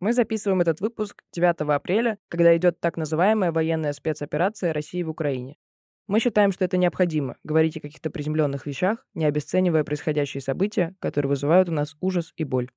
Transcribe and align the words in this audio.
Мы 0.00 0.12
записываем 0.12 0.60
этот 0.60 0.80
выпуск 0.80 1.24
9 1.32 1.62
апреля, 1.74 2.18
когда 2.28 2.56
идет 2.56 2.78
так 2.78 2.96
называемая 2.96 3.50
военная 3.50 3.92
спецоперация 3.92 4.72
России 4.72 5.02
в 5.02 5.10
Украине. 5.10 5.56
Мы 6.06 6.20
считаем, 6.20 6.52
что 6.52 6.64
это 6.64 6.76
необходимо— 6.76 7.36
говорить 7.42 7.78
о 7.78 7.80
каких-то 7.80 8.08
приземленных 8.08 8.64
вещах, 8.64 9.04
не 9.14 9.24
обесценивая 9.24 9.82
происходящие 9.82 10.40
события, 10.40 10.94
которые 11.00 11.30
вызывают 11.30 11.68
у 11.68 11.72
нас 11.72 11.96
ужас 12.00 12.32
и 12.36 12.44
боль. 12.44 12.70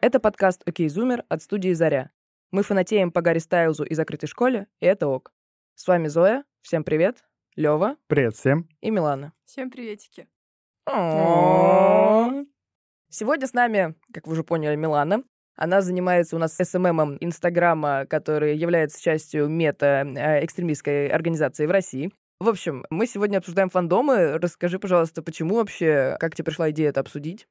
Это 0.00 0.18
подкаст 0.18 0.62
«Окей, 0.66 0.88
Зумер» 0.88 1.22
от 1.28 1.40
студии 1.40 1.72
«Заря». 1.72 2.10
Мы 2.50 2.64
фанатеем 2.64 3.12
по 3.12 3.22
Гарри 3.22 3.38
Стайлзу 3.38 3.84
и 3.84 3.94
закрытой 3.94 4.26
школе, 4.26 4.66
и 4.80 4.86
это 4.86 5.06
ок. 5.06 5.35
С 5.78 5.86
вами 5.86 6.08
Зоя. 6.08 6.42
Всем 6.62 6.84
привет. 6.84 7.22
Лева. 7.54 7.96
Привет 8.06 8.34
всем. 8.34 8.66
И 8.80 8.90
Милана. 8.90 9.34
Всем 9.44 9.70
приветики. 9.70 10.26
Сегодня 13.10 13.46
с 13.46 13.52
нами, 13.52 13.94
как 14.10 14.26
вы 14.26 14.32
уже 14.32 14.42
поняли, 14.42 14.74
Милана. 14.74 15.22
Она 15.54 15.82
занимается 15.82 16.34
у 16.34 16.38
нас 16.38 16.56
СММом 16.56 17.18
Инстаграма, 17.20 18.06
который 18.06 18.56
является 18.56 19.02
частью 19.02 19.50
мета-экстремистской 19.50 21.08
организации 21.08 21.66
в 21.66 21.70
России. 21.70 22.10
В 22.40 22.48
общем, 22.48 22.86
мы 22.88 23.06
сегодня 23.06 23.36
обсуждаем 23.36 23.68
фандомы. 23.68 24.38
Расскажи, 24.38 24.78
пожалуйста, 24.78 25.20
почему 25.20 25.56
вообще, 25.56 26.16
как 26.18 26.34
тебе 26.34 26.46
пришла 26.46 26.70
идея 26.70 26.88
это 26.88 27.00
обсудить? 27.00 27.46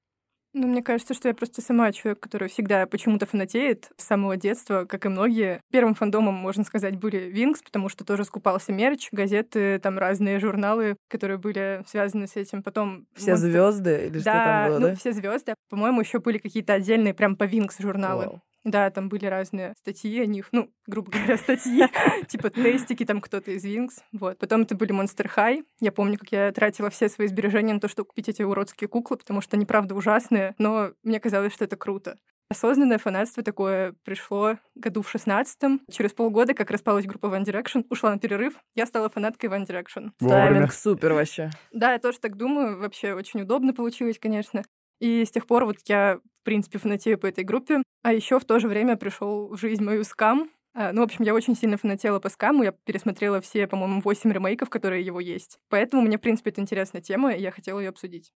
Ну, 0.57 0.67
мне 0.67 0.81
кажется, 0.81 1.13
что 1.13 1.27
я 1.27 1.33
просто 1.33 1.61
сама 1.61 1.91
человек, 1.91 2.21
который 2.21 2.47
всегда 2.47 2.85
почему-то 2.85 3.25
фанатеет 3.25 3.91
с 3.97 4.05
самого 4.05 4.37
детства, 4.37 4.85
как 4.85 5.05
и 5.05 5.09
многие. 5.09 5.59
Первым 5.69 5.95
фандомом, 5.95 6.33
можно 6.33 6.63
сказать, 6.63 6.95
были 6.95 7.17
Винкс, 7.29 7.61
потому 7.61 7.89
что 7.89 8.05
тоже 8.05 8.23
скупался 8.23 8.71
мерч, 8.71 9.09
газеты, 9.11 9.79
там 9.79 9.97
разные 9.97 10.39
журналы, 10.39 10.95
которые 11.09 11.37
были 11.37 11.83
связаны 11.87 12.25
с 12.27 12.37
этим. 12.37 12.63
Потом 12.63 13.05
все 13.15 13.33
Monster... 13.33 13.35
звезды 13.35 14.05
или 14.07 14.19
да, 14.19 14.21
что 14.21 14.31
там 14.31 14.67
было, 14.69 14.79
ну, 14.79 14.87
да? 14.87 14.95
все 14.95 15.11
звезды. 15.11 15.55
По-моему, 15.69 15.99
еще 15.99 16.19
были 16.19 16.37
какие-то 16.37 16.71
отдельные 16.71 17.13
прям 17.13 17.35
по 17.35 17.43
Винкс 17.43 17.77
журналы. 17.79 18.23
Wow. 18.23 18.39
Да, 18.65 18.89
там 18.89 19.09
были 19.09 19.27
разные 19.27 19.73
статьи 19.77 20.19
о 20.19 20.25
них, 20.25 20.49
ну, 20.51 20.71
грубо 20.87 21.11
говоря, 21.11 21.37
статьи, 21.37 21.83
типа 22.27 22.49
тестики, 22.49 23.05
там 23.05 23.21
кто-то 23.21 23.51
из 23.51 23.63
Винкс, 23.63 24.03
вот. 24.11 24.39
Потом 24.39 24.63
это 24.63 24.75
были 24.75 24.93
Monster 24.93 25.29
High. 25.33 25.63
Я 25.79 25.91
помню, 25.91 26.17
как 26.17 26.31
я 26.31 26.51
тратила 26.51 26.89
все 26.89 27.07
свои 27.07 27.27
сбережения 27.27 27.75
на 27.75 27.79
то, 27.79 27.87
чтобы 27.87 28.07
купить 28.07 28.27
эти 28.27 28.41
уродские 28.41 28.87
куклы, 28.87 29.17
потому 29.17 29.39
что 29.39 29.55
они, 29.55 29.65
правда, 29.65 29.95
ужасные, 29.95 30.55
но 30.57 30.91
мне 31.03 31.19
казалось, 31.19 31.53
что 31.53 31.63
это 31.63 31.77
круто. 31.77 32.17
Осознанное 32.49 32.99
фанатство 32.99 33.43
такое 33.43 33.95
пришло 34.03 34.57
году 34.75 35.01
в 35.01 35.09
шестнадцатом. 35.09 35.81
Через 35.91 36.13
полгода, 36.13 36.53
как 36.53 36.69
распалась 36.69 37.05
группа 37.05 37.25
One 37.27 37.43
Direction, 37.43 37.85
ушла 37.89 38.11
на 38.11 38.19
перерыв, 38.19 38.53
я 38.75 38.85
стала 38.85 39.09
фанаткой 39.09 39.49
One 39.49 39.65
Direction. 39.65 40.11
Тайминг 40.19 40.71
супер 40.71 41.13
вообще. 41.13 41.49
Да, 41.71 41.93
я 41.93 41.99
тоже 41.99 42.19
так 42.19 42.35
думаю. 42.37 42.79
Вообще 42.79 43.13
очень 43.13 43.41
удобно 43.41 43.73
получилось, 43.73 44.19
конечно. 44.19 44.63
И 44.99 45.25
с 45.25 45.31
тех 45.31 45.47
пор 45.47 45.65
вот 45.65 45.77
я, 45.85 46.19
в 46.41 46.45
принципе, 46.45 46.77
фанатею 46.77 47.17
по 47.17 47.25
этой 47.25 47.43
группе. 47.43 47.81
А 48.05 48.13
еще 48.13 48.39
в 48.39 48.45
то 48.45 48.59
же 48.59 48.67
время 48.67 48.97
пришел 48.97 49.47
в 49.47 49.57
жизнь 49.57 49.83
мою 49.83 50.03
скам. 50.03 50.51
А, 50.75 50.93
ну, 50.93 51.01
в 51.01 51.05
общем, 51.05 51.25
я 51.25 51.33
очень 51.33 51.55
сильно 51.55 51.75
фанатела 51.75 52.19
по 52.19 52.29
скаму. 52.29 52.61
Я 52.61 52.71
пересмотрела 52.71 53.41
все, 53.41 53.65
по-моему, 53.65 53.99
8 53.99 54.31
ремейков, 54.31 54.69
которые 54.69 55.03
его 55.03 55.19
есть. 55.19 55.57
Поэтому 55.69 56.03
мне, 56.03 56.19
в 56.19 56.21
принципе, 56.21 56.51
это 56.51 56.61
интересная 56.61 57.01
тема, 57.01 57.33
и 57.33 57.41
я 57.41 57.49
хотела 57.49 57.79
ее 57.79 57.89
обсудить. 57.89 58.31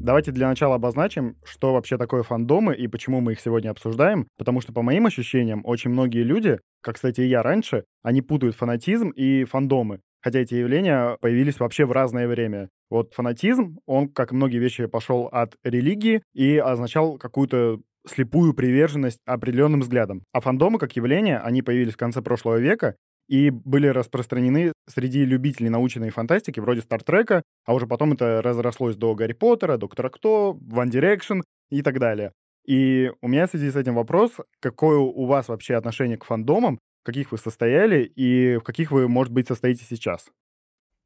Давайте 0.00 0.32
для 0.32 0.48
начала 0.48 0.74
обозначим, 0.74 1.38
что 1.44 1.72
вообще 1.72 1.96
такое 1.96 2.24
фандомы 2.24 2.74
и 2.74 2.86
почему 2.86 3.22
мы 3.22 3.32
их 3.32 3.40
сегодня 3.40 3.70
обсуждаем, 3.70 4.28
потому 4.36 4.60
что, 4.60 4.74
по 4.74 4.82
моим 4.82 5.06
ощущениям, 5.06 5.62
очень 5.64 5.88
многие 5.88 6.24
люди, 6.24 6.60
как, 6.82 6.96
кстати, 6.96 7.22
и 7.22 7.28
я 7.28 7.42
раньше, 7.42 7.84
они 8.02 8.20
путают 8.20 8.54
фанатизм 8.54 9.08
и 9.08 9.44
фандомы 9.44 10.00
хотя 10.24 10.38
эти 10.38 10.54
явления 10.54 11.18
появились 11.20 11.60
вообще 11.60 11.84
в 11.84 11.92
разное 11.92 12.26
время. 12.26 12.70
Вот 12.88 13.12
фанатизм, 13.12 13.78
он, 13.84 14.08
как 14.08 14.32
многие 14.32 14.56
вещи, 14.56 14.86
пошел 14.86 15.26
от 15.26 15.56
религии 15.62 16.22
и 16.32 16.56
означал 16.56 17.18
какую-то 17.18 17.80
слепую 18.08 18.54
приверженность 18.54 19.18
определенным 19.26 19.80
взглядам. 19.80 20.22
А 20.32 20.40
фандомы, 20.40 20.78
как 20.78 20.96
явление, 20.96 21.38
они 21.38 21.60
появились 21.60 21.92
в 21.92 21.98
конце 21.98 22.22
прошлого 22.22 22.56
века 22.56 22.96
и 23.28 23.50
были 23.50 23.86
распространены 23.86 24.72
среди 24.88 25.26
любителей 25.26 25.68
научной 25.68 26.08
фантастики, 26.08 26.60
вроде 26.60 26.80
Стартрека, 26.80 27.42
а 27.66 27.74
уже 27.74 27.86
потом 27.86 28.14
это 28.14 28.40
разрослось 28.42 28.96
до 28.96 29.14
Гарри 29.14 29.34
Поттера, 29.34 29.76
Доктора 29.76 30.08
Кто, 30.08 30.58
One 30.70 30.90
Direction 30.90 31.42
и 31.70 31.82
так 31.82 31.98
далее. 31.98 32.32
И 32.66 33.12
у 33.20 33.28
меня 33.28 33.46
в 33.46 33.50
связи 33.50 33.70
с 33.70 33.76
этим 33.76 33.94
вопрос, 33.94 34.32
какое 34.60 34.98
у 34.98 35.26
вас 35.26 35.48
вообще 35.48 35.74
отношение 35.74 36.16
к 36.16 36.24
фандомам, 36.24 36.78
каких 37.04 37.30
вы 37.32 37.38
состояли 37.38 38.02
и 38.02 38.56
в 38.56 38.62
каких 38.62 38.90
вы, 38.90 39.08
может 39.08 39.32
быть, 39.32 39.46
состоите 39.46 39.84
сейчас? 39.84 40.30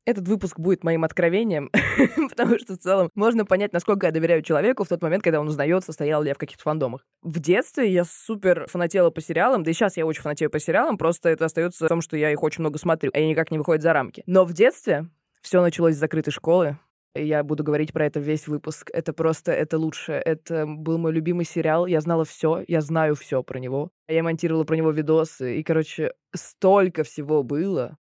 Этот 0.06 0.26
выпуск 0.26 0.59
будет 0.59 0.84
моим 0.84 1.04
откровением, 1.04 1.70
потому 2.31 2.59
что 2.59 2.75
в 2.75 2.78
целом 2.78 3.10
можно 3.14 3.44
понять, 3.44 3.75
насколько 3.75 4.06
я 4.06 4.12
доверяю 4.12 4.41
человеку 4.41 4.84
в 4.84 4.88
тот 4.88 5.03
момент, 5.03 5.22
когда 5.22 5.38
он 5.38 5.48
узнает, 5.48 5.84
состоял 5.84 6.22
ли 6.22 6.28
я 6.28 6.34
в 6.34 6.38
каких-то 6.38 6.62
фандомах. 6.62 7.04
В 7.22 7.38
детстве 7.41 7.92
я 7.92 8.04
супер 8.04 8.66
фанатела 8.69 9.10
по 9.10 9.20
сериалам, 9.20 9.64
да 9.64 9.70
и 9.70 9.75
сейчас 9.75 9.98
я 9.98 10.06
очень 10.06 10.22
фанатею 10.22 10.50
по 10.50 10.59
сериалам, 10.60 10.97
просто 10.97 11.28
это 11.28 11.44
остается 11.44 11.84
в 11.84 11.88
том, 11.88 12.00
что 12.00 12.16
я 12.16 12.32
их 12.32 12.42
очень 12.42 12.62
много 12.62 12.78
смотрю, 12.78 13.10
и 13.10 13.19
они 13.19 13.30
никак 13.30 13.50
не 13.50 13.59
выходят 13.59 13.82
за 13.82 13.92
рамки. 13.92 14.22
Но 14.25 14.47
в 14.47 14.54
детстве 14.54 15.10
все 15.42 15.60
началось 15.60 15.97
с 15.97 15.98
закрытой 15.98 16.30
школы, 16.30 16.78
я 17.24 17.42
буду 17.42 17.64
говорить 17.64 17.92
про 17.92 18.06
это 18.06 18.20
весь 18.20 18.48
выпуск. 18.48 18.90
Это 18.92 19.12
просто, 19.12 19.52
это 19.52 19.78
лучше. 19.78 20.12
Это 20.12 20.66
был 20.66 20.98
мой 20.98 21.12
любимый 21.12 21.44
сериал. 21.44 21.86
Я 21.86 22.00
знала 22.00 22.24
все, 22.24 22.64
я 22.68 22.80
знаю 22.80 23.14
все 23.14 23.42
про 23.42 23.58
него. 23.58 23.90
Я 24.08 24.22
монтировала 24.22 24.64
про 24.64 24.76
него 24.76 24.90
видосы. 24.90 25.58
И, 25.58 25.62
короче, 25.62 26.12
столько 26.34 27.04
всего 27.04 27.42
было. 27.42 27.96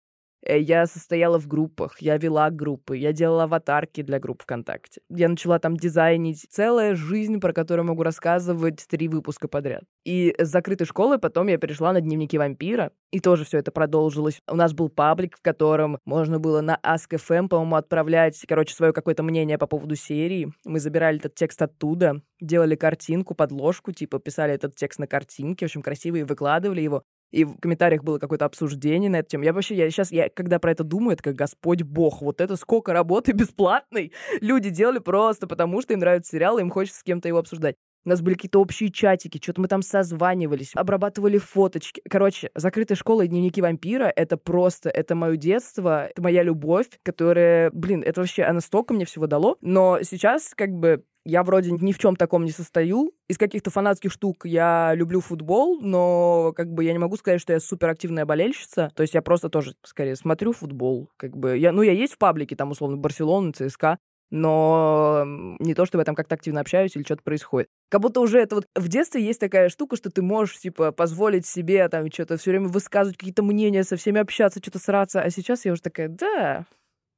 Э, 0.46 0.58
я 0.60 0.86
состояла 0.86 1.38
в 1.38 1.46
группах, 1.46 2.00
я 2.00 2.16
вела 2.16 2.50
группы, 2.50 2.96
я 2.96 3.12
делала 3.12 3.44
аватарки 3.44 4.02
для 4.02 4.18
групп 4.18 4.42
ВКонтакте. 4.42 5.00
Я 5.10 5.28
начала 5.28 5.58
там 5.58 5.76
дизайнить. 5.76 6.46
Целая 6.50 6.94
жизнь, 6.94 7.40
про 7.40 7.52
которую 7.52 7.86
могу 7.86 8.02
рассказывать 8.02 8.86
три 8.88 9.08
выпуска 9.08 9.48
подряд. 9.48 9.82
И 10.04 10.34
с 10.38 10.48
закрытой 10.48 10.84
школы 10.84 11.18
потом 11.18 11.48
я 11.48 11.58
перешла 11.58 11.92
на 11.92 12.00
дневники 12.00 12.38
вампира, 12.38 12.92
и 13.10 13.20
тоже 13.20 13.44
все 13.44 13.58
это 13.58 13.72
продолжилось. 13.72 14.40
У 14.48 14.54
нас 14.54 14.72
был 14.72 14.88
паблик, 14.88 15.36
в 15.36 15.42
котором 15.42 15.98
можно 16.04 16.38
было 16.38 16.60
на 16.60 16.78
Ask.fm, 16.82 17.48
по-моему, 17.48 17.76
отправлять, 17.76 18.40
короче, 18.46 18.74
свое 18.74 18.92
какое-то 18.92 19.22
мнение 19.22 19.58
по 19.58 19.66
поводу 19.66 19.96
серии. 19.96 20.52
Мы 20.64 20.78
забирали 20.78 21.18
этот 21.18 21.34
текст 21.34 21.60
оттуда, 21.60 22.22
делали 22.40 22.76
картинку, 22.76 23.34
подложку, 23.34 23.92
типа 23.92 24.20
писали 24.20 24.54
этот 24.54 24.76
текст 24.76 25.00
на 25.00 25.06
картинке, 25.06 25.66
в 25.66 25.68
общем, 25.68 25.82
красиво, 25.82 26.16
и 26.16 26.22
выкладывали 26.22 26.80
его 26.80 27.02
и 27.32 27.44
в 27.44 27.58
комментариях 27.58 28.02
было 28.02 28.18
какое-то 28.18 28.44
обсуждение 28.44 29.10
на 29.10 29.16
эту 29.16 29.30
тему. 29.30 29.44
Я 29.44 29.52
вообще, 29.52 29.74
я 29.74 29.90
сейчас, 29.90 30.12
я 30.12 30.28
когда 30.28 30.58
про 30.58 30.72
это 30.72 30.84
думаю, 30.84 31.14
это 31.14 31.22
как 31.24 31.34
Господь 31.34 31.82
Бог. 31.82 32.22
Вот 32.22 32.40
это 32.40 32.56
сколько 32.56 32.92
работы 32.92 33.32
бесплатной 33.34 34.12
люди 34.40 34.70
делали 34.70 34.98
просто 34.98 35.46
потому, 35.46 35.82
что 35.82 35.92
им 35.92 36.00
нравится 36.00 36.32
сериал, 36.32 36.58
и 36.58 36.62
им 36.62 36.70
хочется 36.70 37.00
с 37.00 37.02
кем-то 37.02 37.28
его 37.28 37.38
обсуждать. 37.38 37.76
У 38.06 38.08
нас 38.08 38.22
были 38.22 38.34
какие-то 38.34 38.60
общие 38.60 38.90
чатики, 38.90 39.40
что-то 39.42 39.60
мы 39.60 39.66
там 39.66 39.82
созванивались, 39.82 40.70
обрабатывали 40.74 41.38
фоточки. 41.38 42.00
Короче, 42.08 42.50
закрытая 42.54 42.96
школа 42.96 43.22
и 43.22 43.28
дневники 43.28 43.60
вампира— 43.60 44.12
это 44.16 44.36
просто, 44.36 44.90
это 44.90 45.16
мое 45.16 45.36
детство, 45.36 46.06
это 46.06 46.22
моя 46.22 46.44
любовь, 46.44 46.86
которая, 47.02 47.70
блин, 47.72 48.04
это 48.06 48.20
вообще, 48.20 48.44
она 48.44 48.60
столько 48.60 48.94
мне 48.94 49.04
всего 49.06 49.26
дало. 49.26 49.56
Но 49.60 49.98
сейчас, 50.02 50.52
как 50.54 50.70
бы, 50.70 51.02
я 51.24 51.42
вроде 51.42 51.72
ни 51.72 51.90
в 51.90 51.98
чем 51.98 52.14
таком 52.14 52.44
не 52.44 52.52
состою. 52.52 53.12
Из 53.26 53.36
каких-то 53.36 53.72
фанатских 53.72 54.12
штук 54.12 54.46
я 54.46 54.94
люблю 54.94 55.20
футбол, 55.20 55.80
но 55.80 56.52
как 56.54 56.72
бы 56.72 56.84
я 56.84 56.92
не 56.92 57.00
могу 57.00 57.16
сказать, 57.16 57.40
что 57.40 57.52
я 57.52 57.58
суперактивная 57.58 58.24
болельщица. 58.24 58.92
То 58.94 59.02
есть 59.02 59.14
я 59.14 59.22
просто 59.22 59.48
тоже, 59.48 59.74
скорее, 59.82 60.14
смотрю 60.14 60.52
футбол. 60.52 61.10
Как 61.16 61.36
бы 61.36 61.58
я, 61.58 61.72
ну, 61.72 61.82
я 61.82 61.90
есть 61.90 62.14
в 62.14 62.18
паблике, 62.18 62.54
там, 62.54 62.70
условно, 62.70 62.96
Барселона, 62.96 63.52
ЦСКА, 63.52 63.98
но 64.30 65.24
не 65.58 65.74
то, 65.74 65.86
чтобы 65.86 66.02
я 66.02 66.04
там 66.04 66.14
как-то 66.14 66.34
активно 66.34 66.60
общаюсь 66.60 66.96
или 66.96 67.04
что-то 67.04 67.22
происходит. 67.22 67.68
Как 67.88 68.00
будто 68.00 68.20
уже 68.20 68.40
это 68.40 68.56
вот 68.56 68.66
в 68.74 68.88
детстве 68.88 69.22
есть 69.22 69.40
такая 69.40 69.68
штука, 69.68 69.96
что 69.96 70.10
ты 70.10 70.22
можешь, 70.22 70.58
типа, 70.58 70.92
позволить 70.92 71.46
себе 71.46 71.88
там 71.88 72.10
что-то 72.10 72.36
все 72.36 72.50
время 72.50 72.68
высказывать 72.68 73.16
какие-то 73.16 73.42
мнения, 73.42 73.84
со 73.84 73.96
всеми 73.96 74.20
общаться, 74.20 74.60
что-то 74.60 74.78
сраться, 74.78 75.20
а 75.20 75.30
сейчас 75.30 75.64
я 75.64 75.72
уже 75.72 75.82
такая, 75.82 76.08
да, 76.08 76.66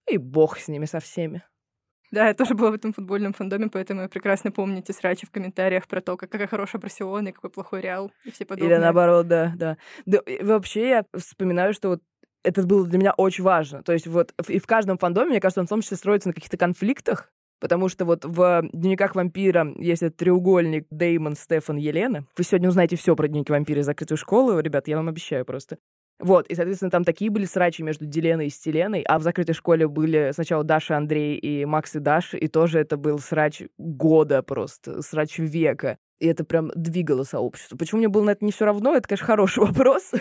и 0.09 0.19
бог 0.19 0.59
с 0.59 0.69
ними 0.69 0.87
со 0.87 1.01
всеми. 1.01 1.43
Да, 2.11 2.29
я 2.29 2.35
тоже 2.35 2.55
была 2.55 2.71
в 2.71 2.75
этом 2.75 2.93
футбольном 2.95 3.35
фандоме, 3.35 3.69
поэтому 3.71 4.03
я 4.03 4.09
прекрасно 4.09 4.51
помню 4.51 4.79
эти 4.79 4.93
срачи 4.93 5.27
в 5.27 5.31
комментариях 5.31 5.87
про 5.87 6.01
то, 6.01 6.17
какая 6.17 6.47
хорошая 6.47 6.81
Барселона 6.81 7.29
и 7.29 7.33
какой 7.33 7.51
плохой 7.51 7.83
Реал 7.83 8.11
и 8.25 8.31
все 8.31 8.47
подобное. 8.47 8.77
Или 8.77 8.81
наоборот, 8.81 9.29
да, 9.29 9.53
да. 9.57 9.77
да 10.07 10.21
вообще 10.41 10.89
я 10.89 11.05
вспоминаю, 11.15 11.75
что 11.75 11.89
вот 11.91 12.03
это 12.45 12.63
было 12.63 12.87
для 12.87 12.99
меня 12.99 13.13
очень 13.17 13.45
важно. 13.45 13.83
То 13.83 13.93
есть 13.93 14.07
вот 14.07 14.33
и 14.49 14.59
в 14.59 14.67
каждом 14.67 14.99
фандоме, 14.99 15.31
мне 15.31 15.41
кажется, 15.41 15.61
он 15.61 15.67
в 15.67 15.71
том 15.71 15.81
числе 15.81 15.97
строится 15.97 16.29
на 16.29 16.35
каких-то 16.35 16.57
конфликтах, 16.57 17.31
Потому 17.61 17.89
что 17.89 18.05
вот 18.05 18.25
в 18.25 18.69
«Дневниках 18.73 19.17
вампира» 19.17 19.75
есть 19.79 20.03
этот 20.03 20.17
треугольник 20.17 20.87
Деймон, 20.91 21.35
Стефан, 21.35 21.77
Елена. 21.77 22.25
Вы 22.37 22.45
сегодня 22.45 22.69
узнаете 22.69 22.97
все 22.97 23.17
про 23.17 23.27
«Дневники 23.27 23.51
вампира» 23.51 23.81
и 23.81 23.83
закрытую 23.83 24.17
школу, 24.17 24.61
ребят, 24.61 24.87
я 24.87 24.97
вам 24.97 25.09
обещаю 25.09 25.45
просто. 25.45 25.79
Вот, 26.21 26.49
и, 26.49 26.55
соответственно, 26.55 26.91
там 26.91 27.05
такие 27.05 27.31
были 27.31 27.45
срачи 27.45 27.83
между 27.83 28.05
Деленой 28.05 28.49
и 28.49 28.51
Стеленой, 28.51 29.03
а 29.03 29.19
в 29.19 29.23
закрытой 29.23 29.53
школе 29.53 29.87
были 29.87 30.31
сначала 30.33 30.65
Даша, 30.65 30.97
Андрей 30.97 31.37
и 31.37 31.65
Макс 31.65 31.95
и 31.95 32.01
Даша, 32.01 32.37
и 32.37 32.49
тоже 32.49 32.81
это 32.81 32.97
был 32.97 33.21
срач 33.21 33.63
года 33.77 34.43
просто, 34.43 35.03
срач 35.03 35.39
века. 35.39 35.99
И 36.21 36.27
это 36.27 36.45
прям 36.45 36.71
двигало 36.75 37.25
сообщество. 37.25 37.77
Почему 37.77 37.99
мне 37.99 38.09
было 38.09 38.25
на 38.25 38.31
это 38.31 38.45
не 38.45 38.53
все 38.53 38.65
равно, 38.65 38.95
это, 38.95 39.09
конечно, 39.09 39.27
хороший 39.27 39.61
вопрос. 39.67 40.13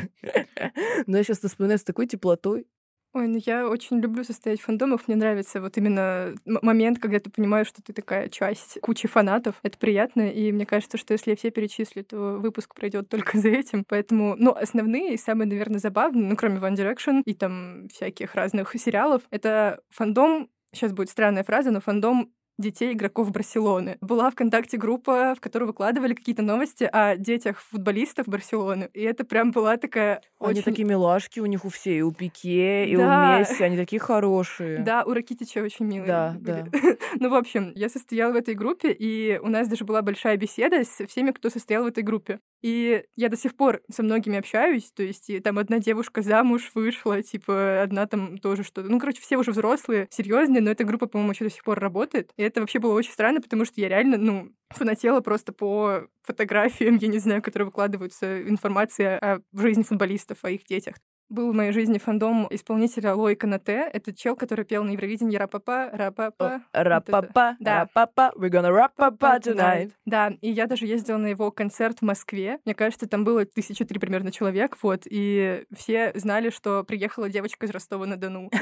Но 1.07 1.17
я 1.17 1.23
сейчас 1.23 1.39
вспоминаю 1.39 1.79
с 1.79 1.83
такой 1.83 2.07
теплотой. 2.07 2.67
Ой, 3.13 3.27
ну 3.27 3.39
я 3.44 3.67
очень 3.67 3.99
люблю 3.99 4.23
состоять 4.23 4.59
в 4.61 4.65
фандомах. 4.65 5.07
Мне 5.07 5.17
нравится 5.17 5.59
вот 5.59 5.75
именно 5.77 6.35
момент, 6.45 6.99
когда 6.99 7.19
ты 7.19 7.31
понимаешь, 7.31 7.67
что 7.67 7.81
ты 7.81 7.91
такая 7.91 8.29
часть 8.29 8.79
кучи 8.81 9.07
фанатов. 9.07 9.55
Это 9.63 9.77
приятно, 9.79 10.29
и 10.29 10.51
мне 10.51 10.67
кажется, 10.67 10.97
что 10.97 11.13
если 11.13 11.31
я 11.31 11.35
все 11.35 11.49
перечислю, 11.49 12.03
то 12.03 12.38
выпуск 12.38 12.75
пройдет 12.75 13.09
только 13.09 13.38
за 13.39 13.49
этим. 13.49 13.85
Поэтому, 13.88 14.35
ну, 14.38 14.51
основные 14.51 15.15
и 15.15 15.17
самые, 15.17 15.47
наверное, 15.47 15.79
забавные, 15.79 16.29
ну, 16.29 16.35
кроме 16.35 16.59
One 16.59 16.75
Direction 16.75 17.23
и 17.25 17.33
там 17.33 17.88
всяких 17.89 18.35
разных 18.35 18.73
сериалов, 18.77 19.23
это 19.31 19.81
фандом 19.89 20.49
Сейчас 20.73 20.91
будет 20.91 21.09
странная 21.09 21.44
фраза, 21.44 21.71
но 21.71 21.79
фандом 21.79 22.33
детей 22.57 22.94
игроков 22.94 23.31
Барселоны. 23.31 23.98
Была 24.01 24.30
ВКонтакте 24.31 24.77
группа, 24.77 25.36
в 25.36 25.39
которой 25.42 25.65
выкладывали 25.65 26.13
какие-то 26.13 26.42
новости 26.42 26.83
о 26.92 27.15
детях 27.15 27.62
футболистов 27.62 28.27
Барселоны. 28.27 28.89
И 28.94 29.01
это 29.01 29.24
прям 29.24 29.51
была 29.51 29.77
такая 29.77 30.21
Они 30.39 30.54
очень... 30.59 30.63
такие 30.63 30.88
милашки 30.88 31.39
у 31.39 31.45
них 31.45 31.65
у 31.65 31.69
всей, 31.69 32.00
и 32.00 32.01
у 32.01 32.12
Пике, 32.12 32.86
и 32.88 32.95
Да. 32.95 33.36
у 33.36 33.39
Месси, 33.39 33.63
они 33.63 33.77
такие 33.77 34.00
хорошие. 34.00 34.80
Да, 34.80 35.04
у 35.04 35.13
Ракитича 35.13 35.59
очень 35.59 35.86
милые 35.86 36.07
Да, 36.07 36.36
были. 36.39 36.65
да. 36.71 36.80
ну, 37.19 37.30
в 37.30 37.36
общем, 37.36 37.71
я 37.75 37.89
состояла 37.89 38.33
в 38.33 38.36
этой 38.36 38.56
группе, 38.56 38.92
и 38.92 39.39
у 39.42 39.48
нас 39.50 39.68
даже 39.68 39.86
была 39.86 40.01
большая 40.01 40.38
беседа 40.38 40.83
с 40.83 41.06
всеми, 41.07 41.31
кто 41.31 41.50
состоял 41.50 41.83
в 41.83 41.88
этой 41.88 42.04
группе. 42.04 42.39
И 42.63 43.04
я 43.15 43.30
до 43.30 43.38
сих 43.38 43.56
пор 43.56 43.81
со 43.92 44.01
многими 44.01 44.39
общаюсь, 44.39 44.92
то 44.92 45.04
есть 45.04 45.30
и 45.30 45.39
там 45.39 45.59
одна 45.59 45.77
девушка 45.77 46.24
замуж 46.24 46.71
вышла, 46.74 47.21
типа 47.21 47.83
одна 47.83 48.07
там 48.07 48.39
тоже 48.39 48.63
что-то. 48.63 48.89
Ну, 48.89 49.00
короче, 49.00 49.21
все 49.21 49.38
уже 49.38 49.51
взрослые, 49.51 50.07
серьезные, 50.09 50.62
но 50.62 50.71
эта 50.71 50.83
группа, 50.83 51.06
по-моему, 51.06 51.33
еще 51.33 51.44
до 51.45 51.51
сих 51.51 51.63
пор 51.63 51.80
работает. 51.80 52.31
И 52.36 52.42
это 52.47 52.61
вообще 52.61 52.79
было 52.79 52.94
очень 52.94 53.11
странно, 53.11 53.41
потому 53.41 53.65
что 53.65 53.79
я 53.81 53.89
реально, 53.89 54.17
ну, 54.17 54.51
фанатела 54.69 55.21
просто 55.21 55.53
по 55.53 56.07
фотографиям, 56.23 56.97
я 56.97 57.07
не 57.07 57.19
знаю, 57.19 57.41
которые 57.41 57.67
выкладываются, 57.67 58.41
информация 58.47 59.17
о 59.19 59.41
жизни 59.53 59.83
футболистов, 59.83 60.39
о 60.44 60.51
их 60.51 60.65
детях. 60.65 60.95
Был 61.29 61.51
в 61.51 61.56
моей 61.56 61.74
жизни 61.74 61.97
фандом 61.97 62.47
исполнителя 62.50 63.13
Лои 63.13 63.35
Канате. 63.35 63.89
Это 63.91 64.13
чел, 64.13 64.38
который 64.38 64.63
пел 64.63 64.85
на 64.85 64.91
Евровидении 64.91 65.35
«Ра-па-па, 65.35 65.89
ра-па-па». 65.91 66.62
Ра-па-па, 66.71 67.57
ра-па-па, 67.59 68.31
we're 68.38 68.50
gonna 68.50 68.71
rap-па-па 68.71 69.38
tonight. 69.39 69.91
Да, 70.06 70.33
и 70.39 70.50
я 70.50 70.68
даже 70.68 70.85
ездила 70.85 71.18
на 71.18 71.27
его 71.27 71.51
концерт 71.51 72.00
в 72.00 72.03
Москве. 72.03 72.59
Мне 72.63 72.74
кажется, 72.74 73.07
там 73.09 73.25
было 73.25 73.45
тысяча 73.45 73.83
три 73.83 74.00
примерно 74.00 74.31
человек, 74.31 74.77
вот, 74.81 75.01
и 75.03 75.65
все 75.75 76.13
знали, 76.15 76.50
что 76.50 76.85
приехала 76.85 77.27
девочка 77.30 77.65
из 77.65 77.71
Ростова-на-Дону. 77.71 78.50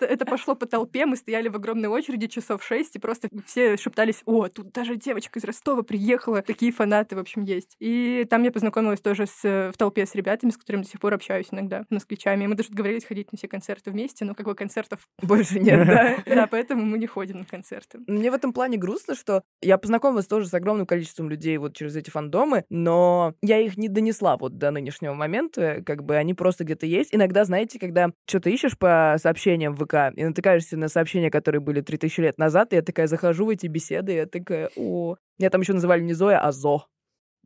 Это- 0.00 0.26
пошло 0.28 0.54
по 0.54 0.66
толпе, 0.66 1.06
мы 1.06 1.16
стояли 1.16 1.48
в 1.48 1.56
огромной 1.56 1.88
очереди 1.88 2.26
часов 2.26 2.62
шесть, 2.62 2.96
и 2.96 2.98
просто 2.98 3.30
все 3.46 3.78
шептались, 3.78 4.20
о, 4.26 4.48
тут 4.48 4.72
даже 4.72 4.96
девочка 4.96 5.38
из 5.38 5.44
Ростова 5.44 5.82
приехала. 5.82 6.42
Такие 6.42 6.70
фанаты, 6.70 7.16
в 7.16 7.18
общем, 7.18 7.44
есть. 7.44 7.76
И 7.78 8.26
там 8.28 8.42
я 8.42 8.52
познакомилась 8.52 9.00
тоже 9.00 9.24
с, 9.26 9.42
в 9.42 9.78
толпе 9.78 10.04
с 10.04 10.14
ребятами, 10.14 10.50
с 10.50 10.58
которыми 10.58 10.82
до 10.82 10.88
сих 10.90 10.97
пор 11.00 11.14
общаюсь 11.14 11.48
иногда, 11.50 11.84
москвичами. 11.90 12.44
И 12.44 12.46
мы 12.46 12.54
даже 12.54 12.70
договорились 12.70 13.04
ходить 13.04 13.32
на 13.32 13.38
все 13.38 13.48
концерты 13.48 13.90
вместе, 13.90 14.24
но 14.24 14.34
как 14.34 14.46
бы 14.46 14.54
концертов... 14.54 15.08
Больше 15.22 15.58
нет, 15.58 15.86
да. 15.86 16.16
Да, 16.38 16.46
поэтому 16.46 16.84
мы 16.84 16.98
не 16.98 17.06
ходим 17.06 17.38
на 17.38 17.44
концерты. 17.44 17.98
Мне 18.06 18.30
в 18.30 18.34
этом 18.34 18.52
плане 18.52 18.76
грустно, 18.76 19.14
что 19.14 19.42
я 19.60 19.76
познакомилась 19.78 20.26
тоже 20.26 20.48
с 20.48 20.54
огромным 20.54 20.86
количеством 20.86 21.28
людей 21.28 21.56
вот 21.58 21.74
через 21.74 21.96
эти 21.96 22.10
фандомы, 22.10 22.64
но 22.70 23.34
я 23.42 23.58
их 23.58 23.76
не 23.76 23.88
донесла 23.88 24.36
вот 24.36 24.58
до 24.58 24.70
нынешнего 24.70 25.14
момента, 25.14 25.82
как 25.84 26.04
бы 26.04 26.16
они 26.16 26.34
просто 26.34 26.64
где-то 26.64 26.86
есть. 26.86 27.14
Иногда, 27.14 27.44
знаете, 27.44 27.78
когда 27.78 28.10
что-то 28.26 28.50
ищешь 28.50 28.78
по 28.78 29.16
сообщениям 29.20 29.74
в 29.74 29.84
ВК 29.84 30.16
и 30.16 30.24
натыкаешься 30.24 30.76
на 30.76 30.88
сообщения, 30.88 31.30
которые 31.30 31.60
были 31.60 31.80
3000 31.80 32.20
лет 32.20 32.38
назад, 32.38 32.72
и 32.72 32.76
я 32.76 32.82
такая 32.82 33.06
захожу 33.06 33.46
в 33.46 33.50
эти 33.50 33.66
беседы, 33.66 34.12
и 34.12 34.16
я 34.16 34.26
такая, 34.26 34.70
о... 34.76 35.16
Меня 35.38 35.50
там 35.50 35.60
еще 35.60 35.72
называли 35.72 36.02
не 36.02 36.14
Зоя, 36.14 36.40
а 36.40 36.50
Зо. 36.52 36.86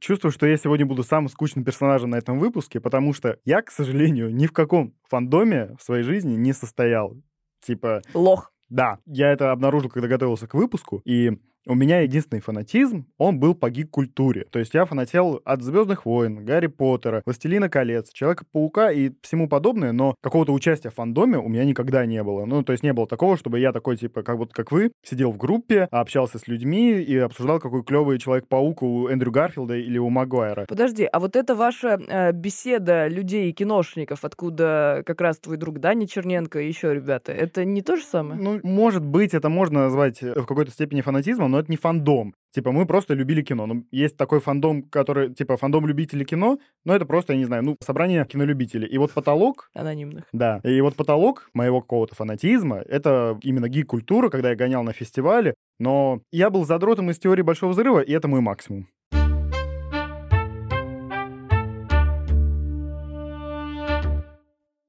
Чувствую, 0.03 0.33
что 0.33 0.49
я 0.49 0.57
сегодня 0.57 0.85
буду 0.85 1.05
самым 1.05 1.29
скучным 1.29 1.65
персонажем 1.65 2.11
на 2.11 2.17
этом 2.17 2.41
выпуске, 2.41 2.81
потому 2.81 3.13
что 3.15 3.39
я, 3.45 3.63
к 3.63 3.71
сожалению, 3.71 4.35
ни 4.35 4.49
в 4.49 4.53
каком 4.53 4.95
фандоме 5.09 5.77
в 5.79 5.85
своей 5.85 6.03
жизни 6.03 6.35
не 6.35 6.53
состоял. 6.53 7.17
Типа, 7.65 8.03
Лох. 8.13 8.53
да, 8.69 8.99
я 9.07 9.31
это 9.31 9.53
обнаружил, 9.53 9.91
когда 9.91 10.09
готовился 10.09 10.49
к 10.49 10.55
выпуску, 10.55 11.01
и 11.05 11.39
у 11.67 11.75
меня 11.75 12.01
единственный 12.01 12.41
фанатизм, 12.41 13.07
он 13.19 13.39
был 13.39 13.55
по 13.55 13.71
гик-культуре. 13.71 14.47
То 14.51 14.59
есть 14.59 14.75
я 14.75 14.85
фанател 14.85 15.41
от 15.45 15.63
«Звездных 15.63 16.05
войн», 16.07 16.45
«Гарри 16.45 16.67
Поттера», 16.67 17.23
«Властелина 17.25 17.69
колец», 17.69 18.11
«Человека-паука» 18.13 18.91
и 18.91 19.13
всему 19.23 19.49
подобное, 19.49 19.93
но 19.93 20.15
какого-то 20.21 20.53
участия 20.53 20.91
в 20.91 20.95
фандоме 20.95 21.39
у 21.39 21.49
меня 21.49 21.65
никогда 21.65 22.05
не 22.05 22.23
было. 22.23 22.45
Ну, 22.45 22.63
то 22.63 22.73
есть 22.73 22.83
не 22.83 22.93
было 22.93 23.07
такого, 23.07 23.37
чтобы 23.37 23.61
я 23.61 23.73
такой, 23.73 23.97
типа, 23.97 24.23
как 24.23 24.39
вот 24.39 24.53
как 24.53 24.73
вы, 24.73 24.93
сидел 25.03 25.31
в 25.31 25.37
группе, 25.37 25.89
общался 25.91 26.39
с 26.39 26.49
людьми 26.49 26.93
и 26.93 27.17
обсуждал, 27.17 27.61
какой 27.61 27.85
клевый 27.85 28.19
Человек-паук 28.19 28.83
у 28.83 29.09
Эндрю 29.09 29.31
Гарфилда 29.31 29.77
или 29.77 29.99
у 29.99 30.09
Магуайра. 30.09 30.67
Подожди, 30.69 31.05
а 31.05 31.21
вот 31.21 31.37
это 31.37 31.55
ваша 31.55 32.01
э, 32.09 32.33
беседа 32.33 33.07
людей 33.09 33.51
и 33.51 33.53
киношников, 33.53 34.25
откуда 34.25 35.03
как 35.07 35.21
раз 35.21 35.39
твой 35.39 35.57
друг 35.57 35.79
Даня 35.79 36.07
Черненко 36.07 36.61
и 36.61 36.69
еще 36.69 36.95
ребята, 36.95 37.33
это 37.33 37.65
не 37.65 37.83
то 37.83 37.97
же 37.97 38.05
самое? 38.05 38.41
Ну, 38.41 38.61
может 38.63 39.05
быть, 39.05 39.35
это 39.35 39.49
можно 39.49 39.81
назвать 39.81 40.23
э, 40.23 40.41
в 40.41 40.47
какой-то 40.47 40.73
степени 40.73 41.01
фанатизмом, 41.01 41.52
но 41.53 41.61
это 41.61 41.71
не 41.71 41.77
фандом. 41.77 42.35
Типа, 42.55 42.73
мы 42.73 42.85
просто 42.87 43.15
любили 43.15 43.43
кино. 43.43 43.67
Ну, 43.67 43.85
есть 43.91 44.17
такой 44.17 44.41
фандом, 44.41 44.83
который, 44.83 45.33
типа, 45.33 45.57
фандом 45.57 45.87
любителей 45.87 46.25
кино, 46.25 46.59
но 46.85 46.95
это 46.95 47.07
просто, 47.07 47.33
я 47.33 47.39
не 47.39 47.45
знаю, 47.45 47.63
ну, 47.63 47.77
собрание 47.81 48.27
кинолюбителей. 48.27 48.89
И 48.89 48.99
вот 48.99 49.13
потолок, 49.13 49.71
Анонимных. 49.75 50.25
да, 50.33 50.61
и 50.65 50.81
вот 50.81 50.95
потолок 50.97 51.51
моего 51.55 51.81
какого-то 51.81 52.15
фанатизма, 52.15 52.79
это 52.79 53.39
именно 53.43 53.69
гик-культура, 53.69 54.29
когда 54.29 54.51
я 54.51 54.57
гонял 54.57 54.83
на 54.83 54.93
фестивале, 54.93 55.55
но 55.79 56.21
я 56.31 56.51
был 56.51 56.67
задротом 56.67 57.11
из 57.11 57.19
теории 57.19 57.43
Большого 57.43 57.73
Взрыва, 57.73 58.01
и 58.01 58.13
это 58.13 58.29
мой 58.29 58.41
максимум. 58.41 58.89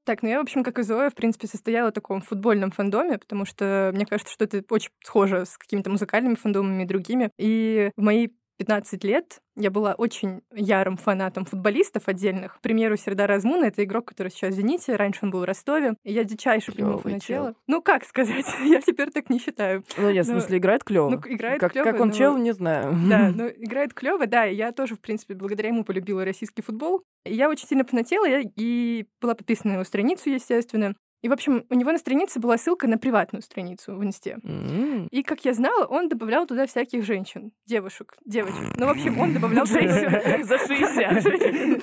Так, 0.04 0.22
ну 0.22 0.28
я, 0.28 0.38
в 0.38 0.42
общем, 0.42 0.62
как 0.62 0.78
и 0.78 0.82
Зоя, 0.82 1.08
в 1.08 1.14
принципе, 1.14 1.46
состояла 1.46 1.88
в 1.90 1.94
таком 1.94 2.20
футбольном 2.20 2.70
фандоме, 2.70 3.16
потому 3.18 3.46
что 3.46 3.90
мне 3.94 4.04
кажется, 4.04 4.32
что 4.34 4.44
это 4.44 4.62
очень 4.68 4.90
схоже 5.02 5.46
с 5.46 5.56
какими-то 5.56 5.88
музыкальными 5.90 6.34
фандомами 6.34 6.82
и 6.82 6.86
другими. 6.86 7.30
И 7.38 7.90
в 7.96 8.02
мои 8.02 8.28
15 8.58 9.02
лет 9.04 9.38
я 9.56 9.70
была 9.70 9.94
очень 9.94 10.42
ярым 10.52 10.96
фанатом 10.96 11.44
футболистов 11.44 12.08
отдельных. 12.08 12.56
К 12.58 12.60
примеру, 12.60 12.96
Сердар 12.96 13.30
Азмуна— 13.30 13.64
это 13.66 13.84
игрок, 13.84 14.06
который 14.06 14.28
сейчас 14.30 14.54
в 14.54 14.56
«Зените», 14.56 14.96
раньше 14.96 15.20
он 15.22 15.30
был 15.30 15.40
в 15.40 15.44
Ростове, 15.44 15.94
и 16.04 16.12
я 16.12 16.24
дичайше 16.24 16.72
по 16.72 16.78
нему 16.80 16.98
фанатела. 16.98 17.54
Ну, 17.66 17.82
как 17.82 18.04
сказать? 18.04 18.44
я 18.64 18.80
теперь 18.80 19.10
так 19.10 19.30
не 19.30 19.38
считаю. 19.38 19.84
Ну, 19.96 20.10
нет, 20.10 20.26
в 20.26 20.28
Ну, 20.28 20.34
смысле, 20.40 20.58
играет 20.58 20.84
клево. 20.84 21.08
ну, 21.10 21.16
играет 21.26 21.60
как, 21.60 21.72
клёво, 21.72 21.84
как 21.92 22.00
он 22.00 22.08
но- 22.08 22.14
чел, 22.14 22.36
не 22.36 22.52
знаю. 22.52 22.94
Да, 23.08 23.30
но 23.34 23.48
играет 23.48 23.94
клево, 23.94 24.26
да. 24.26 24.46
и 24.46 24.54
Я 24.54 24.72
тоже, 24.72 24.94
в 24.96 25.00
принципе, 25.00 25.34
благодаря 25.34 25.68
ему 25.70 25.84
полюбила 25.84 26.24
российский 26.24 26.62
футбол. 26.62 27.02
И 27.24 27.34
Я 27.34 27.48
очень 27.48 27.66
сильно 27.68 27.84
фанатела 27.84 28.26
я- 28.26 28.42
и 28.56 29.06
была 29.20 29.34
подписана 29.34 29.72
на 29.72 29.74
его 29.76 29.84
страницу, 29.84 30.30
естественно. 30.30 30.94
И, 31.24 31.28
в 31.28 31.32
общем, 31.32 31.64
у 31.70 31.74
него 31.74 31.90
на 31.90 31.96
странице 31.96 32.38
была 32.38 32.58
ссылка 32.58 32.86
на 32.86 32.98
приватную 32.98 33.40
страницу 33.40 33.96
в 33.96 34.04
Инсте. 34.04 34.36
М. 34.44 35.08
И, 35.10 35.22
как 35.22 35.42
я 35.46 35.54
знала, 35.54 35.86
он 35.86 36.10
добавлял 36.10 36.46
туда 36.46 36.66
всяких 36.66 37.02
женщин, 37.02 37.50
девушек, 37.66 38.12
девочек. 38.26 38.76
Ну, 38.76 38.84
в 38.84 38.90
общем, 38.90 39.18
он 39.18 39.32
добавлял 39.32 39.64
женщин. 39.64 40.44
За 40.44 40.58
60. 40.58 41.82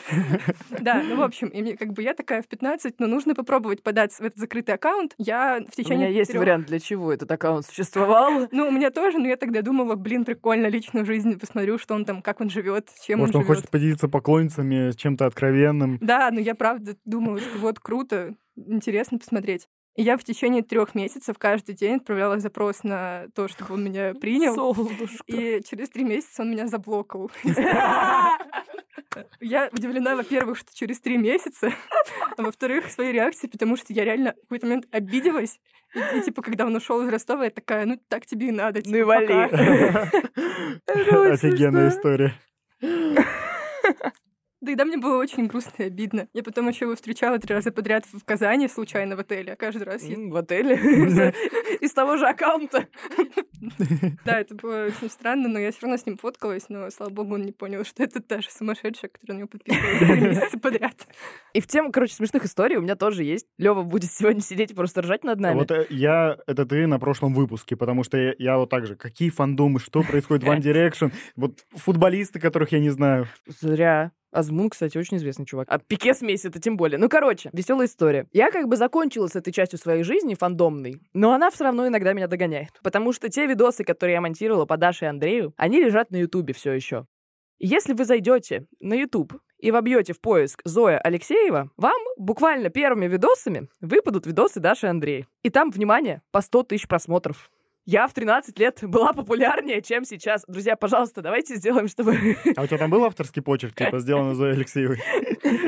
Да, 0.80 1.02
ну, 1.04 1.16
в 1.16 1.24
общем, 1.24 1.48
и 1.48 1.64
мне, 1.64 1.76
как 1.76 1.94
бы 1.94 2.04
я 2.04 2.14
такая 2.14 2.44
в 2.44 2.48
15, 2.48 3.00
но 3.00 3.08
нужно 3.08 3.34
попробовать 3.34 3.82
податься 3.82 4.22
в 4.22 4.28
этот 4.28 4.38
закрытый 4.38 4.76
аккаунт. 4.76 5.16
Я 5.18 5.60
в 5.60 5.70
У 5.70 5.72
течение 5.72 6.10
меня 6.10 6.20
есть 6.20 6.36
вариант, 6.36 6.68
для 6.68 6.80
чего 6.80 7.12
этот 7.12 7.32
аккаунт 7.32 7.66
существовал. 7.66 8.48
Ну, 8.52 8.68
у 8.68 8.72
меня 8.72 8.92
тоже, 8.92 9.18
но 9.18 9.28
я 9.28 9.38
тогда 9.38 9.64
думала, 9.64 9.96
блин, 9.96 10.24
прикольно, 10.24 10.68
личную 10.68 11.04
жизнь 11.04 11.40
посмотрю, 11.40 11.80
что 11.80 11.96
он 11.96 12.06
там, 12.06 12.22
как 12.22 12.42
он 12.42 12.52
живет, 12.52 12.90
чем 13.04 13.18
Может, 13.18 13.34
он 13.34 13.42
он 13.42 13.48
живет. 13.48 13.58
хочет 13.58 13.72
поделиться 13.72 14.08
поклонницами 14.08 14.92
с 14.92 14.96
чем-то 14.96 15.26
откровенным. 15.26 15.98
Да, 16.00 16.30
но 16.32 16.40
я 16.40 16.54
правда 16.54 16.96
думала, 17.06 17.40
что 17.40 17.58
вот 17.58 17.80
круто, 17.80 18.36
интересно 18.68 19.20
посмотреть. 19.20 19.68
И 19.96 20.04
я 20.04 20.18
в 20.18 20.24
течение 20.24 20.64
трех 20.64 20.96
месяцев 20.96 21.38
каждый 21.38 21.76
день 21.76 21.98
отправляла 21.98 22.40
запрос 22.40 22.84
на 22.84 23.26
то, 23.36 23.48
чтобы 23.48 23.74
он 23.74 23.84
меня 23.84 24.14
принял. 24.22 24.56
Солнышко. 24.56 25.24
И 25.28 25.62
через 25.64 25.90
три 25.90 26.04
месяца 26.04 26.44
он 26.44 26.52
меня 26.52 26.68
заблокал. 26.68 27.30
Я 29.40 29.70
удивлена, 29.72 30.16
во-первых, 30.16 30.58
что 30.58 30.74
через 30.74 31.00
три 31.00 31.18
месяца, 31.18 31.72
а 32.38 32.42
во-вторых, 32.42 32.90
своей 32.90 33.12
реакции, 33.12 33.48
потому 33.48 33.76
что 33.76 33.94
я 33.94 34.06
реально 34.06 34.34
в 34.34 34.42
какой-то 34.42 34.68
момент 34.68 34.88
обиделась. 34.92 35.60
И, 35.94 36.18
и, 36.18 36.22
типа, 36.22 36.42
когда 36.42 36.66
он 36.66 36.76
ушел 36.76 37.02
из 37.02 37.10
Ростова, 37.10 37.46
я 37.46 37.52
такая, 37.52 37.86
ну 37.86 38.00
так 38.08 38.26
тебе 38.26 38.48
и 38.48 38.52
надо. 38.52 38.82
Ну 38.86 38.92
и 38.92 39.00
типа, 39.00 39.06
вали. 39.06 39.28
пока». 39.28 40.12
очень 41.32 41.56
История. 44.62 44.78
Тогда 44.78 44.86
мне 44.86 44.98
было 44.98 45.18
очень 45.18 45.48
грустно 45.48 45.84
и 45.84 45.88
обидно. 45.88 46.28
Я 46.34 46.44
потом 46.44 46.70
еще 46.70 46.86
его 46.86 46.96
встречала 46.96 47.40
три 47.40 47.56
раза 47.56 47.72
подряд 47.72 48.06
в 48.06 48.24
Казани, 48.24 48.68
случайно 48.68 49.16
в 49.16 49.20
отеле. 49.20 49.56
Каждый 49.56 49.84
раз 49.84 50.04
я 50.04 50.18
В 50.18 50.36
отеле. 50.36 50.76
Из 51.82 51.92
того 51.94 52.18
же 52.18 52.28
аккаунта. 52.28 52.88
Да, 54.26 54.40
это 54.40 54.56
было 54.56 54.88
очень 54.88 55.10
странно, 55.10 55.48
но 55.48 55.60
я 55.60 55.72
все 55.72 55.82
равно 55.84 55.98
с 55.98 56.06
ним 56.08 56.18
фоткалась, 56.18 56.66
но, 56.70 56.90
слава 56.90 57.12
богу, 57.12 57.36
он 57.36 57.44
не 57.44 57.52
понял, 57.52 57.86
что 57.86 58.02
это 58.02 58.20
та 58.20 58.42
же 58.42 58.50
сумасшедшая, 58.50 59.12
которая 59.12 59.36
на 59.36 59.40
него 59.42 59.50
подписывалась 59.50 60.00
три 60.00 60.22
месяца 60.22 60.60
подряд. 60.60 61.08
И 61.54 61.62
в 61.62 61.68
тему, 61.68 61.92
короче, 61.92 62.16
смешных 62.16 62.46
историй 62.46 62.78
у 62.78 62.82
меня 62.82 62.96
тоже 62.96 63.24
есть. 63.24 63.46
Лева 63.60 63.84
будет 63.84 64.12
сегодня 64.12 64.42
сидеть 64.42 64.72
и 64.72 64.74
просто 64.74 65.02
ржать 65.02 65.24
над 65.24 65.40
нами. 65.40 65.60
Вот 65.60 65.70
э, 65.70 65.86
я, 65.92 66.38
это 66.48 66.66
ты 66.66 66.88
на 66.88 67.00
прошлом 67.00 67.36
выпуске, 67.36 67.76
потому 67.76 68.04
что 68.04 68.18
я, 68.18 68.34
я 68.40 68.58
вот 68.58 68.70
так 68.72 68.88
же, 68.88 68.96
какие 68.96 69.30
фандомы, 69.30 69.80
что 69.80 70.02
происходит 70.02 70.44
в 70.44 70.48
One 70.48 70.62
Direction, 70.62 71.14
вот 71.36 71.60
футболисты, 71.76 72.40
которых 72.40 72.72
я 72.72 72.80
не 72.80 72.90
знаю. 72.90 73.28
Зря. 73.46 74.12
Азмун, 74.32 74.70
кстати, 74.70 74.98
очень 74.98 75.18
известный 75.18 75.46
чувак. 75.46 75.68
А 75.70 75.80
Пике 75.80 76.14
с 76.14 76.22
Месси 76.22 76.48
это 76.48 76.60
тем 76.60 76.78
более. 76.78 76.98
Ну, 76.98 77.10
короче, 77.10 77.50
веселая 77.54 77.88
история. 77.88 78.28
Я 78.32 78.52
как 78.52 78.68
бы 78.68 78.78
закончила 78.78 79.28
с 79.28 79.36
этой 79.36 79.52
частью 79.52 79.78
своей 79.78 80.04
жизни, 80.04 80.36
фандомной, 80.36 81.02
но 81.14 81.34
она 81.34 81.52
все 81.52 81.66
равно 81.66 81.88
иногда 81.88 82.14
меня 82.14 82.28
догоняет. 82.28 82.72
Потому 82.84 83.14
что 83.14 83.30
те 83.30 83.46
видосы, 83.46 83.84
которые 83.84 84.16
я 84.16 84.22
монтировала 84.22 84.66
по 84.66 84.78
Даше 84.78 85.06
и 85.06 85.08
Андрею, 85.10 85.54
они 85.58 85.82
лежат 85.82 86.12
на 86.12 86.18
Ютубе 86.18 86.54
все 86.54 86.72
еще. 86.72 87.06
Если 87.60 87.94
вы 87.94 88.06
зайдете 88.06 88.66
на 88.80 88.96
YouTube 88.96 89.34
и 89.60 89.70
вобьете 89.70 90.14
в 90.14 90.20
поиск 90.20 90.62
Зоя 90.66 90.98
Алексеева, 90.98 91.70
вам 91.78 92.02
буквально 92.18 92.70
первыми 92.70 93.08
видосами 93.08 93.68
выпадут 93.82 94.26
видосы 94.26 94.60
Даши 94.60 94.88
и 94.88 94.90
Андрея. 94.90 95.28
И 95.44 95.52
там, 95.52 95.70
внимание, 95.70 96.24
по 96.32 96.42
100 96.42 96.64
тысяч 96.64 96.88
просмотров. 96.88 97.52
Я 97.86 98.08
в 98.08 98.14
13 98.14 98.60
лет 98.60 98.80
была 98.84 99.12
популярнее, 99.12 99.82
чем 99.82 100.06
сейчас. 100.06 100.44
Друзья, 100.48 100.76
пожалуйста, 100.76 101.22
давайте 101.22 101.56
сделаем, 101.56 101.88
чтобы... 101.88 102.38
А 102.56 102.62
у 102.62 102.68
тебя 102.68 102.78
там 102.78 102.92
был 102.92 103.04
авторский 103.06 103.42
почерк, 103.42 103.76
типа, 103.76 104.00
сделано 104.00 104.36
Зоей 104.36 104.54
Алексеевой? 104.54 105.00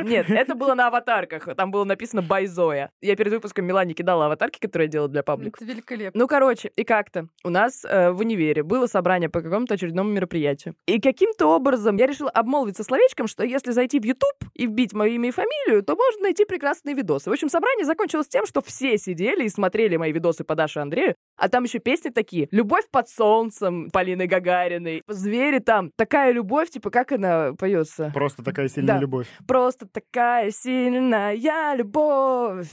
Нет, 0.04 0.30
это 0.30 0.56
было 0.56 0.76
на 0.76 0.88
аватарках. 0.88 1.56
Там 1.56 1.72
было 1.72 1.84
написано 1.84 2.20
«By 2.20 2.46
Зоя». 2.48 2.92
Я 3.02 3.16
перед 3.16 3.34
выпуском 3.34 3.66
Милане 3.66 3.94
кидала 3.94 4.28
аватарки, 4.28 4.60
которые 4.60 4.86
я 4.86 4.92
делала 4.92 5.10
для 5.10 5.24
паблика. 5.24 5.58
Это 5.62 5.72
великолепно. 5.72 6.20
Ну, 6.20 6.28
короче, 6.28 6.72
и 6.76 6.84
как-то 6.84 7.28
у 7.44 7.50
нас 7.50 7.84
э, 7.84 8.12
в 8.12 8.20
универе 8.20 8.64
было 8.64 8.86
собрание 8.86 9.30
по 9.30 9.42
какому-то 9.42 9.74
очередному 9.74 10.12
мероприятию. 10.12 10.76
И 10.86 11.02
каким-то 11.02 11.48
образом 11.48 11.96
я 11.98 12.06
решила 12.06 12.30
обмолвиться 12.30 12.84
словечком, 12.84 13.28
что 13.28 13.44
если 13.44 13.72
зайти 13.72 14.00
в 14.00 14.06
YouTube 14.06 14.52
и 14.54 14.68
вбить 14.68 14.94
мое 14.94 15.12
имя 15.12 15.30
и 15.30 15.32
фамилию, 15.32 15.84
то 15.84 15.96
можно 15.96 16.24
найти 16.24 16.46
прекрасные 16.46 16.96
видосы. 16.96 17.30
В 17.30 17.34
общем, 17.34 17.50
собрание 17.50 17.86
закончилось 17.86 18.28
тем, 18.28 18.46
что 18.46 18.62
все 18.62 18.98
сидели 18.98 19.46
и 19.46 19.50
смотрели 19.50 19.98
мои 19.98 20.12
видосы 20.12 20.44
по 20.44 20.56
Даше 20.56 20.80
Андрею, 20.80 21.16
а 21.38 21.50
там 21.50 21.64
еще 21.64 21.80
песни 21.80 22.10
такие. 22.14 22.48
«Любовь 22.52 22.86
под 22.92 23.10
солнцем» 23.10 23.90
Полины 23.92 24.28
Гагариной. 24.28 25.04
«Звери» 25.08 25.60
там. 25.60 25.92
Такая 25.98 26.32
любовь, 26.32 26.70
типа, 26.70 26.90
как 26.90 27.12
она 27.12 27.54
поется? 27.58 28.12
Просто 28.14 28.44
такая 28.44 28.68
сильная 28.70 28.96
Да. 28.96 29.02
любовь. 29.02 29.28
Просто 29.48 29.88
такая 29.88 30.52
сильная 30.52 31.34
любовь, 31.76 32.68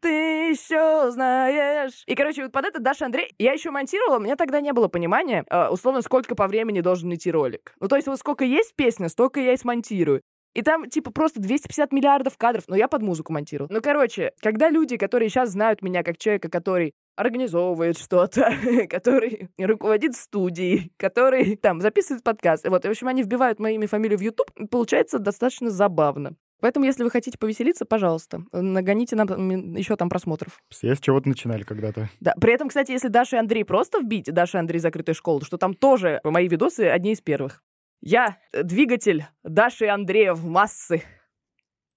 ты 0.00 0.50
еще 0.50 1.10
знаешь. 1.10 2.02
И, 2.06 2.14
короче, 2.14 2.42
вот 2.44 2.52
под 2.52 2.64
это 2.66 2.80
Даша 2.80 3.06
Андрей, 3.06 3.32
я 3.38 3.52
еще 3.52 3.70
монтировала, 3.70 4.16
у 4.18 4.20
меня 4.20 4.36
тогда 4.36 4.60
не 4.60 4.72
было 4.72 4.88
понимания, 4.88 5.44
э, 5.50 5.68
условно, 5.68 6.02
сколько 6.02 6.34
по 6.34 6.46
времени 6.46 6.80
должен 6.80 7.12
идти 7.14 7.30
ролик. 7.30 7.74
Ну, 7.80 7.88
то 7.88 7.96
есть 7.96 8.08
вот 8.08 8.18
сколько 8.18 8.44
есть 8.44 8.74
песня, 8.76 9.08
столько 9.08 9.40
я 9.40 9.52
и 9.52 9.56
смонтирую. 9.56 10.22
И 10.54 10.62
там, 10.62 10.88
типа, 10.88 11.10
просто 11.10 11.40
250 11.40 11.92
миллиардов 11.92 12.38
кадров, 12.38 12.64
но 12.68 12.76
я 12.76 12.86
под 12.88 13.02
музыку 13.02 13.32
монтирую. 13.32 13.68
Ну, 13.70 13.80
короче, 13.82 14.32
когда 14.40 14.70
люди, 14.70 14.96
которые 14.96 15.28
сейчас 15.28 15.50
знают 15.50 15.82
меня 15.82 16.02
как 16.04 16.16
человека, 16.16 16.48
который 16.48 16.92
организовывает 17.16 17.98
что-то, 17.98 18.52
который 18.88 19.48
руководит 19.58 20.14
студией, 20.14 20.92
который 20.96 21.56
там 21.56 21.80
записывает 21.80 22.22
подкаст. 22.22 22.68
Вот, 22.68 22.84
и, 22.84 22.88
в 22.88 22.90
общем, 22.90 23.08
они 23.08 23.22
вбивают 23.22 23.58
мое 23.58 23.74
имя 23.74 23.84
и 23.84 23.88
фамилию 23.88 24.18
в 24.18 24.22
YouTube. 24.22 24.50
Получается 24.70 25.18
достаточно 25.18 25.70
забавно. 25.70 26.36
Поэтому, 26.60 26.86
если 26.86 27.02
вы 27.02 27.10
хотите 27.10 27.36
повеселиться, 27.36 27.84
пожалуйста, 27.84 28.44
нагоните 28.52 29.16
нам 29.16 29.74
еще 29.74 29.96
там 29.96 30.08
просмотров. 30.08 30.60
Все 30.70 30.94
с 30.94 31.00
чего-то 31.00 31.28
начинали 31.28 31.62
когда-то. 31.62 32.08
Да. 32.20 32.32
При 32.40 32.54
этом, 32.54 32.68
кстати, 32.68 32.92
если 32.92 33.08
Даша 33.08 33.36
и 33.36 33.38
Андрей 33.40 33.64
просто 33.64 34.00
вбить, 34.00 34.32
Даша 34.32 34.58
и 34.58 34.60
Андрей 34.60 34.78
закрытая 34.78 35.14
школа, 35.14 35.44
что 35.44 35.58
там 35.58 35.74
тоже 35.74 36.20
мои 36.24 36.48
видосы 36.48 36.82
одни 36.82 37.12
из 37.12 37.20
первых. 37.20 37.60
Я 38.06 38.36
э, 38.52 38.62
двигатель 38.62 39.24
Даши 39.44 39.86
и 39.86 39.88
Андрея 39.88 40.34
в 40.34 40.44
массы. 40.44 41.02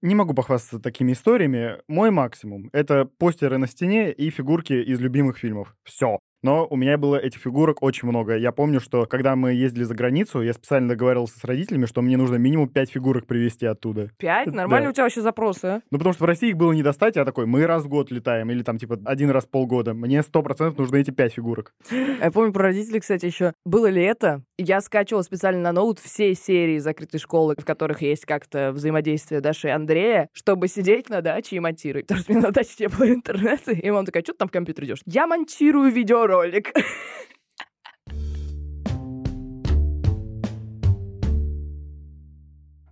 Не 0.00 0.14
могу 0.14 0.32
похвастаться 0.32 0.80
такими 0.80 1.12
историями. 1.12 1.82
Мой 1.86 2.10
максимум— 2.10 2.70
это 2.72 3.04
постеры 3.04 3.58
на 3.58 3.66
стене 3.66 4.10
и 4.10 4.30
фигурки 4.30 4.72
из 4.72 5.00
любимых 5.00 5.36
фильмов. 5.36 5.76
Все. 5.84 6.18
Но 6.42 6.66
у 6.68 6.76
меня 6.76 6.98
было 6.98 7.16
этих 7.16 7.40
фигурок 7.40 7.82
очень 7.82 8.08
много. 8.08 8.36
Я 8.36 8.52
помню, 8.52 8.80
что 8.80 9.06
когда 9.06 9.36
мы 9.36 9.52
ездили 9.52 9.84
за 9.84 9.94
границу, 9.94 10.42
я 10.42 10.52
специально 10.52 10.88
договаривался 10.88 11.38
с 11.38 11.44
родителями, 11.44 11.86
что 11.86 12.02
мне 12.02 12.16
нужно 12.16 12.36
минимум 12.36 12.68
5 12.68 12.90
фигурок 12.90 13.26
привезти 13.26 13.66
оттуда. 13.66 14.10
Пять? 14.18 14.46
Да. 14.46 14.52
Нормально 14.52 14.90
у 14.90 14.92
тебя 14.92 15.04
вообще 15.04 15.20
запросы, 15.20 15.64
а? 15.64 15.80
Ну, 15.90 15.98
потому 15.98 16.12
что 16.14 16.24
в 16.24 16.26
России 16.26 16.50
их 16.50 16.56
было 16.56 16.72
не 16.72 16.82
достать, 16.82 17.16
я 17.16 17.24
такой, 17.24 17.46
мы 17.46 17.66
раз 17.66 17.84
в 17.84 17.88
год 17.88 18.10
летаем, 18.10 18.50
или 18.50 18.62
там, 18.62 18.78
типа, 18.78 18.98
один 19.04 19.30
раз 19.30 19.44
в 19.44 19.50
полгода. 19.50 19.94
Мне 19.94 20.22
сто 20.22 20.42
процентов 20.42 20.78
нужны 20.78 21.00
эти 21.00 21.10
пять 21.10 21.34
фигурок. 21.34 21.74
Я 21.90 22.30
помню 22.30 22.52
про 22.52 22.64
родителей, 22.64 23.00
кстати, 23.00 23.26
еще. 23.26 23.52
Было 23.64 23.86
ли 23.86 24.02
это? 24.02 24.42
Я 24.58 24.80
скачивала 24.80 25.22
специально 25.22 25.60
на 25.60 25.72
ноут 25.72 25.98
все 25.98 26.34
серии 26.34 26.78
закрытой 26.78 27.18
школы, 27.18 27.54
в 27.56 27.64
которых 27.64 28.02
есть 28.02 28.24
как-то 28.24 28.72
взаимодействие 28.72 29.40
Даши 29.40 29.68
и 29.68 29.70
Андрея, 29.70 30.28
чтобы 30.32 30.68
сидеть 30.68 31.08
на 31.08 31.20
даче 31.20 31.56
и 31.56 31.60
монтировать. 31.60 32.06
Потому 32.08 32.22
что 32.22 32.32
у 32.32 32.36
меня 32.36 32.46
на 32.48 32.52
даче 32.52 32.74
не 32.80 32.88
было 32.88 33.08
интернета. 33.08 33.72
И 33.72 33.90
мама 33.90 34.06
такая, 34.06 34.22
что 34.22 34.32
ты 34.32 34.38
там 34.38 34.48
в 34.48 34.52
компьютер 34.52 34.84
идешь? 34.84 34.98
Я 35.06 35.26
монтирую 35.26 35.90
видеоролик. 36.28 36.72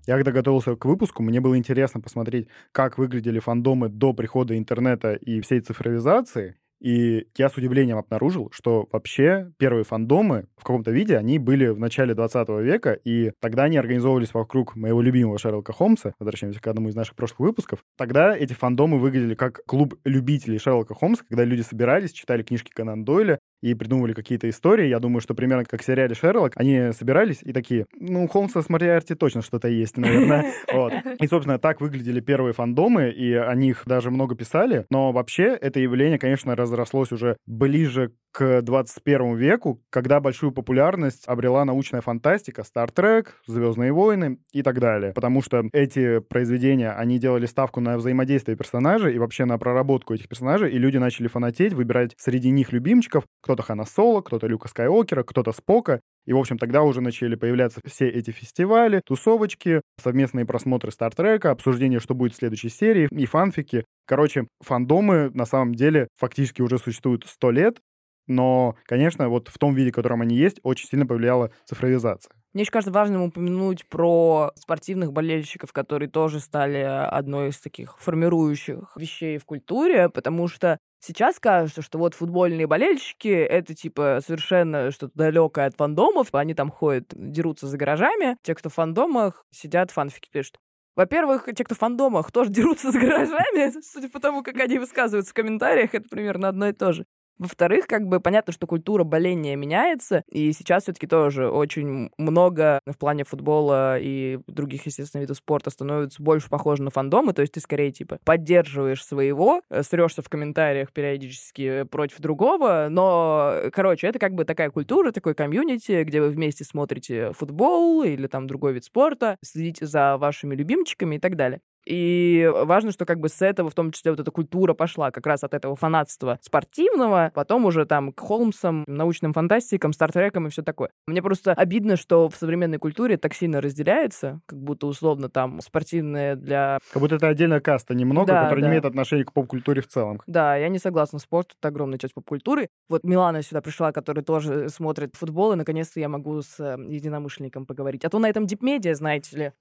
Я 0.06 0.14
когда 0.14 0.30
готовился 0.30 0.76
к 0.76 0.84
выпуску, 0.84 1.22
мне 1.22 1.40
было 1.40 1.58
интересно 1.58 2.00
посмотреть, 2.00 2.46
как 2.70 2.96
выглядели 2.96 3.40
фандомы 3.40 3.88
до 3.88 4.12
прихода 4.12 4.56
интернета 4.56 5.14
и 5.14 5.40
всей 5.40 5.60
цифровизации. 5.60 6.56
И 6.80 7.26
я 7.36 7.48
с 7.48 7.56
удивлением 7.56 7.98
обнаружил, 7.98 8.50
что 8.52 8.88
вообще 8.92 9.52
первые 9.58 9.84
фандомы 9.84 10.46
в 10.56 10.62
каком-то 10.62 10.90
виде, 10.90 11.16
они 11.16 11.38
были 11.38 11.68
в 11.68 11.78
начале 11.78 12.14
20 12.14 12.48
века, 12.60 12.92
и 12.92 13.32
тогда 13.40 13.64
они 13.64 13.76
организовывались 13.76 14.34
вокруг 14.34 14.76
моего 14.76 15.00
любимого 15.00 15.38
Шерлока 15.38 15.72
Холмса, 15.72 16.14
возвращаемся 16.18 16.60
к 16.60 16.66
одному 16.66 16.88
из 16.88 16.94
наших 16.94 17.16
прошлых 17.16 17.40
выпусков. 17.40 17.80
Тогда 17.96 18.36
эти 18.36 18.52
фандомы 18.52 18.98
выглядели 18.98 19.34
как 19.34 19.64
клуб 19.66 19.94
любителей 20.04 20.58
Шерлока 20.58 20.94
Холмса, 20.94 21.24
когда 21.28 21.44
люди 21.44 21.62
собирались, 21.62 22.12
читали 22.12 22.42
книжки 22.42 22.70
Конан 22.70 23.04
Дойля 23.04 23.38
и 23.70 23.74
придумывали 23.74 24.12
какие-то 24.12 24.48
истории. 24.48 24.86
Я 24.86 25.00
думаю, 25.00 25.20
что 25.20 25.34
примерно 25.34 25.64
как 25.64 25.82
в 25.82 25.84
сериале 25.84 26.14
Шерлок, 26.14 26.52
они 26.56 26.92
собирались 26.92 27.40
и 27.42 27.52
такие, 27.52 27.86
ну, 27.98 28.28
Холмса 28.28 28.62
с 28.62 28.68
Мориарти 28.68 29.14
точно 29.14 29.42
что-то 29.42 29.68
есть, 29.68 29.96
наверное. 29.96 30.52
Вот. 30.72 30.92
И, 31.20 31.26
собственно, 31.26 31.58
так 31.58 31.80
выглядели 31.80 32.20
первые 32.20 32.52
фандомы, 32.52 33.10
и 33.10 33.32
о 33.32 33.54
них 33.54 33.82
даже 33.86 34.10
много 34.10 34.34
писали. 34.34 34.84
Но 34.90 35.12
вообще 35.12 35.56
это 35.60 35.80
явление, 35.80 36.18
конечно, 36.18 36.54
разрослось 36.54 37.12
уже 37.12 37.36
ближе 37.46 38.12
к 38.36 38.60
21 38.60 39.34
веку, 39.36 39.80
когда 39.88 40.20
большую 40.20 40.52
популярность 40.52 41.26
обрела 41.26 41.64
научная 41.64 42.02
фантастика, 42.02 42.64
Star 42.70 42.92
Trek, 42.92 43.28
Звездные 43.46 43.94
войны 43.94 44.40
и 44.52 44.62
так 44.62 44.78
далее. 44.78 45.14
Потому 45.14 45.40
что 45.40 45.64
эти 45.72 46.18
произведения, 46.18 46.90
они 46.90 47.18
делали 47.18 47.46
ставку 47.46 47.80
на 47.80 47.96
взаимодействие 47.96 48.54
персонажей 48.54 49.14
и 49.14 49.18
вообще 49.18 49.46
на 49.46 49.56
проработку 49.56 50.12
этих 50.12 50.28
персонажей, 50.28 50.70
и 50.70 50.76
люди 50.76 50.98
начали 50.98 51.28
фанатеть, 51.28 51.72
выбирать 51.72 52.12
среди 52.18 52.50
них 52.50 52.72
любимчиков. 52.72 53.24
Кто-то 53.40 53.62
Хана 53.62 53.86
Соло, 53.86 54.20
кто-то 54.20 54.46
Люка 54.46 54.68
Скайокера, 54.68 55.22
кто-то 55.22 55.52
Спока. 55.52 56.02
И, 56.26 56.34
в 56.34 56.36
общем, 56.36 56.58
тогда 56.58 56.82
уже 56.82 57.00
начали 57.00 57.36
появляться 57.36 57.80
все 57.86 58.06
эти 58.06 58.32
фестивали, 58.32 59.00
тусовочки, 59.06 59.80
совместные 59.98 60.44
просмотры 60.44 60.90
Стартрека, 60.90 61.52
обсуждение, 61.52 62.00
что 62.00 62.14
будет 62.14 62.34
в 62.34 62.36
следующей 62.36 62.68
серии, 62.68 63.08
и 63.10 63.24
фанфики. 63.24 63.86
Короче, 64.06 64.46
фандомы 64.60 65.30
на 65.32 65.46
самом 65.46 65.74
деле 65.74 66.08
фактически 66.18 66.60
уже 66.60 66.78
существуют 66.78 67.24
сто 67.26 67.50
лет, 67.50 67.78
но, 68.26 68.76
конечно, 68.84 69.28
вот 69.28 69.48
в 69.48 69.58
том 69.58 69.74
виде, 69.74 69.90
в 69.90 69.94
котором 69.94 70.22
они 70.22 70.36
есть, 70.36 70.58
очень 70.62 70.88
сильно 70.88 71.06
повлияла 71.06 71.50
цифровизация. 71.64 72.32
Мне 72.52 72.62
еще 72.62 72.72
кажется 72.72 72.92
важным 72.92 73.22
упомянуть 73.22 73.86
про 73.86 74.50
спортивных 74.54 75.12
болельщиков, 75.12 75.72
которые 75.72 76.08
тоже 76.08 76.40
стали 76.40 76.78
одной 76.78 77.50
из 77.50 77.58
таких 77.60 77.98
формирующих 77.98 78.96
вещей 78.96 79.38
в 79.38 79.44
культуре, 79.44 80.08
потому 80.08 80.48
что 80.48 80.78
Сейчас 80.98 81.38
кажется, 81.38 81.82
что 81.82 81.98
вот 81.98 82.14
футбольные 82.14 82.66
болельщики— 82.66 83.28
это, 83.28 83.74
типа, 83.74 84.20
совершенно 84.26 84.90
что-то 84.90 85.12
далекое 85.14 85.66
от 85.66 85.76
фандомов. 85.76 86.34
Они 86.34 86.52
там 86.52 86.70
ходят, 86.70 87.12
дерутся 87.14 87.68
за 87.68 87.76
гаражами. 87.76 88.36
Те, 88.42 88.56
кто 88.56 88.70
в 88.70 88.74
фандомах, 88.74 89.44
сидят, 89.52 89.92
фанфики 89.92 90.28
пишут. 90.32 90.58
Во-первых, 90.96 91.48
те, 91.54 91.62
кто 91.62 91.74
в 91.74 91.78
фандомах, 91.78 92.32
тоже 92.32 92.50
дерутся 92.52 92.90
за 92.90 92.98
гаражами. 92.98 93.80
Судя 93.82 94.08
по 94.08 94.18
тому, 94.18 94.42
как 94.42 94.58
они 94.58 94.78
высказываются 94.78 95.30
в 95.30 95.34
комментариях, 95.34 95.94
это 95.94 96.08
примерно 96.08 96.48
одно 96.48 96.68
и 96.68 96.72
то 96.72 96.92
же. 96.92 97.04
Во-вторых, 97.38 97.86
как 97.86 98.06
бы 98.06 98.18
понятно, 98.18 98.52
что 98.52 98.66
культура 98.66 99.04
боления 99.04 99.56
меняется, 99.56 100.22
и 100.30 100.52
сейчас 100.52 100.84
все-таки 100.84 101.06
тоже 101.06 101.50
очень 101.50 102.10
много 102.16 102.80
в 102.86 102.96
плане 102.96 103.24
футбола 103.24 103.98
и 103.98 104.38
других, 104.46 104.86
естественно, 104.86 105.20
видов 105.20 105.36
спорта 105.36 105.70
становится 105.70 106.22
больше 106.22 106.48
похоже 106.48 106.82
на 106.82 106.90
фандомы, 106.90 107.34
то 107.34 107.42
есть 107.42 107.52
ты 107.52 107.60
скорее, 107.60 107.92
типа, 107.92 108.18
поддерживаешь 108.24 109.04
своего, 109.04 109.60
срешься 109.82 110.22
в 110.22 110.30
комментариях 110.30 110.92
периодически 110.92 111.84
против 111.84 112.20
другого, 112.20 112.88
но, 112.90 113.54
короче, 113.72 114.06
это 114.06 114.18
как 114.18 114.34
бы 114.34 114.44
такая 114.44 114.70
культура, 114.70 115.12
такой 115.12 115.34
комьюнити, 115.34 116.04
где 116.04 116.22
вы 116.22 116.30
вместе 116.30 116.64
смотрите 116.64 117.32
футбол 117.32 118.02
или 118.02 118.28
там 118.28 118.46
другой 118.46 118.72
вид 118.72 118.84
спорта, 118.84 119.36
следите 119.42 119.84
за 119.86 120.16
вашими 120.16 120.54
любимчиками 120.54 121.16
и 121.16 121.18
так 121.18 121.36
далее. 121.36 121.60
И 121.86 122.50
важно, 122.64 122.90
что 122.90 123.04
как 123.06 123.20
бы 123.20 123.28
с 123.28 123.40
этого 123.42 123.70
в 123.70 123.74
том 123.74 123.92
числе 123.92 124.10
вот 124.10 124.20
эта 124.20 124.30
культура 124.30 124.74
пошла 124.74 125.10
как 125.10 125.26
раз 125.26 125.44
от 125.44 125.54
этого 125.54 125.76
фанатства 125.76 126.38
спортивного, 126.42 127.30
потом 127.34 127.64
уже 127.64 127.86
там 127.86 128.12
к 128.12 128.20
Холмсам, 128.20 128.84
научным 128.86 129.32
фантастикам, 129.32 129.92
стартрекам 129.92 130.46
и 130.46 130.50
все 130.50 130.62
такое. 130.62 130.90
Мне 131.06 131.22
просто 131.22 131.52
обидно, 131.52 131.96
что 131.96 132.28
в 132.28 132.34
современной 132.34 132.78
культуре 132.78 133.16
так 133.16 133.34
сильно 133.34 133.60
разделяется, 133.60 134.40
как 134.46 134.58
будто 134.58 134.86
условно 134.86 135.28
там 135.28 135.60
спортивное 135.60 136.34
для... 136.34 136.78
Как 136.92 137.00
будто 137.00 137.16
это 137.16 137.28
отдельная 137.28 137.60
каста 137.60 137.94
немного, 137.94 138.32
Да, 138.32 138.42
которая 138.44 138.62
да. 138.62 138.66
не 138.66 138.72
имеет 138.72 138.84
отношения 138.84 139.24
к 139.24 139.32
поп-культуре 139.32 139.80
в 139.80 139.86
целом. 139.86 140.20
Да, 140.26 140.56
я 140.56 140.68
не 140.68 140.78
согласна. 140.78 141.18
Спорт— 141.18 141.54
это 141.60 141.68
огромная 141.68 141.98
часть 141.98 142.14
поп-культуры. 142.14 142.68
Вот 142.88 143.04
Милана 143.04 143.42
сюда 143.42 143.60
пришла, 143.60 143.92
которая 143.92 144.24
тоже 144.24 144.68
смотрит 144.68 145.14
футбол, 145.14 145.52
и 145.52 145.56
наконец-то 145.56 146.00
я 146.00 146.08
могу 146.08 146.42
с 146.42 146.58
э, 146.58 146.76
единомышленником 146.88 147.66
поговорить. 147.66 148.04
А 148.04 148.08
то 148.08 148.18
на 148.18 148.28
этом 148.28 148.46
дипмедиа, 148.46 148.94
знаете 148.94 149.36
ли, 149.36 149.52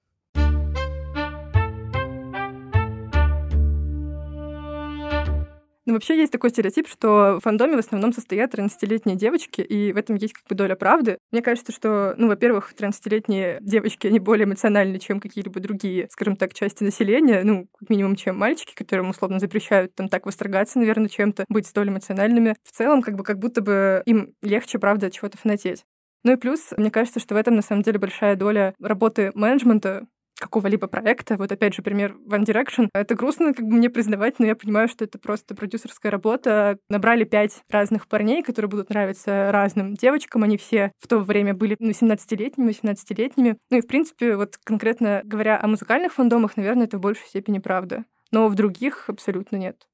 вообще 5.96 6.18
есть 6.18 6.32
такой 6.32 6.50
стереотип, 6.52 6.88
что 6.88 7.40
в 7.40 7.40
фандоме 7.42 7.75
в 7.75 7.80
основном 7.80 8.14
состоят 8.14 8.54
13-летние 8.54 9.18
девочки, 9.18 9.62
и 9.62 9.92
в 9.92 9.98
этом 9.98 10.16
есть 10.16 10.34
как 10.34 10.44
бы 10.48 10.56
доля 10.56 10.75
правды. 10.75 11.18
Мне 11.32 11.42
кажется, 11.42 11.72
что, 11.72 12.14
ну, 12.18 12.28
во-первых, 12.28 12.74
13-летние 12.78 13.58
девочки, 13.62 14.08
они 14.08 14.20
более 14.20 14.46
эмоциональны, 14.46 15.00
чем 15.00 15.20
какие-либо 15.20 15.60
другие, 15.60 16.08
скажем 16.12 16.36
так, 16.36 16.54
части 16.54 16.84
населения, 16.84 17.44
ну, 17.44 17.68
как 17.78 17.90
минимум, 17.90 18.16
чем 18.16 18.38
мальчики, 18.38 18.74
которым 18.75 19.10
условно 19.10 19.40
запрещают 19.40 19.96
там 19.96 20.08
так 20.10 20.25
восторгаться, 20.25 20.80
наверное, 20.80 21.10
чем-то, 21.10 21.46
быть 21.50 21.68
столь 21.68 21.90
эмоциональными. 21.90 22.56
В 22.64 22.72
целом, 22.72 23.02
как 23.02 23.16
бы 23.16 23.24
как 23.24 23.40
будто 23.40 23.62
бы 23.62 24.04
им 24.06 24.34
легче, 24.42 24.80
правда, 24.80 25.08
от 25.08 25.14
чего-то 25.14 25.38
фанатеть. 25.38 25.84
Ну 26.24 26.34
и 26.34 26.38
плюс, 26.38 26.72
мне 26.75 26.90
кажется, 26.90 27.20
что 27.20 27.36
в 27.36 27.38
этом 27.38 27.56
на 27.56 27.62
самом 27.62 27.84
деле 27.84 28.00
большая 28.00 28.36
доля 28.36 28.74
работы 28.82 29.32
менеджмента, 29.36 30.08
какого-либо 30.39 30.88
проекта. 30.88 31.38
Вот 31.38 31.51
опять 31.51 31.74
же 31.74 31.82
пример 31.82 32.15
One 32.27 32.44
Direction. 32.44 32.89
Это 32.94 33.15
грустно 33.15 33.54
как 33.54 33.65
бы 33.65 33.75
мне 33.75 33.89
признавать, 33.89 34.39
но 34.39 34.46
я 34.46 34.56
понимаю, 34.56 34.88
что 34.88 35.06
это 35.06 35.18
просто 35.18 35.56
продюсерская 35.56 36.12
работа. 36.12 36.77
Набрали 36.89 37.24
пять 37.24 37.62
разных 37.70 38.08
парней, 38.08 38.44
которые 38.44 38.70
будут 38.70 38.89
нравиться 38.89 39.51
разным 39.51 39.96
девочкам. 39.96 40.44
Они 40.44 40.58
все 40.58 40.92
в 41.00 41.08
то 41.08 41.20
время 41.20 41.54
были 41.54 41.75
ну, 41.80 41.92
17-летними, 41.92 42.70
18-летними. 42.70 43.58
Ну 43.70 43.77
и, 43.77 43.82
в 43.82 43.88
принципе, 43.88 44.36
вот 44.36 44.58
конкретно 44.63 45.22
говоря 45.24 45.60
о 45.62 45.68
музыкальных 45.68 46.13
фандомах, 46.13 46.58
наверное, 46.58 46.86
это 46.86 46.98
в 46.98 47.01
большей 47.01 47.27
степени 47.27 47.60
правда. 47.60 48.06
Но 48.32 48.48
в 48.48 48.56
других 48.56 49.10
абсолютно 49.10 49.58
нет. 49.58 49.88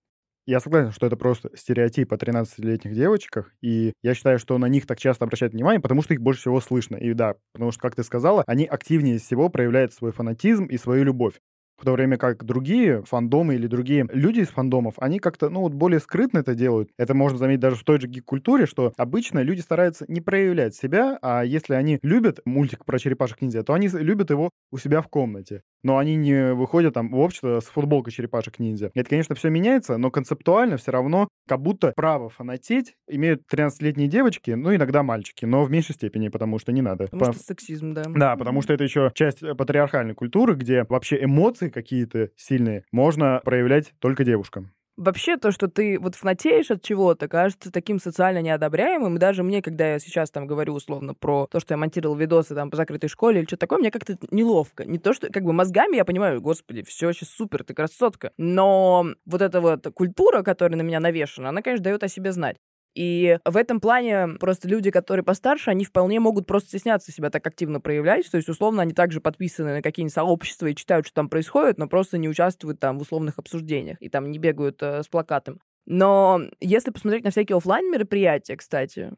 Я 0.48 0.60
согласен, 0.60 0.92
что 0.92 1.06
это 1.06 1.16
просто 1.16 1.52
стереотип 1.56 2.12
о 2.12 2.18
13-летних 2.18 2.94
девочках, 2.94 3.54
и 3.62 3.94
я 4.02 4.16
считаю, 4.16 4.40
что 4.40 4.58
на 4.58 4.66
них 4.66 4.88
так 4.88 5.00
часто 5.00 5.26
обращают 5.26 5.54
внимание, 5.54 5.80
потому 5.80 6.02
что 6.02 6.14
их 6.14 6.22
больше 6.22 6.42
всего 6.42 6.60
слышно. 6.62 6.96
И 6.96 7.14
да, 7.14 7.36
потому 7.54 7.72
что, 7.72 7.82
как 7.82 7.96
ты 7.96 8.04
сказала, 8.04 8.44
они 8.48 8.66
активнее 8.66 9.20
всего 9.20 9.50
проявляют 9.50 9.94
свой 9.94 10.12
фанатизм 10.12 10.66
и 10.66 10.78
свою 10.78 11.04
любовь. 11.04 11.36
В 11.78 11.86
то 11.86 11.94
время 11.94 12.18
как 12.18 12.44
другие 12.44 13.04
фандомы 13.04 13.56
или 13.56 13.66
другие 13.66 14.08
люди 14.12 14.42
из 14.42 14.50
фандомов, 14.50 14.96
они 14.98 15.20
как-то, 15.20 15.50
ну, 15.50 15.62
вот 15.62 15.74
более 15.74 16.00
скрытно 16.00 16.40
это 16.40 16.54
делают. 16.54 16.90
Это 16.98 17.14
можно 17.16 17.38
заметить 17.40 17.62
даже 17.62 17.76
в 17.76 17.84
той 17.84 18.00
же 18.00 18.08
гик-культуре, 18.08 18.68
что 18.68 18.94
обычно 18.98 19.40
люди 19.40 19.62
стараются 19.62 20.06
не 20.08 20.22
проявлять 20.22 20.76
себя, 20.76 21.18
а 21.22 21.44
если 21.44 21.74
они 21.74 22.00
любят 22.04 22.40
мультик 22.46 22.86
про 22.86 23.00
черепашек-ниндзя, 23.00 23.64
то 23.64 23.74
они 23.74 23.88
любят 23.88 24.30
его 24.30 24.52
у 24.72 24.78
себя 24.78 25.02
в 25.02 25.08
комнате. 25.08 25.64
Но 25.84 25.98
они 25.98 26.16
не 26.16 26.54
выходят 26.54 26.94
там 26.94 27.10
в 27.10 27.20
общество 27.20 27.60
с 27.60 27.66
футболкой 27.66 28.12
черепашек-ниндзя. 28.12 28.92
Это, 28.94 29.10
конечно, 29.10 29.36
все 29.36 29.50
меняется, 29.50 29.98
но 29.98 30.12
концептуально 30.12 30.78
все 30.78 30.92
равно 30.92 31.28
как 31.48 31.62
будто 31.62 31.94
право 31.96 32.30
фанатеть 32.30 32.96
имеют 33.08 33.42
13-летние 33.52 34.08
девочки, 34.08 34.52
ну, 34.52 34.74
иногда 34.76 35.04
мальчики, 35.04 35.46
но 35.46 35.64
в 35.64 35.72
меньшей 35.72 35.96
степени, 35.96 36.30
потому 36.30 36.60
что 36.60 36.72
не 36.72 36.82
надо. 36.82 37.06
потому 37.06 37.26
По- 37.26 37.34
что 37.34 37.44
сексизм, 37.44 37.94
да. 37.94 38.04
да, 38.08 38.36
потому 38.36 38.62
что 38.62 38.74
это 38.74 38.84
еще 38.84 39.12
часть 39.16 39.42
э, 39.44 39.56
патриархальной 39.56 40.14
культуры, 40.14 40.56
где 40.56 40.86
вообще 40.88 41.24
эмоции 41.24 41.70
какие-то 41.70 42.30
сильные 42.36 42.86
можно 42.92 43.42
проявлять 43.44 43.94
только 44.00 44.24
девушкам. 44.24 44.72
Вообще, 44.98 45.38
то, 45.38 45.52
что 45.52 45.68
ты 45.68 45.98
вот 46.00 46.16
фанатеешь 46.16 46.70
от 46.70 46.84
чего-то, 46.84 47.28
кажется 47.28 47.72
таким 47.72 48.00
социально 48.00 48.42
неодобряемым. 48.42 49.16
И 49.16 49.20
даже 49.20 49.42
мне, 49.42 49.62
когда 49.62 49.94
я 49.94 50.00
сейчас 50.00 50.30
там 50.32 50.46
говорю 50.48 50.74
условно 50.74 51.14
про 51.14 51.48
то, 51.48 51.60
что 51.60 51.74
я 51.74 51.78
монтировал 51.78 52.16
видосы 52.16 52.54
там 52.56 52.70
по 52.70 52.78
закрытой 52.78 53.08
школе 53.08 53.40
или 53.40 53.48
что-то 53.48 53.62
такое, 53.62 53.80
мне 53.80 53.90
как-то 53.90 54.18
неловко. 54.32 54.86
Не 54.86 55.00
то, 55.00 55.14
что 55.14 55.32
как 55.32 55.44
бы 55.44 55.54
мозгами 55.54 55.96
я 55.96 56.06
понимаю, 56.06 56.42
господи, 56.42 56.84
все 56.84 57.14
сейчас 57.14 57.30
супер, 57.30 57.64
ты 57.64 57.74
красотка. 57.74 58.32
Но 58.38 59.06
вот 59.26 59.42
эта 59.42 59.62
вот 59.62 59.88
культура, 59.94 60.44
которая 60.44 60.78
на 60.78 60.84
меня 60.84 61.00
навешена, 61.00 61.50
она, 61.50 61.62
конечно, 61.62 61.86
дает 61.86 62.04
о 62.04 62.08
себе 62.10 62.32
знать. 62.34 62.58
И 62.94 63.38
в 63.46 63.56
этом 63.56 63.80
плане 63.80 64.28
просто 64.40 64.68
люди, 64.68 64.92
которые 64.92 65.24
постарше, 65.24 65.70
они 65.70 65.86
вполне 65.86 66.20
могут 66.20 66.46
просто 66.46 66.70
стесняться 66.70 67.12
себя 67.12 67.30
так 67.30 67.46
активно 67.48 67.80
проявлять. 67.80 68.30
То 68.30 68.38
есть, 68.38 68.50
условно, 68.50 68.82
они 68.82 68.94
также 68.94 69.22
подписаны 69.22 69.76
на 69.76 69.82
какие-нибудь 69.82 70.14
сообщества 70.14 70.68
и 70.68 70.76
читают, 70.76 71.06
что 71.06 71.16
там 71.16 71.30
происходит, 71.30 71.78
но 71.78 71.88
просто 71.88 72.18
не 72.18 72.28
участвуют 72.28 72.80
там 72.80 73.00
в 73.00 73.02
условных 73.02 73.40
обсуждениях 73.40 73.98
и 74.02 74.10
там 74.10 74.30
не 74.30 74.40
бегают 74.40 74.82
э, 74.82 75.04
с 75.04 75.08
плакатом. 75.08 75.60
Но 75.86 76.42
если 76.60 76.92
посмотреть 76.92 77.24
на 77.24 77.32
всякие 77.32 77.58
оффлайн 77.58 77.90
мероприятия, 77.92 78.56
кстати, 78.58 79.12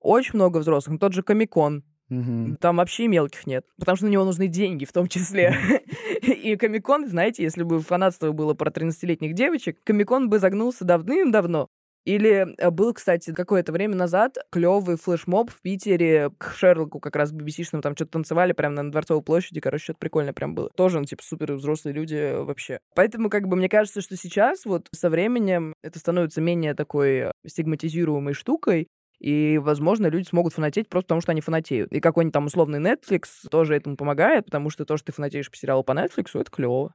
очень 0.00 0.34
много 0.34 0.58
взрослых. 0.58 0.94
Ну, 0.94 0.98
Тот 0.98 1.12
же 1.12 1.22
Комикон. 1.22 1.84
Мгм. 2.08 2.56
Там 2.56 2.76
вообще 2.78 3.06
мелких 3.06 3.46
нет, 3.46 3.66
потому 3.78 3.96
что 3.96 4.06
на 4.06 4.10
него 4.10 4.24
нужны 4.24 4.46
деньги 4.46 4.86
в 4.86 4.92
том 4.92 5.08
числе. 5.08 5.54
И 6.22 6.56
Комикон, 6.56 7.06
знаете, 7.06 7.42
если 7.42 7.62
бы 7.62 7.80
фанатство 7.80 8.32
было 8.32 8.54
про 8.54 8.70
13-летних 8.70 9.34
девочек, 9.34 9.78
Комикон 9.84 10.30
бы 10.30 10.38
загнулся 10.38 10.84
давным-давно. 10.84 11.68
Или 12.08 12.54
э, 12.56 12.70
был, 12.70 12.94
кстати, 12.94 13.34
какое-то 13.34 13.70
время 13.70 13.94
назад 13.94 14.38
клевый 14.50 14.96
флешмоб 14.96 15.50
в 15.50 15.60
Питере 15.60 16.30
к 16.38 16.54
Шерлоку 16.56 17.00
как 17.00 17.14
раз 17.16 17.34
BBC-шному, 17.34 17.82
там 17.82 17.94
что-то 17.94 18.12
танцевали 18.12 18.54
прямо 18.54 18.82
на 18.82 18.90
Дворцовой 18.90 19.22
площади, 19.22 19.60
короче, 19.60 19.84
что-то 19.84 19.98
прикольное 19.98 20.32
прям 20.32 20.54
было. 20.54 20.70
Тоже, 20.70 21.00
ну, 21.00 21.04
типа, 21.04 21.22
супер 21.22 21.52
взрослые 21.52 21.92
люди 21.92 22.14
э, 22.14 22.42
вообще. 22.42 22.80
Поэтому, 22.94 23.28
как 23.28 23.46
бы, 23.46 23.56
мне 23.56 23.68
кажется, 23.68 24.00
что 24.00 24.16
сейчас 24.16 24.64
вот 24.64 24.88
со 24.90 25.10
временем 25.10 25.74
это 25.82 25.98
становится 25.98 26.40
менее 26.40 26.72
такой 26.72 27.30
стигматизируемой 27.46 28.32
штукой, 28.32 28.88
и, 29.20 29.58
возможно, 29.58 30.06
люди 30.06 30.26
смогут 30.26 30.54
фанатеть 30.54 30.88
просто 30.88 31.08
потому, 31.08 31.20
что 31.20 31.32
они 31.32 31.42
фанатеют. 31.42 31.92
И 31.92 32.00
какой-нибудь 32.00 32.32
там 32.32 32.46
условный 32.46 32.80
Netflix 32.80 33.26
тоже 33.50 33.76
этому 33.76 33.98
помогает, 33.98 34.46
потому 34.46 34.70
что 34.70 34.86
то, 34.86 34.96
что 34.96 35.06
ты 35.06 35.12
фанатеешь 35.12 35.50
по 35.50 35.58
сериалу 35.58 35.84
по 35.84 35.92
Netflix, 35.92 36.30
это 36.32 36.50
клево. 36.50 36.94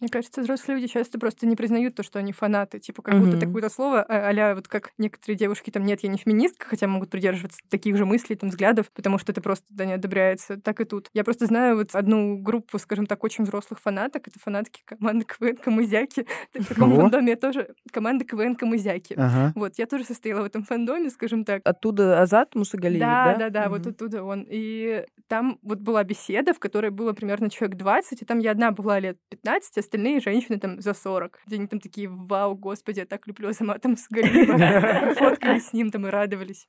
Мне 0.00 0.08
кажется, 0.08 0.42
взрослые 0.42 0.76
люди 0.78 0.92
часто 0.92 1.18
просто 1.18 1.46
не 1.46 1.56
признают 1.56 1.96
то, 1.96 2.02
что 2.02 2.18
они 2.20 2.32
фанаты. 2.32 2.78
Типа, 2.78 3.02
как 3.02 3.18
будто 3.18 3.36
Мгм. 3.36 3.40
такое 3.40 3.68
слово, 3.68 4.02
а- 4.08 4.54
вот 4.54 4.68
как 4.68 4.92
некоторые 4.96 5.36
девушки 5.36 5.70
там, 5.70 5.84
нет, 5.84 6.00
я 6.02 6.08
не 6.08 6.18
феминистка, 6.18 6.66
хотя 6.66 6.86
могут 6.86 7.10
придерживаться 7.10 7.58
таких 7.68 7.96
же 7.96 8.04
мыслей, 8.06 8.36
там, 8.36 8.50
взглядов, 8.50 8.90
потому 8.92 9.18
что 9.18 9.32
это 9.32 9.40
просто 9.40 9.66
да, 9.70 9.84
не 9.84 9.94
одобряется. 9.94 10.56
Так 10.60 10.80
и 10.80 10.84
тут. 10.84 11.10
Я 11.14 11.24
просто 11.24 11.46
знаю 11.46 11.76
вот 11.76 11.94
одну 11.94 12.38
группу, 12.38 12.78
скажем 12.78 13.06
так, 13.06 13.24
очень 13.24 13.44
взрослых 13.44 13.80
фанаток. 13.80 14.28
Это 14.28 14.38
фанатки 14.38 14.82
команды 14.84 15.24
КВН 15.24 15.56
Камызяки. 15.56 16.26
В 16.54 16.66
таком 16.66 16.90
Кого? 16.90 17.02
фандоме 17.02 17.30
я 17.30 17.36
тоже... 17.36 17.74
Команда 17.92 18.24
КВН 18.24 18.54
Камызяки. 18.54 19.14
Ага. 19.16 19.52
Вот, 19.56 19.78
я 19.78 19.86
тоже 19.86 20.04
состояла 20.04 20.42
в 20.42 20.44
этом 20.44 20.62
фандоме, 20.64 21.10
скажем 21.10 21.44
так. 21.44 21.62
Оттуда 21.64 22.20
Азат 22.22 22.54
Мусагалиев, 22.54 23.00
Да, 23.00 23.32
да? 23.32 23.38
да, 23.38 23.50
да, 23.64 23.68
вот 23.68 23.86
оттуда 23.86 24.22
он. 24.22 24.46
И 24.48 25.04
там 25.26 25.58
вот 25.62 25.78
была 25.80 26.04
беседа, 26.04 26.54
в 26.54 26.58
которой 26.60 26.90
было 26.90 27.12
примерно 27.12 27.50
человек 27.50 27.76
20, 27.76 28.22
и 28.22 28.24
там 28.24 28.38
я 28.38 28.52
одна 28.52 28.70
была 28.70 29.00
лет 29.00 29.18
15, 29.30 29.87
остальные 29.88 30.20
женщины 30.20 30.58
там 30.58 30.80
за 30.80 30.92
40. 30.92 31.40
Где 31.46 31.56
они 31.56 31.66
там 31.66 31.80
такие, 31.80 32.08
вау, 32.08 32.54
господи, 32.54 33.00
я 33.00 33.06
так 33.06 33.26
люблю 33.26 33.48
Азамата 33.48 33.88
Мусагалиева. 33.88 35.14
Фоткались 35.18 35.68
с 35.68 35.72
ним 35.72 35.90
там 35.90 36.06
и 36.06 36.10
радовались. 36.10 36.68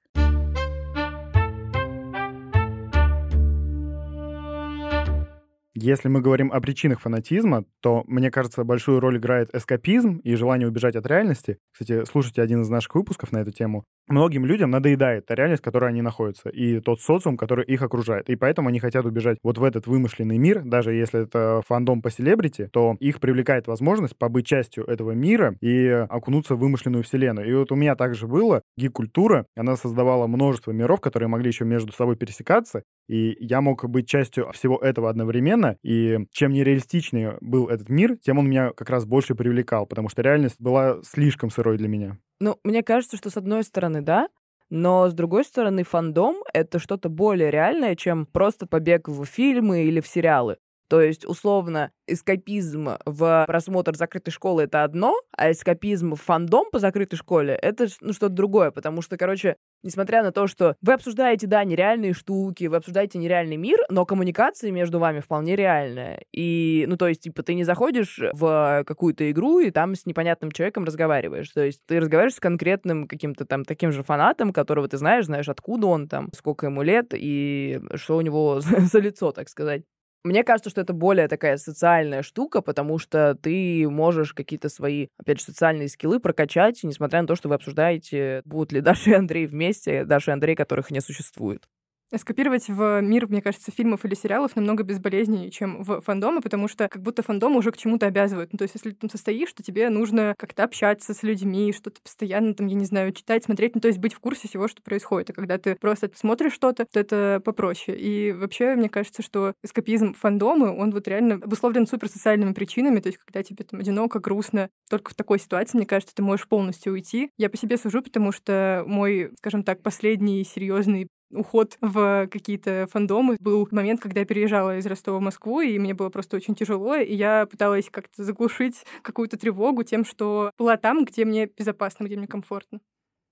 Если 5.81 6.09
мы 6.09 6.19
говорим 6.19 6.51
о 6.51 6.59
причинах 6.59 6.99
фанатизма, 6.99 7.63
то, 7.79 8.03
мне 8.05 8.29
кажется, 8.31 8.65
большую 8.65 8.99
роль 8.99 9.17
играет 9.17 9.55
эскапизм 9.55 10.17
и 10.17 10.35
желание 10.35 10.67
убежать 10.67 10.97
от 10.97 11.07
реальности. 11.07 11.57
Кстати, 11.71 12.03
слушайте 12.03 12.41
один 12.41 12.63
из 12.63 12.69
наших 12.69 12.95
выпусков 12.95 13.31
на 13.31 13.37
эту 13.37 13.51
тему. 13.51 13.85
Многим 14.09 14.45
людям 14.45 14.71
надоедает 14.71 15.27
та 15.27 15.35
реальность, 15.35 15.61
в 15.61 15.63
которой 15.63 15.89
они 15.91 16.01
находятся, 16.01 16.49
и 16.49 16.81
тот 16.81 16.99
социум, 16.99 17.37
который 17.37 17.63
их 17.63 17.81
окружает. 17.81 18.29
И 18.29 18.35
поэтому 18.35 18.67
они 18.67 18.79
хотят 18.81 19.05
убежать 19.05 19.37
вот 19.41 19.57
в 19.57 19.63
этот 19.63 19.87
вымышленный 19.87 20.37
мир, 20.37 20.63
даже 20.65 20.93
если 20.93 21.23
это 21.23 21.61
фандом 21.65 22.01
по 22.01 22.09
селебрити, 22.09 22.67
то 22.73 22.97
их 22.99 23.21
привлекает 23.21 23.67
возможность 23.67 24.17
побыть 24.17 24.47
частью 24.47 24.83
этого 24.83 25.11
мира 25.11 25.55
и 25.61 25.87
окунуться 26.09 26.55
в 26.55 26.59
вымышленную 26.59 27.05
вселенную. 27.05 27.47
И 27.47 27.53
вот 27.53 27.71
у 27.71 27.75
меня 27.75 27.95
также 27.95 28.27
было 28.27 28.63
гик-культура, 28.75 29.45
она 29.55 29.77
создавала 29.77 30.27
множество 30.27 30.71
миров, 30.71 30.99
которые 30.99 31.29
могли 31.29 31.47
еще 31.47 31.63
между 31.63 31.93
собой 31.93 32.17
пересекаться, 32.17 32.83
и 33.09 33.35
я 33.39 33.59
мог 33.59 33.89
быть 33.89 34.07
частью 34.07 34.51
всего 34.53 34.77
этого 34.77 35.09
одновременно, 35.09 35.77
и 35.81 36.19
чем 36.31 36.53
нереалистичнее 36.53 37.37
был 37.41 37.67
этот 37.67 37.89
мир, 37.89 38.17
тем 38.17 38.37
он 38.37 38.47
меня 38.47 38.71
как 38.71 38.89
раз 38.91 39.05
больше 39.05 39.33
привлекал, 39.33 39.87
потому 39.87 40.09
что 40.09 40.21
реальность 40.21 40.61
была 40.61 40.99
слишком 41.03 41.49
сырой 41.49 41.77
для 41.77 41.87
меня. 41.87 42.17
Ну, 42.39 42.57
мне 42.63 42.83
кажется, 42.83 43.17
что 43.17 43.31
с 43.31 43.37
одной 43.37 43.63
стороны, 43.63 44.01
да, 44.01 44.29
но 44.69 45.09
с 45.09 45.13
другой 45.13 45.43
стороны, 45.43 45.83
фандом— 45.83 46.37
это 46.53 46.77
что-то 46.77 47.09
более 47.09 47.49
реальное, 47.49 47.95
чем 47.95 48.27
просто 48.27 48.67
побег 48.67 49.07
в 49.07 49.25
фильмы 49.25 49.85
или 49.85 49.99
в 49.99 50.07
сериалы. 50.07 50.57
То 50.89 51.01
есть, 51.01 51.23
условно, 51.25 51.91
эскапизм 52.07 52.97
в 53.05 53.43
просмотр 53.45 53.95
закрытой 53.95 54.31
школы— 54.31 54.63
это 54.63 54.83
одно, 54.83 55.15
а 55.37 55.51
эскапизм 55.51 56.15
в 56.15 56.21
фандом 56.21 56.65
по 56.71 56.79
закрытой 56.79 57.15
школе— 57.15 57.53
это 57.61 57.87
ну, 58.01 58.11
что-то 58.11 58.33
другое, 58.33 58.71
потому 58.71 59.03
что, 59.03 59.15
короче, 59.15 59.55
несмотря 59.83 60.23
на 60.23 60.31
то, 60.31 60.47
что 60.47 60.75
вы 60.81 60.93
обсуждаете, 60.93 61.45
да, 61.45 61.63
нереальные 61.63 62.13
штуки, 62.13 62.65
вы 62.65 62.77
обсуждаете 62.77 63.19
нереальный 63.19 63.55
мир, 63.55 63.79
но 63.89 64.03
коммуникация 64.03 64.71
между 64.71 64.97
вами 64.97 65.19
вполне 65.19 65.55
реальная. 65.55 66.23
И, 66.33 66.85
ну, 66.87 66.97
то 66.97 67.07
есть, 67.07 67.21
типа, 67.21 67.43
ты 67.43 67.53
не 67.53 67.65
заходишь 67.65 68.19
в 68.33 68.83
какую-то 68.87 69.29
игру 69.29 69.59
и 69.59 69.69
там 69.69 69.93
с 69.93 70.07
непонятным 70.07 70.51
человеком 70.51 70.85
разговариваешь. 70.85 71.49
То 71.49 71.63
есть 71.63 71.81
ты 71.85 71.99
разговариваешь 71.99 72.35
с 72.35 72.39
конкретным 72.39 73.07
каким-то 73.07 73.45
там 73.45 73.63
таким 73.63 73.91
же 73.91 74.01
фанатом, 74.01 74.53
которого 74.53 74.87
ты 74.87 74.97
знаешь, 74.97 75.25
знаешь, 75.25 75.49
откуда 75.49 75.85
он 75.85 76.07
там, 76.07 76.29
сколько 76.33 76.65
ему 76.65 76.81
лет 76.81 77.13
и 77.13 77.79
что 77.93 78.17
у 78.17 78.21
него 78.21 78.59
за 78.61 78.99
лицо, 78.99 79.31
так 79.31 79.49
сказать. 79.49 79.83
Мне 80.23 80.43
кажется, 80.43 80.69
что 80.69 80.81
это 80.81 80.91
более 80.91 81.27
такая 81.29 81.57
социальная 81.57 82.23
штука, 82.23 82.61
потому 82.61 82.97
что 82.97 83.35
ты 83.35 83.89
можешь 83.89 84.33
какие-то 84.33 84.67
свои, 84.67 85.07
опять 85.17 85.39
же, 85.39 85.45
социальные 85.45 85.87
скиллы 85.87 86.19
прокачать, 86.19 86.81
несмотря 86.83 87.21
на 87.21 87.27
то, 87.27 87.35
что 87.35 87.47
вы 87.47 87.55
обсуждаете, 87.55 88.41
будут 88.43 88.73
ли 88.73 88.81
Даша 88.81 89.11
и 89.11 89.13
Андрей 89.13 89.45
вместе, 89.45 90.03
Даша 90.03 90.31
и 90.31 90.33
Андрей, 90.33 90.55
которых 90.55 90.91
не 90.91 90.99
существует. 90.99 91.63
Эскапировать 92.11 92.67
в 92.69 93.01
мир, 93.01 93.27
мне 93.27 93.39
кажется, 93.39 93.71
фильмов 93.71 94.03
или 94.03 94.15
сериалов 94.15 94.55
намного 94.55 94.83
безболезнее, 94.83 95.51
чем 95.51 95.83
в 95.83 96.01
фандомы, 96.01 96.41
потому 96.41 96.67
что 96.67 96.87
как 96.89 97.03
будто 97.03 97.21
фандомы 97.21 97.57
уже 97.59 97.71
к 97.71 97.77
чему-то 97.77 98.07
обязывают. 98.07 98.51
Ну, 98.51 98.57
то 98.57 98.63
есть, 98.63 98.73
если 98.73 98.89
ты 98.89 98.95
там 98.95 99.11
состоишь, 99.11 99.53
то 99.53 99.61
тебе 99.61 99.89
нужно 99.89 100.33
как-то 100.39 100.63
общаться 100.63 101.13
с 101.13 101.21
людьми, 101.21 101.71
что-то 101.71 102.01
постоянно 102.01 102.55
там, 102.55 102.65
я 102.65 102.73
не 102.73 102.85
знаю, 102.85 103.11
читать, 103.11 103.43
смотреть, 103.43 103.75
ну, 103.75 103.81
то 103.81 103.87
есть 103.87 103.99
быть 103.99 104.15
в 104.15 104.19
курсе 104.19 104.47
всего, 104.47 104.67
что 104.67 104.81
происходит. 104.81 105.29
А 105.29 105.33
когда 105.33 105.59
ты 105.59 105.75
просто 105.75 106.09
смотришь 106.15 106.53
что-то, 106.53 106.85
то 106.91 106.99
это 106.99 107.41
попроще. 107.45 107.95
И 107.95 108.31
вообще, 108.31 108.73
мне 108.73 108.89
кажется, 108.89 109.21
что 109.21 109.53
эскапизм 109.63 110.15
фандомы, 110.15 110.75
он 110.75 110.89
вот 110.91 111.07
реально 111.07 111.35
обусловлен 111.35 111.85
суперсоциальными 111.85 112.53
причинами, 112.53 113.01
то 113.01 113.09
есть, 113.09 113.19
когда 113.19 113.43
тебе 113.43 113.63
там 113.65 113.81
одиноко, 113.81 114.19
грустно, 114.19 114.69
только 114.89 115.11
в 115.11 115.15
такой 115.15 115.37
ситуации, 115.39 115.77
мне 115.77 115.85
кажется, 115.85 116.15
ты 116.15 116.23
можешь 116.23 116.47
полностью 116.47 116.93
уйти. 116.93 117.29
Я 117.37 117.51
по 117.51 117.57
себе 117.57 117.77
сужу, 117.77 118.01
потому 118.01 118.31
что 118.31 118.83
мой, 118.87 119.31
скажем 119.37 119.63
так, 119.63 119.83
последний 119.83 120.43
серьезный 120.43 121.07
уход 121.31 121.77
в 121.81 122.27
какие-то 122.31 122.87
фандомы. 122.91 123.37
Был 123.39 123.67
момент, 123.71 124.01
когда 124.01 124.21
я 124.21 124.25
переезжала 124.25 124.77
из 124.77 124.85
Ростова 124.85 125.19
в 125.19 125.21
Москву, 125.21 125.61
и 125.61 125.77
мне 125.79 125.93
было 125.93 126.09
просто 126.09 126.37
очень 126.37 126.55
тяжело, 126.55 126.95
и 126.95 127.13
я 127.13 127.45
пыталась 127.45 127.89
как-то 127.89 128.23
заглушить 128.23 128.85
какую-то 129.01 129.37
тревогу 129.37 129.83
тем, 129.83 130.05
что 130.05 130.51
была 130.57 130.77
там, 130.77 131.05
где 131.05 131.25
мне 131.25 131.45
безопасно, 131.45 132.05
где 132.05 132.17
мне 132.17 132.27
комфортно. 132.27 132.79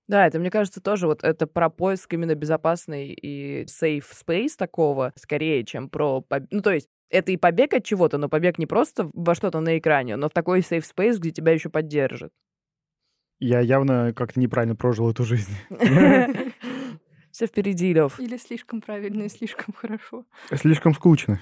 Да, 0.08 0.26
это, 0.26 0.38
мне 0.38 0.50
кажется, 0.50 0.80
тоже 0.80 1.06
вот 1.06 1.22
это 1.22 1.46
про 1.46 1.68
поиск 1.68 2.14
именно 2.14 2.34
безопасный 2.34 3.08
и 3.08 3.64
safe 3.64 4.04
space 4.10 4.52
такого, 4.56 5.12
скорее, 5.16 5.64
чем 5.64 5.90
про... 5.90 6.24
Ну, 6.50 6.62
то 6.62 6.72
есть 6.72 6.88
это 7.10 7.30
и 7.30 7.36
побег 7.36 7.74
от 7.74 7.84
чего-то, 7.84 8.16
но 8.16 8.30
побег 8.30 8.58
не 8.58 8.66
просто 8.66 9.10
во 9.12 9.34
что-то 9.34 9.60
на 9.60 9.78
экране, 9.78 10.16
но 10.16 10.28
в 10.28 10.32
такой 10.32 10.60
safe 10.60 10.84
space, 10.84 11.18
где 11.18 11.30
тебя 11.30 11.52
еще 11.52 11.68
поддержат. 11.68 12.32
Я 13.38 13.60
явно 13.60 14.14
как-то 14.14 14.40
неправильно 14.40 14.74
прожил 14.74 15.10
эту 15.10 15.24
жизнь. 15.24 15.52
Все 17.38 17.46
впереди, 17.46 17.92
Лев. 17.92 18.18
Или 18.18 18.36
слишком 18.36 18.80
правильно 18.80 19.22
и 19.22 19.28
слишком 19.28 19.72
хорошо. 19.72 20.24
Слишком 20.52 20.92
скучно. 20.92 21.38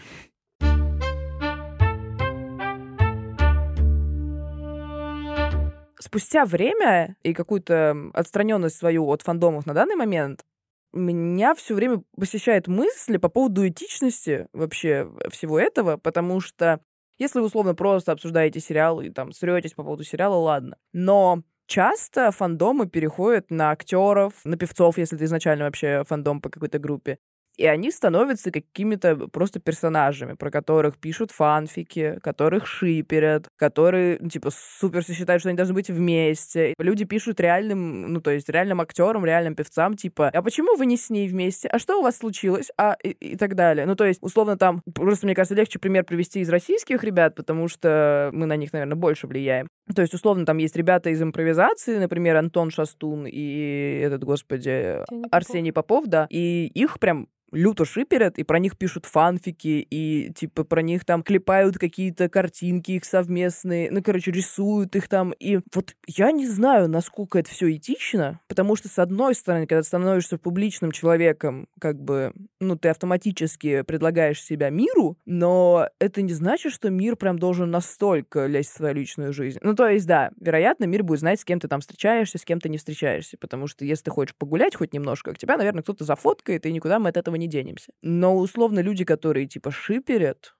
Спустя 5.98 6.44
время 6.44 7.16
и 7.22 7.32
какую-то 7.32 8.10
отстраненность 8.12 8.76
свою 8.76 9.08
от 9.08 9.22
фандомов 9.22 9.64
на 9.64 9.72
данный 9.72 9.96
момент, 9.96 10.44
меня 10.92 11.54
все 11.54 11.74
время 11.74 12.02
посещает 12.14 12.68
мысли 12.68 13.16
по 13.16 13.30
поводу 13.30 13.66
этичности 13.66 14.48
вообще 14.52 15.10
всего 15.30 15.58
этого, 15.58 15.96
потому 15.96 16.40
что 16.40 16.82
если 17.16 17.38
вы 17.38 17.46
условно 17.46 17.74
просто 17.74 18.12
обсуждаете 18.12 18.60
сериал 18.60 19.00
и 19.00 19.08
там 19.08 19.32
сретесь 19.32 19.72
по 19.72 19.82
поводу 19.82 20.04
сериала, 20.04 20.34
ладно. 20.34 20.76
Но 20.92 21.42
Часто 21.66 22.30
фандомы 22.30 22.88
переходят 22.88 23.50
на 23.50 23.70
актеров, 23.70 24.34
на 24.44 24.56
певцов, 24.56 24.98
если 24.98 25.16
ты 25.16 25.24
изначально 25.24 25.64
вообще 25.64 26.04
фандом 26.04 26.40
по 26.40 26.48
какой-то 26.48 26.78
группе 26.78 27.18
и 27.56 27.66
они 27.66 27.90
становятся 27.90 28.50
какими-то 28.50 29.28
просто 29.28 29.60
персонажами, 29.60 30.34
про 30.34 30.50
которых 30.50 30.98
пишут 30.98 31.30
фанфики, 31.30 32.18
которых 32.22 32.66
шиперят, 32.66 33.48
которые, 33.56 34.18
ну, 34.20 34.28
типа, 34.28 34.50
супер 34.52 35.02
считают, 35.02 35.40
что 35.40 35.48
они 35.48 35.56
должны 35.56 35.74
быть 35.74 35.88
вместе. 35.88 36.74
Люди 36.78 37.04
пишут 37.04 37.40
реальным, 37.40 38.12
ну, 38.12 38.20
то 38.20 38.30
есть 38.30 38.48
реальным 38.48 38.80
актерам, 38.80 39.24
реальным 39.24 39.54
певцам, 39.54 39.96
типа, 39.96 40.28
а 40.28 40.42
почему 40.42 40.76
вы 40.76 40.86
не 40.86 40.96
с 40.96 41.10
ней 41.10 41.28
вместе? 41.28 41.68
А 41.68 41.78
что 41.78 41.98
у 41.98 42.02
вас 42.02 42.18
случилось? 42.18 42.70
А 42.76 42.96
и, 43.02 43.10
и 43.10 43.36
так 43.36 43.54
далее. 43.54 43.86
Ну, 43.86 43.96
то 43.96 44.04
есть, 44.04 44.22
условно, 44.22 44.58
там, 44.58 44.82
просто, 44.94 45.26
мне 45.26 45.34
кажется, 45.34 45.54
легче 45.54 45.78
пример 45.78 46.04
привести 46.04 46.40
из 46.40 46.50
российских 46.50 47.02
ребят, 47.04 47.34
потому 47.34 47.68
что 47.68 48.30
мы 48.32 48.46
на 48.46 48.56
них, 48.56 48.72
наверное, 48.72 48.96
больше 48.96 49.26
влияем. 49.26 49.68
То 49.94 50.02
есть, 50.02 50.14
условно, 50.14 50.44
там 50.44 50.58
есть 50.58 50.76
ребята 50.76 51.10
из 51.10 51.22
импровизации, 51.22 51.98
например, 51.98 52.36
Антон 52.36 52.70
Шастун 52.70 53.26
и 53.26 54.00
этот, 54.02 54.24
господи, 54.24 54.68
Арсений 54.70 55.02
Попов, 55.06 55.32
Арсений 55.32 55.72
Попов 55.72 56.06
да, 56.06 56.26
и 56.30 56.66
их 56.74 56.98
прям 56.98 57.28
люто 57.52 57.84
шиперят, 57.84 58.38
и 58.38 58.44
про 58.44 58.58
них 58.58 58.76
пишут 58.76 59.06
фанфики, 59.06 59.86
и, 59.88 60.32
типа, 60.32 60.64
про 60.64 60.82
них 60.82 61.04
там 61.04 61.22
клепают 61.22 61.78
какие-то 61.78 62.28
картинки 62.28 62.92
их 62.92 63.04
совместные, 63.04 63.90
ну, 63.90 64.02
короче, 64.02 64.30
рисуют 64.30 64.96
их 64.96 65.08
там. 65.08 65.32
И 65.32 65.60
вот 65.74 65.94
я 66.06 66.32
не 66.32 66.46
знаю, 66.46 66.88
насколько 66.88 67.38
это 67.38 67.50
все 67.50 67.72
этично, 67.72 68.40
потому 68.48 68.76
что, 68.76 68.88
с 68.88 68.98
одной 68.98 69.34
стороны, 69.34 69.66
когда 69.66 69.82
ты 69.82 69.88
становишься 69.88 70.38
публичным 70.38 70.92
человеком, 70.92 71.68
как 71.80 72.00
бы, 72.00 72.32
ну, 72.60 72.76
ты 72.76 72.88
автоматически 72.88 73.82
предлагаешь 73.82 74.42
себя 74.42 74.70
миру, 74.70 75.16
но 75.24 75.88
это 75.98 76.22
не 76.22 76.32
значит, 76.32 76.72
что 76.72 76.90
мир 76.90 77.16
прям 77.16 77.38
должен 77.38 77.70
настолько 77.70 78.46
лезть 78.46 78.70
в 78.70 78.76
свою 78.76 78.94
личную 78.94 79.32
жизнь. 79.32 79.58
Ну, 79.62 79.74
то 79.76 79.88
есть, 79.88 80.06
да, 80.06 80.30
вероятно, 80.40 80.84
мир 80.84 81.02
будет 81.02 81.20
знать, 81.20 81.40
с 81.40 81.44
кем 81.44 81.60
ты 81.60 81.68
там 81.68 81.80
встречаешься, 81.80 82.38
с 82.38 82.44
кем 82.44 82.60
ты 82.60 82.68
не 82.68 82.78
встречаешься, 82.78 83.36
потому 83.38 83.66
что 83.66 83.84
если 83.84 84.04
ты 84.04 84.10
хочешь 84.10 84.34
погулять 84.34 84.74
хоть 84.74 84.92
немножко, 84.92 85.32
к 85.32 85.38
тебя, 85.38 85.56
наверное, 85.56 85.82
кто-то 85.82 86.04
зафоткает, 86.04 86.66
и 86.66 86.72
никуда 86.72 86.98
мы 86.98 87.10
от 87.10 87.16
этого 87.16 87.36
не 87.36 87.46
денемся. 87.46 87.92
Но 88.02 88.36
условно 88.36 88.80
люди, 88.80 89.04
которые 89.04 89.46
типа 89.46 89.70
шиперят, 89.70 90.56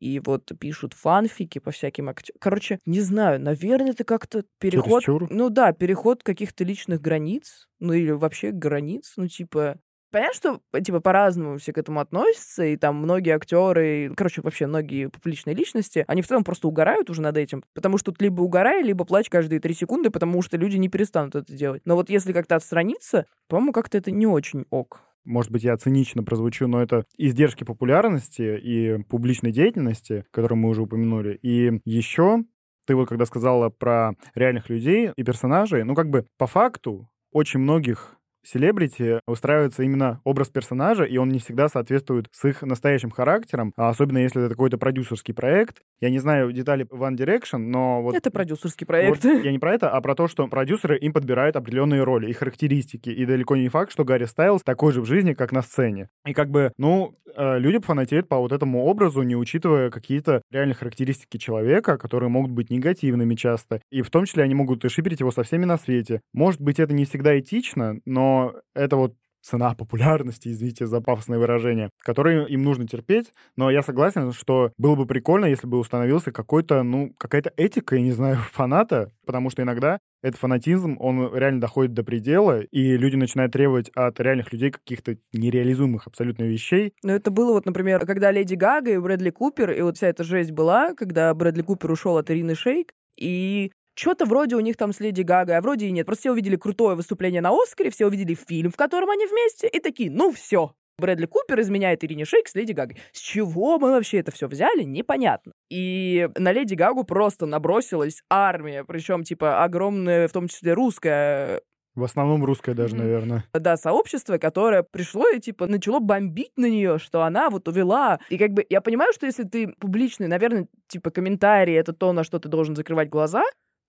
и 0.00 0.20
вот 0.20 0.52
пишут 0.58 0.92
фанфики 0.92 1.58
по 1.58 1.70
всяким 1.70 2.08
актерам. 2.08 2.38
Короче, 2.40 2.78
не 2.84 3.00
знаю, 3.00 3.40
наверное, 3.40 3.92
это 3.92 4.04
как-то 4.04 4.44
переход... 4.58 5.02
Чересчур? 5.02 5.26
Ну 5.30 5.48
да, 5.50 5.72
переход 5.72 6.22
каких-то 6.22 6.64
личных 6.64 7.00
границ, 7.00 7.68
ну 7.78 7.92
или 7.92 8.10
вообще 8.10 8.50
границ, 8.50 9.14
ну 9.16 9.28
типа... 9.28 9.78
Понятно, 10.14 10.60
что 10.70 10.80
типа 10.80 11.00
по-разному 11.00 11.58
все 11.58 11.72
к 11.72 11.78
этому 11.78 11.98
относятся, 11.98 12.64
и 12.64 12.76
там 12.76 12.94
многие 12.94 13.34
актеры, 13.34 14.12
короче, 14.16 14.42
вообще 14.42 14.68
многие 14.68 15.08
публичные 15.08 15.56
личности, 15.56 16.04
они 16.06 16.22
в 16.22 16.28
целом 16.28 16.44
просто 16.44 16.68
угорают 16.68 17.10
уже 17.10 17.20
над 17.20 17.36
этим, 17.36 17.64
потому 17.74 17.98
что 17.98 18.12
тут 18.12 18.22
либо 18.22 18.40
угорай, 18.42 18.84
либо 18.84 19.04
плачь 19.04 19.28
каждые 19.28 19.58
три 19.58 19.74
секунды, 19.74 20.10
потому 20.10 20.40
что 20.40 20.56
люди 20.56 20.76
не 20.76 20.88
перестанут 20.88 21.34
это 21.34 21.52
делать. 21.52 21.82
Но 21.84 21.96
вот 21.96 22.10
если 22.10 22.32
как-то 22.32 22.54
отстраниться, 22.54 23.26
по-моему, 23.48 23.72
как-то 23.72 23.98
это 23.98 24.12
не 24.12 24.26
очень 24.26 24.66
ок 24.70 25.02
может 25.24 25.50
быть, 25.50 25.64
я 25.64 25.74
цинично 25.78 26.22
прозвучу, 26.22 26.68
но 26.68 26.82
это 26.82 27.06
издержки 27.16 27.64
популярности 27.64 28.60
и 28.62 29.02
публичной 29.04 29.52
деятельности, 29.52 30.26
которую 30.30 30.58
мы 30.58 30.68
уже 30.68 30.82
упомянули. 30.82 31.38
И 31.40 31.80
еще 31.86 32.44
ты 32.86 32.94
вот 32.94 33.08
когда 33.08 33.24
сказала 33.24 33.70
про 33.70 34.12
реальных 34.34 34.68
людей 34.68 35.12
и 35.16 35.24
персонажей, 35.24 35.82
ну 35.84 35.94
как 35.94 36.10
бы 36.10 36.26
по 36.36 36.46
факту 36.46 37.08
очень 37.32 37.60
многих 37.60 38.18
селебрити 38.44 39.20
устраивается 39.26 39.82
именно 39.82 40.20
образ 40.24 40.48
персонажа, 40.48 41.04
и 41.04 41.16
он 41.16 41.28
не 41.30 41.38
всегда 41.38 41.68
соответствует 41.68 42.28
с 42.32 42.44
их 42.44 42.62
настоящим 42.62 43.10
характером, 43.10 43.72
а 43.76 43.88
особенно 43.88 44.18
если 44.18 44.42
это 44.42 44.50
какой-то 44.50 44.78
продюсерский 44.78 45.34
проект. 45.34 45.80
Я 46.00 46.10
не 46.10 46.18
знаю 46.18 46.52
детали 46.52 46.86
One 46.86 47.16
Direction, 47.16 47.58
но 47.58 48.02
вот... 48.02 48.14
Это 48.14 48.30
продюсерский 48.30 48.86
проект. 48.86 49.24
Вот, 49.24 49.44
я 49.44 49.52
не 49.52 49.58
про 49.58 49.74
это, 49.74 49.90
а 49.90 50.00
про 50.00 50.14
то, 50.14 50.28
что 50.28 50.46
продюсеры 50.48 50.98
им 50.98 51.12
подбирают 51.12 51.56
определенные 51.56 52.02
роли 52.02 52.28
и 52.28 52.32
характеристики, 52.32 53.10
и 53.10 53.24
далеко 53.24 53.56
не 53.56 53.68
факт, 53.68 53.92
что 53.92 54.04
Гарри 54.04 54.24
Стайлз 54.24 54.62
такой 54.62 54.92
же 54.92 55.00
в 55.00 55.06
жизни, 55.06 55.34
как 55.34 55.52
на 55.52 55.62
сцене. 55.62 56.08
И 56.26 56.32
как 56.32 56.50
бы, 56.50 56.72
ну, 56.78 57.14
э, 57.36 57.58
люди 57.58 57.80
фанатеют 57.80 58.28
по 58.28 58.38
вот 58.38 58.52
этому 58.52 58.84
образу, 58.84 59.22
не 59.22 59.36
учитывая 59.36 59.90
какие-то 59.90 60.42
реальные 60.50 60.74
характеристики 60.74 61.36
человека, 61.36 61.96
которые 61.96 62.28
могут 62.28 62.50
быть 62.50 62.70
негативными 62.70 63.34
часто. 63.34 63.80
И 63.90 64.02
в 64.02 64.10
том 64.10 64.24
числе 64.24 64.44
они 64.44 64.54
могут 64.54 64.84
и 64.84 64.88
шиперить 64.88 65.20
его 65.20 65.30
со 65.30 65.42
всеми 65.42 65.64
на 65.64 65.78
свете. 65.78 66.20
Может 66.32 66.60
быть, 66.60 66.80
это 66.80 66.92
не 66.94 67.04
всегда 67.04 67.38
этично, 67.38 67.98
но 68.04 68.54
это 68.74 68.96
вот 68.96 69.14
цена 69.44 69.74
популярности, 69.74 70.48
извините 70.48 70.86
за 70.86 71.00
пафосное 71.00 71.38
выражение, 71.38 71.90
которые 71.98 72.48
им 72.48 72.62
нужно 72.62 72.88
терпеть. 72.88 73.32
Но 73.56 73.70
я 73.70 73.82
согласен, 73.82 74.32
что 74.32 74.72
было 74.78 74.96
бы 74.96 75.06
прикольно, 75.06 75.46
если 75.46 75.66
бы 75.66 75.78
установился 75.78 76.32
какой-то, 76.32 76.82
ну, 76.82 77.12
какая-то 77.18 77.52
этика, 77.56 77.96
я 77.96 78.02
не 78.02 78.12
знаю, 78.12 78.38
фаната, 78.52 79.12
потому 79.26 79.50
что 79.50 79.62
иногда 79.62 79.98
этот 80.22 80.40
фанатизм, 80.40 80.96
он 81.00 81.34
реально 81.36 81.60
доходит 81.60 81.92
до 81.92 82.02
предела, 82.02 82.62
и 82.62 82.96
люди 82.96 83.16
начинают 83.16 83.52
требовать 83.52 83.90
от 83.94 84.18
реальных 84.20 84.54
людей 84.54 84.70
каких-то 84.70 85.18
нереализуемых 85.34 86.06
абсолютно 86.06 86.44
вещей. 86.44 86.94
Ну, 87.02 87.12
это 87.12 87.30
было 87.30 87.52
вот, 87.52 87.66
например, 87.66 88.06
когда 88.06 88.30
Леди 88.30 88.54
Гага 88.54 88.92
и 88.92 88.98
Брэдли 88.98 89.28
Купер, 89.28 89.72
и 89.72 89.82
вот 89.82 89.98
вся 89.98 90.08
эта 90.08 90.24
жесть 90.24 90.52
была, 90.52 90.94
когда 90.94 91.34
Брэдли 91.34 91.60
Купер 91.60 91.90
ушел 91.90 92.16
от 92.16 92.30
Ирины 92.30 92.54
Шейк, 92.54 92.92
и 93.18 93.70
что-то 93.94 94.26
вроде 94.26 94.56
у 94.56 94.60
них 94.60 94.76
там 94.76 94.92
с 94.92 95.00
Леди 95.00 95.22
Гагой, 95.22 95.56
а 95.56 95.60
вроде 95.60 95.86
и 95.86 95.90
нет. 95.90 96.06
Просто 96.06 96.22
все 96.22 96.32
увидели 96.32 96.56
крутое 96.56 96.96
выступление 96.96 97.40
на 97.40 97.50
Оскаре, 97.50 97.90
все 97.90 98.06
увидели 98.06 98.34
фильм, 98.34 98.70
в 98.70 98.76
котором 98.76 99.10
они 99.10 99.26
вместе, 99.26 99.68
и 99.68 99.80
такие, 99.80 100.10
ну 100.10 100.32
все, 100.32 100.72
Брэдли 100.98 101.26
Купер 101.26 101.60
изменяет 101.60 102.04
Ирине 102.04 102.24
Шейк 102.24 102.48
с 102.48 102.54
Леди 102.54 102.72
Гагой. 102.72 102.96
С 103.12 103.18
чего 103.18 103.78
мы 103.78 103.90
вообще 103.90 104.18
это 104.18 104.30
все 104.30 104.46
взяли, 104.46 104.84
непонятно. 104.84 105.52
И 105.68 106.28
на 106.36 106.52
Леди 106.52 106.74
Гагу 106.74 107.04
просто 107.04 107.46
набросилась 107.46 108.22
армия, 108.30 108.84
причем, 108.84 109.24
типа, 109.24 109.64
огромная, 109.64 110.28
в 110.28 110.32
том 110.32 110.48
числе 110.48 110.72
русская 110.72 111.60
в 111.94 112.02
основном 112.02 112.44
русская 112.44 112.74
даже, 112.74 112.96
наверное. 112.96 113.44
Да, 113.52 113.76
сообщество, 113.76 114.38
которое 114.38 114.82
пришло 114.82 115.28
и, 115.28 115.38
типа, 115.38 115.68
начало 115.68 116.00
бомбить 116.00 116.50
на 116.56 116.68
нее, 116.68 116.98
что 116.98 117.22
она 117.22 117.50
вот 117.50 117.68
увела. 117.68 118.18
И 118.30 118.36
как 118.36 118.50
бы 118.50 118.66
я 118.68 118.80
понимаю, 118.80 119.12
что 119.12 119.26
если 119.26 119.44
ты 119.44 119.68
публичный, 119.78 120.26
наверное, 120.26 120.66
типа, 120.88 121.10
комментарии— 121.10 121.74
это 121.76 121.92
то, 121.92 122.12
на 122.12 122.24
что 122.24 122.40
ты 122.40 122.48
должен 122.48 122.74
закрывать 122.74 123.10
глаза. 123.10 123.44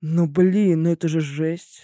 Но, 0.07 0.27
блин, 0.27 0.83
ну 0.83 0.91
это 0.91 1.07
же 1.07 1.19
жесть. 1.19 1.81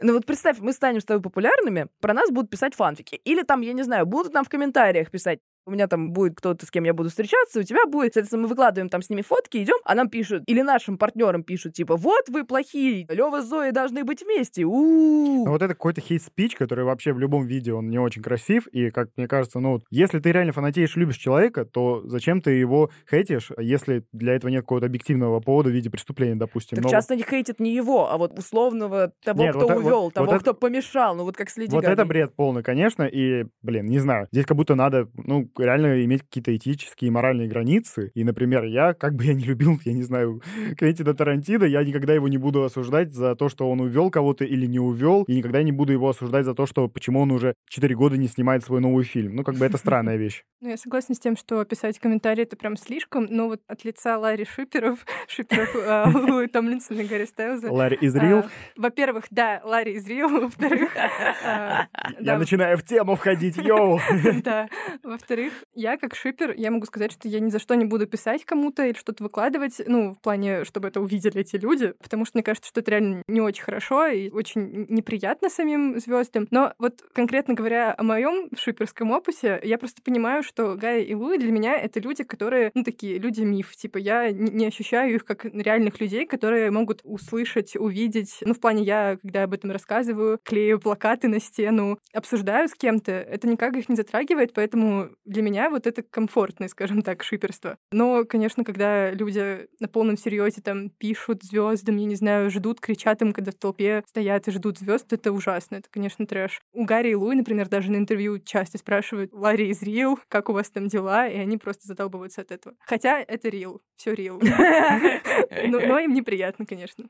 Ну 0.00 0.14
вот 0.14 0.24
представь, 0.24 0.58
мы 0.60 0.72
станем 0.72 1.02
с 1.02 1.04
тобой 1.04 1.22
популярными, 1.22 1.88
про 2.00 2.14
нас 2.14 2.30
будут 2.30 2.50
писать 2.50 2.74
фанфики. 2.74 3.16
Или 3.24 3.42
там, 3.42 3.60
я 3.60 3.74
не 3.74 3.82
знаю, 3.82 4.06
будут 4.06 4.32
нам 4.32 4.42
в 4.42 4.48
комментариях 4.48 5.10
писать 5.10 5.40
у 5.66 5.72
меня 5.72 5.88
там 5.88 6.12
будет 6.12 6.36
кто-то, 6.36 6.64
с 6.64 6.70
кем 6.70 6.84
я 6.84 6.94
буду 6.94 7.10
встречаться, 7.10 7.60
у 7.60 7.62
тебя 7.64 7.86
будет, 7.86 8.14
соответственно, 8.14 8.42
мы 8.42 8.48
выкладываем 8.48 8.88
там 8.88 9.02
с 9.02 9.10
ними 9.10 9.22
фотки, 9.22 9.58
идем, 9.58 9.76
а 9.84 9.94
нам 9.94 10.08
пишут, 10.08 10.44
или 10.46 10.62
нашим 10.62 10.96
партнерам 10.96 11.42
пишут, 11.42 11.74
типа, 11.74 11.96
вот 11.96 12.28
вы 12.28 12.44
плохие, 12.44 13.06
Лева 13.08 13.42
с 13.42 13.46
Зоей 13.46 13.72
должны 13.72 14.04
быть 14.04 14.22
вместе, 14.22 14.64
у 14.64 15.44
ну, 15.44 15.50
Вот 15.50 15.62
это 15.62 15.74
какой-то 15.74 16.00
хейт-спич, 16.00 16.54
который 16.54 16.84
вообще 16.84 17.12
в 17.12 17.18
любом 17.18 17.46
видео, 17.46 17.78
он 17.78 17.90
не 17.90 17.98
очень 17.98 18.22
красив, 18.22 18.68
и, 18.68 18.90
как 18.90 19.10
мне 19.16 19.26
кажется, 19.26 19.58
ну, 19.58 19.82
если 19.90 20.20
ты 20.20 20.30
реально 20.30 20.52
фанатеешь, 20.52 20.94
любишь 20.94 21.16
человека, 21.16 21.64
то 21.64 22.02
зачем 22.06 22.40
ты 22.40 22.52
его 22.52 22.90
хейтишь, 23.10 23.50
если 23.58 24.04
для 24.12 24.34
этого 24.34 24.50
нет 24.50 24.62
какого-то 24.62 24.86
объективного 24.86 25.40
повода 25.40 25.70
в 25.70 25.72
виде 25.72 25.90
преступления, 25.90 26.36
допустим. 26.36 26.76
Так 26.76 26.84
Но... 26.84 26.90
часто 26.90 27.16
не 27.16 27.22
хейтят 27.22 27.58
не 27.58 27.74
его, 27.74 28.10
а 28.10 28.16
вот 28.18 28.38
условного 28.38 29.12
того, 29.24 29.42
нет, 29.42 29.56
кто 29.56 29.66
вот, 29.66 29.76
увел, 29.76 30.02
вот, 30.02 30.14
того, 30.14 30.26
вот 30.26 30.40
кто 30.40 30.52
это... 30.52 30.60
помешал, 30.60 31.16
ну 31.16 31.24
вот 31.24 31.36
как 31.36 31.50
следи 31.50 31.74
Вот 31.74 31.84
это 31.84 32.04
бред 32.04 32.34
полный, 32.36 32.62
конечно, 32.62 33.02
и, 33.02 33.46
блин, 33.62 33.86
не 33.86 33.98
знаю, 33.98 34.28
здесь 34.30 34.46
как 34.46 34.56
будто 34.56 34.74
надо, 34.74 35.08
ну, 35.14 35.48
реально 35.64 36.04
иметь 36.04 36.22
какие-то 36.22 36.54
этические 36.54 37.08
и 37.08 37.10
моральные 37.10 37.48
границы. 37.48 38.10
И, 38.14 38.24
например, 38.24 38.64
я, 38.64 38.94
как 38.94 39.14
бы 39.14 39.24
я 39.24 39.34
не 39.34 39.44
любил, 39.44 39.78
я 39.84 39.92
не 39.92 40.02
знаю, 40.02 40.42
Квентина 40.78 41.14
Тарантино, 41.14 41.64
я 41.64 41.84
никогда 41.84 42.14
его 42.14 42.28
не 42.28 42.38
буду 42.38 42.64
осуждать 42.64 43.12
за 43.12 43.34
то, 43.34 43.48
что 43.48 43.70
он 43.70 43.80
увел 43.80 44.10
кого-то 44.10 44.44
или 44.44 44.66
не 44.66 44.78
увел, 44.78 45.24
и 45.24 45.36
никогда 45.36 45.62
не 45.62 45.72
буду 45.72 45.92
его 45.92 46.08
осуждать 46.08 46.44
за 46.44 46.54
то, 46.54 46.66
что 46.66 46.88
почему 46.88 47.20
он 47.20 47.30
уже 47.32 47.54
4 47.68 47.94
года 47.94 48.16
не 48.16 48.28
снимает 48.28 48.64
свой 48.64 48.80
новый 48.80 49.04
фильм. 49.04 49.36
Ну, 49.36 49.44
как 49.44 49.56
бы 49.56 49.64
это 49.64 49.78
странная 49.78 50.16
вещь. 50.16 50.42
Ну, 50.62 50.70
я 50.70 50.78
согласна 50.78 51.14
с 51.14 51.18
тем, 51.18 51.36
что 51.36 51.62
писать 51.66 51.98
комментарии— 51.98 52.42
это 52.44 52.56
прям 52.56 52.78
слишком, 52.78 53.26
но 53.28 53.48
вот 53.48 53.60
от 53.66 53.84
лица 53.84 54.16
Ларри 54.16 54.46
Шиперов, 54.46 55.04
Шиперов 55.28 55.68
а, 55.76 56.08
Луи 56.14 56.46
Томлинсона 56.46 57.02
и 57.02 57.06
Гарри 57.06 57.26
Стайлза... 57.26 57.70
Ларри 57.70 57.98
из 58.00 58.16
Рил? 58.16 58.42
Во-первых, 58.74 59.26
да, 59.30 59.60
Ларри 59.64 59.96
из 59.96 60.06
Рил, 60.08 60.28
во-вторых... 60.40 60.96
А, 60.96 61.88
я 62.18 62.38
начинаю 62.38 62.78
в 62.78 62.84
тему 62.84 63.16
входить, 63.16 63.58
йоу! 63.58 64.00
Да. 64.42 64.70
Во-вторых, 65.02 65.52
я 65.74 65.98
как 65.98 66.14
шипер, 66.14 66.54
я 66.56 66.70
могу 66.70 66.86
сказать, 66.86 67.12
что 67.12 67.28
я 67.28 67.40
ни 67.40 67.50
за 67.50 67.58
что 67.58 67.74
не 67.74 67.84
буду 67.84 68.06
писать 68.06 68.46
кому-то 68.46 68.82
или 68.82 68.96
что-то 68.96 69.24
выкладывать, 69.24 69.82
ну, 69.86 70.14
в 70.14 70.20
плане, 70.20 70.64
чтобы 70.64 70.88
это 70.88 71.02
увидели 71.02 71.42
эти 71.42 71.56
люди, 71.56 71.92
потому 72.02 72.24
что 72.24 72.38
мне 72.38 72.42
кажется, 72.42 72.68
что 72.68 72.80
это 72.80 72.92
реально 72.92 73.22
не 73.28 73.42
очень 73.42 73.62
хорошо 73.62 74.06
и 74.06 74.30
очень 74.30 74.86
неприятно 74.88 75.50
самим 75.50 76.00
звездам. 76.00 76.46
Но 76.50 76.72
вот 76.78 77.02
конкретно 77.12 77.52
говоря 77.52 77.94
о 77.96 78.02
моем 78.02 78.48
шиперском 78.56 79.12
опусе, 79.12 79.60
я 79.62 79.76
просто 79.76 80.00
понимаю, 80.00 80.42
что 80.46 80.76
Гая 80.76 81.00
и 81.00 81.14
Луи 81.14 81.38
для 81.38 81.52
меня 81.52 81.76
это 81.76 82.00
люди, 82.00 82.24
которые, 82.24 82.70
ну, 82.74 82.84
такие 82.84 83.18
люди-миф. 83.18 83.74
Типа 83.76 83.98
я 83.98 84.30
не 84.30 84.66
ощущаю 84.66 85.14
их 85.14 85.24
как 85.24 85.44
реальных 85.44 86.00
людей, 86.00 86.26
которые 86.26 86.70
могут 86.70 87.00
услышать, 87.04 87.76
увидеть. 87.76 88.38
Ну, 88.40 88.54
в 88.54 88.60
плане 88.60 88.82
я, 88.82 89.18
когда 89.20 89.42
об 89.44 89.52
этом 89.52 89.70
рассказываю, 89.70 90.38
клею 90.42 90.80
плакаты 90.80 91.28
на 91.28 91.40
стену, 91.40 91.98
обсуждаю 92.12 92.68
с 92.68 92.74
кем-то, 92.74 93.12
это 93.12 93.48
никак 93.48 93.76
их 93.76 93.88
не 93.88 93.96
затрагивает, 93.96 94.52
поэтому 94.54 95.10
для 95.24 95.42
меня 95.42 95.70
вот 95.70 95.86
это 95.86 96.02
комфортное, 96.02 96.68
скажем 96.68 97.02
так, 97.02 97.22
шиперство. 97.22 97.78
Но, 97.90 98.24
конечно, 98.24 98.64
когда 98.64 99.10
люди 99.10 99.68
на 99.80 99.88
полном 99.88 100.16
серьезе 100.16 100.62
там 100.62 100.90
пишут 100.90 101.42
звездам, 101.42 101.96
я 101.96 102.06
не 102.06 102.14
знаю, 102.14 102.50
ждут, 102.50 102.80
кричат 102.80 103.22
им, 103.22 103.32
когда 103.32 103.50
в 103.50 103.56
толпе 103.56 104.02
стоят 104.06 104.48
и 104.48 104.50
ждут 104.50 104.78
звезд, 104.78 105.12
это 105.12 105.32
ужасно. 105.32 105.76
Это, 105.76 105.88
конечно, 105.90 106.26
трэш. 106.26 106.60
У 106.72 106.84
Гарри 106.84 107.10
и 107.10 107.14
Луи, 107.14 107.36
например, 107.36 107.68
даже 107.68 107.90
на 107.90 107.96
интервью 107.96 108.38
часто 108.38 108.78
спрашивают, 108.78 109.32
Ларри 109.32 109.68
из 109.68 109.82
Рил, 109.82 110.18
как 110.36 110.50
у 110.50 110.52
вас 110.52 110.68
там 110.68 110.86
дела? 110.88 111.28
И 111.28 111.38
они 111.38 111.56
просто 111.56 111.86
задолбываются 111.86 112.42
от 112.42 112.50
этого. 112.50 112.76
Хотя 112.80 113.20
это 113.22 113.48
Рил, 113.48 113.80
все 113.96 114.12
Рил. 114.12 114.38
Но 114.38 115.98
им 115.98 116.12
неприятно, 116.12 116.66
конечно. 116.66 117.06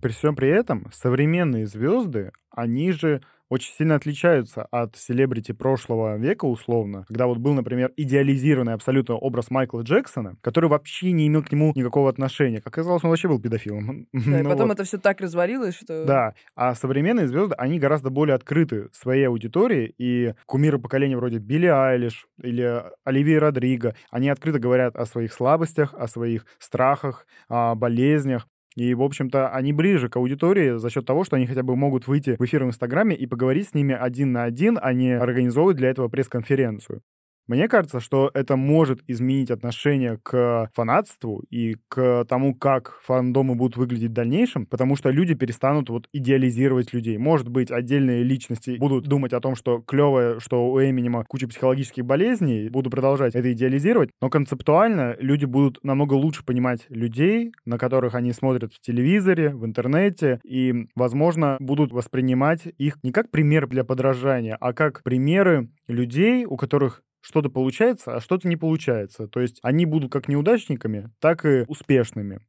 При 0.00 0.10
всем 0.12 0.34
при 0.34 0.48
этом 0.48 0.90
современные 0.90 1.66
звезды, 1.66 2.32
они 2.50 2.92
же 2.92 3.20
очень 3.52 3.74
сильно 3.74 3.96
отличаются 3.96 4.66
от 4.70 4.96
селебрити 4.96 5.52
прошлого 5.52 6.16
века, 6.16 6.46
условно, 6.46 7.04
когда 7.06 7.26
вот 7.26 7.36
был, 7.36 7.52
например, 7.52 7.92
идеализированный 7.98 8.72
абсолютно 8.72 9.16
образ 9.16 9.50
Майкла 9.50 9.82
Джексона, 9.82 10.36
который 10.40 10.70
вообще 10.70 11.12
не 11.12 11.26
имел 11.26 11.42
к 11.42 11.52
нему 11.52 11.72
никакого 11.74 12.08
отношения. 12.08 12.62
Как 12.62 12.68
оказалось, 12.68 13.04
он 13.04 13.10
вообще 13.10 13.28
был 13.28 13.40
педофилом. 13.40 14.06
Да, 14.32 14.38
и 14.38 14.42
ну 14.42 14.48
потом 14.48 14.68
вот. 14.68 14.74
это 14.74 14.84
все 14.84 14.96
так 14.98 15.20
развалилось, 15.20 15.74
что... 15.74 16.06
Да, 16.06 16.34
а 16.54 16.74
современные 16.74 17.26
звезды, 17.26 17.54
они 17.58 17.78
гораздо 17.78 18.08
более 18.08 18.34
открыты 18.34 18.88
своей 18.92 19.26
аудитории, 19.28 19.92
и 19.98 20.32
кумиры 20.46 20.78
поколения 20.78 21.16
вроде 21.16 21.38
Билли 21.38 21.66
Айлиш 21.66 22.26
или 22.40 22.84
Оливии 23.04 23.34
Родриго, 23.34 23.94
они 24.10 24.30
открыто 24.30 24.60
говорят 24.60 24.96
о 24.96 25.04
своих 25.04 25.32
слабостях, 25.34 25.92
о 25.92 26.08
своих 26.08 26.46
страхах, 26.58 27.26
о 27.48 27.74
болезнях, 27.74 28.46
и, 28.76 28.94
в 28.94 29.02
общем-то, 29.02 29.50
они 29.50 29.72
ближе 29.72 30.08
к 30.08 30.16
аудитории 30.16 30.78
за 30.78 30.90
счет 30.90 31.06
того, 31.06 31.24
что 31.24 31.36
они 31.36 31.46
хотя 31.46 31.62
бы 31.62 31.76
могут 31.76 32.06
выйти 32.06 32.36
в 32.38 32.44
эфир 32.44 32.64
в 32.64 32.68
Инстаграме 32.68 33.14
и 33.14 33.26
поговорить 33.26 33.68
с 33.68 33.74
ними 33.74 33.94
один 33.94 34.32
на 34.32 34.44
один, 34.44 34.78
а 34.80 34.92
не 34.92 35.12
организовывать 35.12 35.76
для 35.76 35.90
этого 35.90 36.08
пресс-конференцию. 36.08 37.02
Мне 37.48 37.68
кажется, 37.68 38.00
что 38.00 38.30
это 38.34 38.56
может 38.56 39.00
изменить 39.08 39.50
отношение 39.50 40.18
к 40.22 40.70
фанатству 40.74 41.42
и 41.50 41.76
к 41.88 42.24
тому, 42.28 42.54
как 42.54 43.00
фандомы 43.04 43.54
будут 43.56 43.76
выглядеть 43.76 44.10
в 44.10 44.14
дальнейшем, 44.14 44.64
потому 44.66 44.96
что 44.96 45.10
люди 45.10 45.34
перестанут 45.34 45.90
вот 45.90 46.08
идеализировать 46.12 46.92
людей. 46.92 47.18
Может 47.18 47.48
быть, 47.48 47.70
отдельные 47.70 48.22
личности 48.22 48.76
будут 48.78 49.04
думать 49.06 49.32
о 49.32 49.40
том, 49.40 49.56
что 49.56 49.80
клевое, 49.80 50.38
что 50.40 50.70
у 50.70 50.80
Эминема 50.80 51.24
куча 51.24 51.48
психологических 51.48 52.04
болезней, 52.04 52.68
буду 52.68 52.90
продолжать 52.90 53.34
это 53.34 53.52
идеализировать, 53.52 54.10
но 54.20 54.30
концептуально 54.30 55.16
люди 55.18 55.44
будут 55.44 55.82
намного 55.82 56.14
лучше 56.14 56.44
понимать 56.44 56.86
людей, 56.88 57.52
на 57.64 57.76
которых 57.76 58.14
они 58.14 58.32
смотрят 58.32 58.72
в 58.72 58.80
телевизоре, 58.80 59.54
в 59.54 59.66
интернете, 59.66 60.40
и, 60.44 60.86
возможно, 60.94 61.56
будут 61.60 61.92
воспринимать 61.92 62.68
их 62.78 62.98
не 63.02 63.10
как 63.10 63.30
пример 63.30 63.66
для 63.66 63.84
подражания, 63.84 64.56
а 64.60 64.72
как 64.72 65.02
примеры 65.02 65.68
людей, 65.88 66.46
у 66.46 66.56
которых 66.56 67.02
что-то 67.22 67.48
получается, 67.50 68.16
а 68.16 68.20
что-то 68.20 68.48
не 68.48 68.56
получается. 68.56 69.28
То 69.28 69.40
есть 69.40 69.60
они 69.62 69.86
будут 69.86 70.12
как 70.12 70.28
неудачниками, 70.28 71.10
так 71.20 71.46
и 71.46 71.64
успешными. 71.68 72.40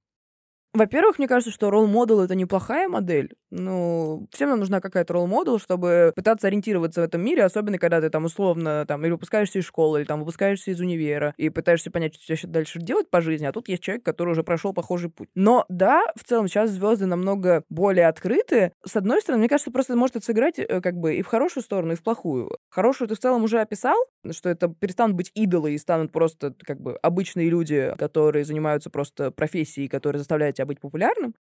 Во-первых, 0.74 1.20
мне 1.20 1.28
кажется, 1.28 1.54
что 1.54 1.70
ролл-модел— 1.70 2.22
это 2.22 2.34
неплохая 2.34 2.88
модель. 2.90 3.32
Ну, 3.52 4.28
всем 4.32 4.50
нам 4.50 4.58
нужна 4.58 4.82
какая-то 4.82 5.14
ролл-модел, 5.14 5.60
чтобы 5.60 6.12
пытаться 6.16 6.48
ориентироваться 6.48 7.02
в 7.02 7.04
этом 7.04 7.22
мире, 7.22 7.44
особенно 7.44 7.78
когда 7.78 8.02
ты 8.02 8.10
там 8.10 8.26
условно 8.26 8.84
там 8.88 9.06
или 9.06 9.12
выпускаешься 9.12 9.60
из 9.60 9.66
школы, 9.66 10.00
или 10.00 10.08
там 10.08 10.22
выпускаешься 10.22 10.72
из 10.72 10.80
универа, 10.80 11.36
и 11.38 11.50
пытаешься 11.50 11.92
понять, 11.92 12.16
что 12.16 12.36
тебе 12.36 12.52
дальше 12.52 12.80
делать 12.80 13.12
по 13.12 13.22
жизни, 13.22 13.46
а 13.46 13.52
тут 13.52 13.70
есть 13.70 13.84
человек, 13.84 14.04
который 14.04 14.32
уже 14.32 14.42
прошел 14.42 14.74
похожий 14.74 15.12
путь. 15.12 15.30
Но 15.36 15.66
да, 15.70 16.02
в 16.16 16.24
целом 16.24 16.48
сейчас 16.48 16.72
звезды 16.72 17.06
намного 17.06 17.64
более 17.70 18.08
открыты. 18.08 18.74
С 18.84 18.96
одной 18.96 19.22
стороны, 19.22 19.42
мне 19.42 19.50
кажется, 19.50 19.70
просто 19.70 19.96
может 19.96 20.16
это 20.16 20.26
сыграть 20.26 20.58
э, 20.58 20.82
как 20.82 20.96
бы 20.96 21.14
и 21.14 21.22
в 21.22 21.28
хорошую 21.28 21.62
сторону, 21.62 21.94
и 21.94 21.96
в 21.96 22.02
плохую. 22.02 22.58
Хорошую 22.70 23.08
ты 23.08 23.14
в 23.14 23.20
целом 23.20 23.44
уже 23.44 23.62
описал, 23.62 23.98
что 24.32 24.50
это 24.50 24.68
перестанут 24.68 25.16
быть 25.16 25.30
идолы 25.36 25.74
и 25.74 25.78
станут 25.78 26.12
просто 26.12 26.56
как 26.66 26.82
бы 26.82 26.98
обычные 27.04 27.52
люди, 27.52 27.94
которые 28.00 28.46
занимаются 28.46 28.90
просто 28.90 29.30
профессией, 29.30 29.88
которые 29.88 30.18
заставляют 30.18 30.56
тебя 30.56 30.63
быть 30.66 30.80
популярным. 30.80 31.34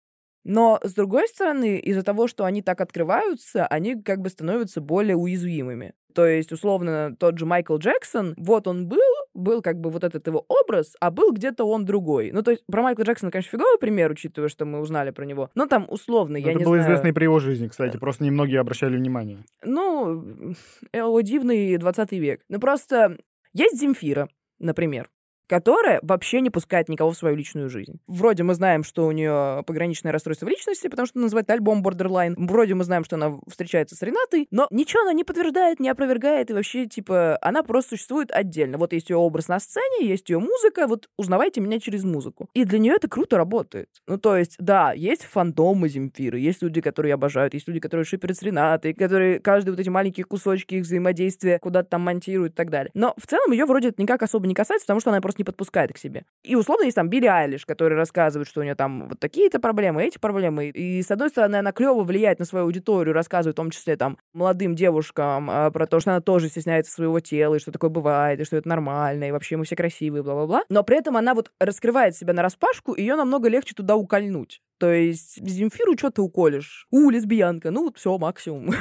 Но, 0.44 0.80
с 0.82 0.92
другой 0.94 1.28
стороны, 1.28 1.78
из-за 1.78 2.02
того, 2.02 2.26
что 2.26 2.44
они 2.44 2.62
так 2.62 2.80
открываются, 2.80 3.66
они 3.66 4.00
как 4.02 4.20
бы 4.20 4.28
становятся 4.28 4.80
более 4.80 5.16
уязвимыми. 5.16 5.94
То 6.14 6.26
есть, 6.26 6.52
условно, 6.52 7.14
тот 7.18 7.38
же 7.38 7.46
Майкл 7.46 7.76
Джексон, 7.76 8.34
вот 8.36 8.66
он 8.66 8.86
был, 8.86 8.98
был 9.34 9.62
как 9.62 9.80
бы 9.80 9.88
вот 9.88 10.04
этот 10.04 10.26
его 10.26 10.44
образ, 10.48 10.94
а 11.00 11.10
был 11.10 11.32
где-то 11.32 11.64
он 11.64 11.84
другой. 11.84 12.32
Ну, 12.32 12.42
то 12.42 12.50
есть, 12.50 12.64
про 12.66 12.82
Майкла 12.82 13.04
Джексона, 13.04 13.30
конечно, 13.30 13.50
фиговый 13.50 13.78
пример, 13.78 14.10
учитывая, 14.10 14.48
что 14.48 14.64
мы 14.64 14.80
узнали 14.80 15.10
про 15.10 15.24
него. 15.24 15.50
Но 15.54 15.66
там, 15.66 15.86
условно, 15.88 16.36
я 16.36 16.50
это 16.50 16.58
не 16.58 16.64
знаю... 16.64 16.68
Было 16.68 16.82
известно 16.82 17.06
и 17.08 17.12
при 17.12 17.24
его 17.24 17.38
жизни, 17.38 17.68
кстати, 17.68 17.96
просто 17.96 18.24
немногие 18.24 18.60
обращали 18.60 18.96
внимание. 18.96 19.38
Ну, 19.64 20.54
о, 20.92 21.20
дивный 21.20 21.76
20 21.76 22.12
век. 22.12 22.42
Ну, 22.48 22.58
просто 22.58 23.16
есть 23.54 23.78
Земфира, 23.78 24.28
например 24.58 25.08
которая 25.52 26.00
вообще 26.00 26.40
не 26.40 26.48
пускает 26.48 26.88
никого 26.88 27.10
в 27.10 27.14
свою 27.14 27.36
личную 27.36 27.68
жизнь. 27.68 28.00
Вроде 28.06 28.42
мы 28.42 28.54
знаем, 28.54 28.82
что 28.82 29.06
у 29.06 29.12
нее 29.12 29.62
пограничное 29.66 30.10
расстройство 30.10 30.46
в 30.46 30.48
личности, 30.48 30.88
потому 30.88 31.04
что 31.04 31.18
называет 31.18 31.50
альбом 31.50 31.82
Borderline. 31.82 32.32
Вроде 32.38 32.74
мы 32.74 32.84
знаем, 32.84 33.04
что 33.04 33.16
она 33.16 33.38
встречается 33.46 33.94
с 33.94 34.00
Ренатой, 34.00 34.48
но 34.50 34.66
ничего 34.70 35.02
она 35.02 35.12
не 35.12 35.24
подтверждает, 35.24 35.78
не 35.78 35.90
опровергает, 35.90 36.48
и 36.48 36.54
вообще, 36.54 36.86
типа, 36.86 37.36
она 37.42 37.62
просто 37.62 37.90
существует 37.90 38.30
отдельно. 38.32 38.78
Вот 38.78 38.94
есть 38.94 39.10
ее 39.10 39.18
образ 39.18 39.48
на 39.48 39.60
сцене, 39.60 40.08
есть 40.08 40.30
ее 40.30 40.38
музыка, 40.38 40.86
вот 40.86 41.10
узнавайте 41.18 41.60
меня 41.60 41.78
через 41.80 42.02
музыку. 42.02 42.48
И 42.54 42.64
для 42.64 42.78
нее 42.78 42.94
это 42.94 43.06
круто 43.06 43.36
работает. 43.36 43.88
Ну, 44.06 44.16
то 44.16 44.38
есть, 44.38 44.56
да, 44.58 44.94
есть 44.94 45.24
фантомы 45.24 45.90
Земфиры, 45.90 46.38
есть 46.38 46.62
люди, 46.62 46.80
которые 46.80 47.12
обожают, 47.12 47.52
есть 47.52 47.68
люди, 47.68 47.78
которые 47.78 48.06
шиперят 48.06 48.38
с 48.38 48.42
Ренатой, 48.42 48.94
которые 48.94 49.38
каждый 49.38 49.68
вот 49.68 49.80
эти 49.80 49.90
маленькие 49.90 50.24
кусочки 50.24 50.76
их 50.76 50.84
взаимодействия 50.84 51.58
куда-то 51.58 51.90
там 51.90 52.00
монтируют 52.00 52.54
и 52.54 52.56
так 52.56 52.70
далее. 52.70 52.90
Но 52.94 53.12
в 53.18 53.26
целом 53.26 53.52
ее 53.52 53.66
вроде 53.66 53.88
это 53.88 54.00
никак 54.00 54.22
особо 54.22 54.46
не 54.46 54.54
касается, 54.54 54.86
потому 54.86 55.00
что 55.00 55.10
она 55.10 55.20
просто 55.20 55.41
не 55.42 55.44
подпускает 55.44 55.92
к 55.92 55.98
себе. 55.98 56.24
И 56.42 56.54
условно 56.54 56.84
есть 56.84 56.94
там 56.94 57.08
Билли 57.08 57.26
Айлиш, 57.26 57.66
который 57.66 57.96
рассказывает, 57.96 58.48
что 58.48 58.60
у 58.60 58.62
нее 58.62 58.74
там 58.74 59.08
вот 59.08 59.18
такие-то 59.18 59.58
проблемы, 59.58 60.04
эти 60.04 60.18
проблемы. 60.18 60.68
И 60.68 61.02
с 61.02 61.10
одной 61.10 61.28
стороны, 61.28 61.56
она 61.56 61.72
клево 61.72 62.04
влияет 62.04 62.38
на 62.38 62.44
свою 62.44 62.66
аудиторию, 62.66 63.14
рассказывает 63.14 63.56
в 63.56 63.60
том 63.60 63.70
числе 63.70 63.96
там 63.96 64.18
молодым 64.32 64.74
девушкам 64.74 65.50
а, 65.50 65.70
про 65.70 65.86
то, 65.86 66.00
что 66.00 66.12
она 66.12 66.20
тоже 66.20 66.48
стесняется 66.48 66.92
своего 66.92 67.20
тела, 67.20 67.56
и 67.56 67.58
что 67.58 67.72
такое 67.72 67.90
бывает, 67.90 68.40
и 68.40 68.44
что 68.44 68.56
это 68.56 68.68
нормально, 68.68 69.28
и 69.28 69.32
вообще 69.32 69.56
мы 69.56 69.64
все 69.64 69.76
красивые, 69.76 70.22
бла-бла-бла. 70.22 70.62
Но 70.68 70.82
при 70.84 70.98
этом 70.98 71.16
она 71.16 71.34
вот 71.34 71.50
раскрывает 71.58 72.16
себя 72.16 72.32
на 72.32 72.42
распашку, 72.42 72.92
и 72.92 73.02
ее 73.02 73.16
намного 73.16 73.48
легче 73.48 73.74
туда 73.74 73.96
укольнуть. 73.96 74.60
То 74.82 74.90
есть 74.90 75.38
Земфиру 75.48 75.96
что 75.96 76.10
ты 76.10 76.22
уколешь? 76.22 76.88
У, 76.90 77.08
лесбиянка. 77.08 77.70
Ну 77.70 77.84
вот 77.84 77.98
все, 77.98 78.18
максимум. 78.18 78.70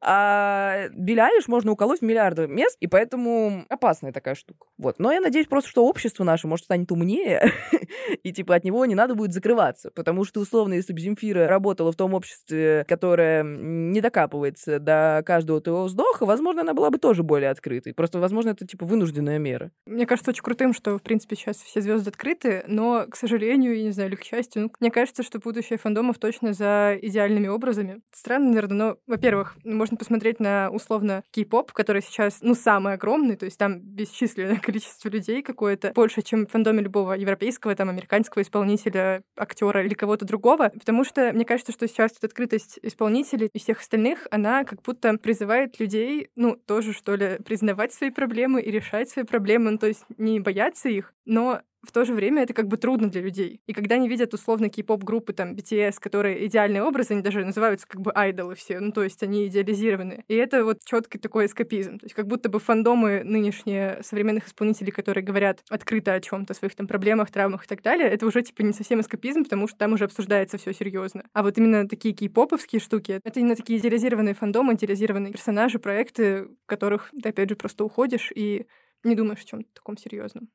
А 0.00 0.88
Беляиш 0.92 1.46
можно 1.48 1.72
уколоть 1.72 2.00
в 2.00 2.02
миллиарды 2.02 2.46
мест, 2.46 2.76
и 2.80 2.86
поэтому 2.86 3.64
опасная 3.68 4.12
такая 4.12 4.34
штука. 4.34 4.66
Вот. 4.78 4.98
Но 4.98 5.12
я 5.12 5.20
надеюсь 5.20 5.46
просто, 5.46 5.70
что 5.70 5.86
общество 5.86 6.24
наше, 6.24 6.46
может, 6.46 6.64
станет 6.64 6.90
умнее, 6.92 7.52
и 8.22 8.32
типа 8.32 8.54
от 8.54 8.64
него 8.64 8.84
не 8.86 8.94
надо 8.94 9.14
будет 9.14 9.32
закрываться. 9.32 9.90
Потому 9.94 10.24
что, 10.24 10.40
условно, 10.40 10.74
если 10.74 10.92
бы 10.92 11.00
Земфира 11.00 11.46
работала 11.46 11.92
в 11.92 11.96
том 11.96 12.14
обществе, 12.14 12.84
которое 12.88 13.44
не 13.44 14.00
докапывается 14.00 14.78
до 14.78 15.22
каждого 15.24 15.60
твоего 15.60 15.84
вздоха, 15.84 16.26
возможно, 16.26 16.62
она 16.62 16.74
была 16.74 16.90
бы 16.90 16.98
тоже 16.98 17.22
более 17.22 17.50
открытой. 17.50 17.94
Просто, 17.94 18.18
возможно, 18.18 18.50
это 18.50 18.66
типа 18.66 18.84
вынужденная 18.86 19.38
мера. 19.38 19.70
Мне 19.86 20.06
кажется 20.06 20.30
очень 20.30 20.42
крутым, 20.42 20.72
что, 20.72 20.98
в 20.98 21.02
принципе, 21.02 21.36
сейчас 21.36 21.58
все 21.58 21.80
звезды 21.80 22.10
открыты, 22.10 22.64
но, 22.66 23.06
к 23.08 23.16
сожалению, 23.16 23.76
я 23.76 23.84
не 23.84 23.90
знаю, 23.92 24.10
или 24.10 24.16
к 24.16 24.24
счастью, 24.24 24.62
ну, 24.62 24.72
мне 24.80 24.90
кажется, 24.90 25.03
кажется, 25.04 25.22
что 25.22 25.38
будущее 25.38 25.78
фандомов 25.78 26.18
точно 26.18 26.54
за 26.54 26.98
идеальными 27.02 27.46
образами. 27.46 28.00
Странно, 28.10 28.48
наверное, 28.48 28.76
но, 28.76 28.96
во-первых, 29.06 29.54
можно 29.62 29.98
посмотреть 29.98 30.40
на, 30.40 30.70
условно, 30.70 31.22
кей-поп, 31.30 31.72
который 31.72 32.00
сейчас, 32.00 32.38
ну, 32.40 32.54
самый 32.54 32.94
огромный, 32.94 33.36
то 33.36 33.44
есть 33.44 33.58
там 33.58 33.80
бесчисленное 33.80 34.56
количество 34.62 35.10
людей 35.10 35.42
какое-то, 35.42 35.92
больше, 35.94 36.22
чем 36.22 36.46
в 36.46 36.50
фандоме 36.50 36.82
любого 36.82 37.12
европейского, 37.12 37.74
там, 37.74 37.90
американского 37.90 38.40
исполнителя, 38.40 39.22
актера 39.36 39.84
или 39.84 39.92
кого-то 39.92 40.24
другого, 40.24 40.70
потому 40.70 41.04
что 41.04 41.34
мне 41.34 41.44
кажется, 41.44 41.72
что 41.72 41.86
сейчас 41.86 42.12
эта 42.16 42.26
открытость 42.26 42.78
исполнителей 42.80 43.50
и 43.52 43.58
всех 43.58 43.80
остальных, 43.80 44.26
она 44.30 44.64
как 44.64 44.80
будто 44.80 45.18
призывает 45.18 45.78
людей, 45.80 46.30
ну, 46.34 46.56
тоже, 46.56 46.94
что 46.94 47.14
ли, 47.14 47.36
признавать 47.44 47.92
свои 47.92 48.08
проблемы 48.08 48.62
и 48.62 48.70
решать 48.70 49.10
свои 49.10 49.26
проблемы, 49.26 49.72
ну, 49.72 49.76
то 49.76 49.86
есть 49.86 50.06
не 50.16 50.40
бояться 50.40 50.88
их, 50.88 51.12
но 51.26 51.60
в 51.86 51.92
то 51.92 52.04
же 52.04 52.12
время 52.14 52.42
это 52.42 52.54
как 52.54 52.68
бы 52.68 52.76
трудно 52.76 53.10
для 53.10 53.20
людей. 53.20 53.60
И 53.66 53.72
когда 53.72 53.96
они 53.96 54.08
видят 54.08 54.34
условно 54.34 54.68
кей-поп-группы, 54.68 55.32
там, 55.32 55.54
BTS, 55.54 55.96
которые 56.00 56.46
идеальные 56.46 56.82
образы, 56.82 57.12
они 57.12 57.22
даже 57.22 57.44
называются 57.44 57.86
как 57.86 58.00
бы 58.00 58.12
айдолы 58.12 58.54
все, 58.54 58.80
ну, 58.80 58.92
то 58.92 59.02
есть 59.02 59.22
они 59.22 59.46
идеализированы. 59.46 60.24
И 60.28 60.34
это 60.34 60.64
вот 60.64 60.78
четкий 60.84 61.18
такой 61.18 61.46
эскапизм. 61.46 61.98
То 61.98 62.06
есть 62.06 62.14
как 62.14 62.26
будто 62.26 62.48
бы 62.48 62.58
фандомы 62.58 63.22
нынешние 63.24 64.00
современных 64.02 64.46
исполнителей, 64.48 64.92
которые 64.92 65.24
говорят 65.24 65.60
открыто 65.68 66.14
о 66.14 66.20
чем 66.20 66.46
то 66.46 66.54
своих 66.54 66.74
там 66.74 66.86
проблемах, 66.86 67.30
травмах 67.30 67.64
и 67.64 67.68
так 67.68 67.82
далее, 67.82 68.08
это 68.08 68.26
уже 68.26 68.42
типа 68.42 68.62
не 68.62 68.72
совсем 68.72 69.00
эскапизм, 69.00 69.44
потому 69.44 69.68
что 69.68 69.78
там 69.78 69.92
уже 69.92 70.04
обсуждается 70.04 70.58
все 70.58 70.72
серьезно. 70.72 71.24
А 71.32 71.42
вот 71.42 71.58
именно 71.58 71.88
такие 71.88 72.14
кей-поповские 72.14 72.80
штуки, 72.80 73.20
это 73.22 73.40
именно 73.40 73.56
такие 73.56 73.78
идеализированные 73.78 74.34
фандомы, 74.34 74.74
идеализированные 74.74 75.32
персонажи, 75.32 75.78
проекты, 75.78 76.44
в 76.44 76.66
которых 76.66 77.10
ты 77.22 77.28
опять 77.28 77.50
же 77.50 77.56
просто 77.56 77.84
уходишь 77.84 78.32
и 78.34 78.66
не 79.04 79.14
думаешь 79.14 79.42
о 79.42 79.46
чем-то 79.46 79.68
таком 79.74 79.96
серьезном. 79.96 80.48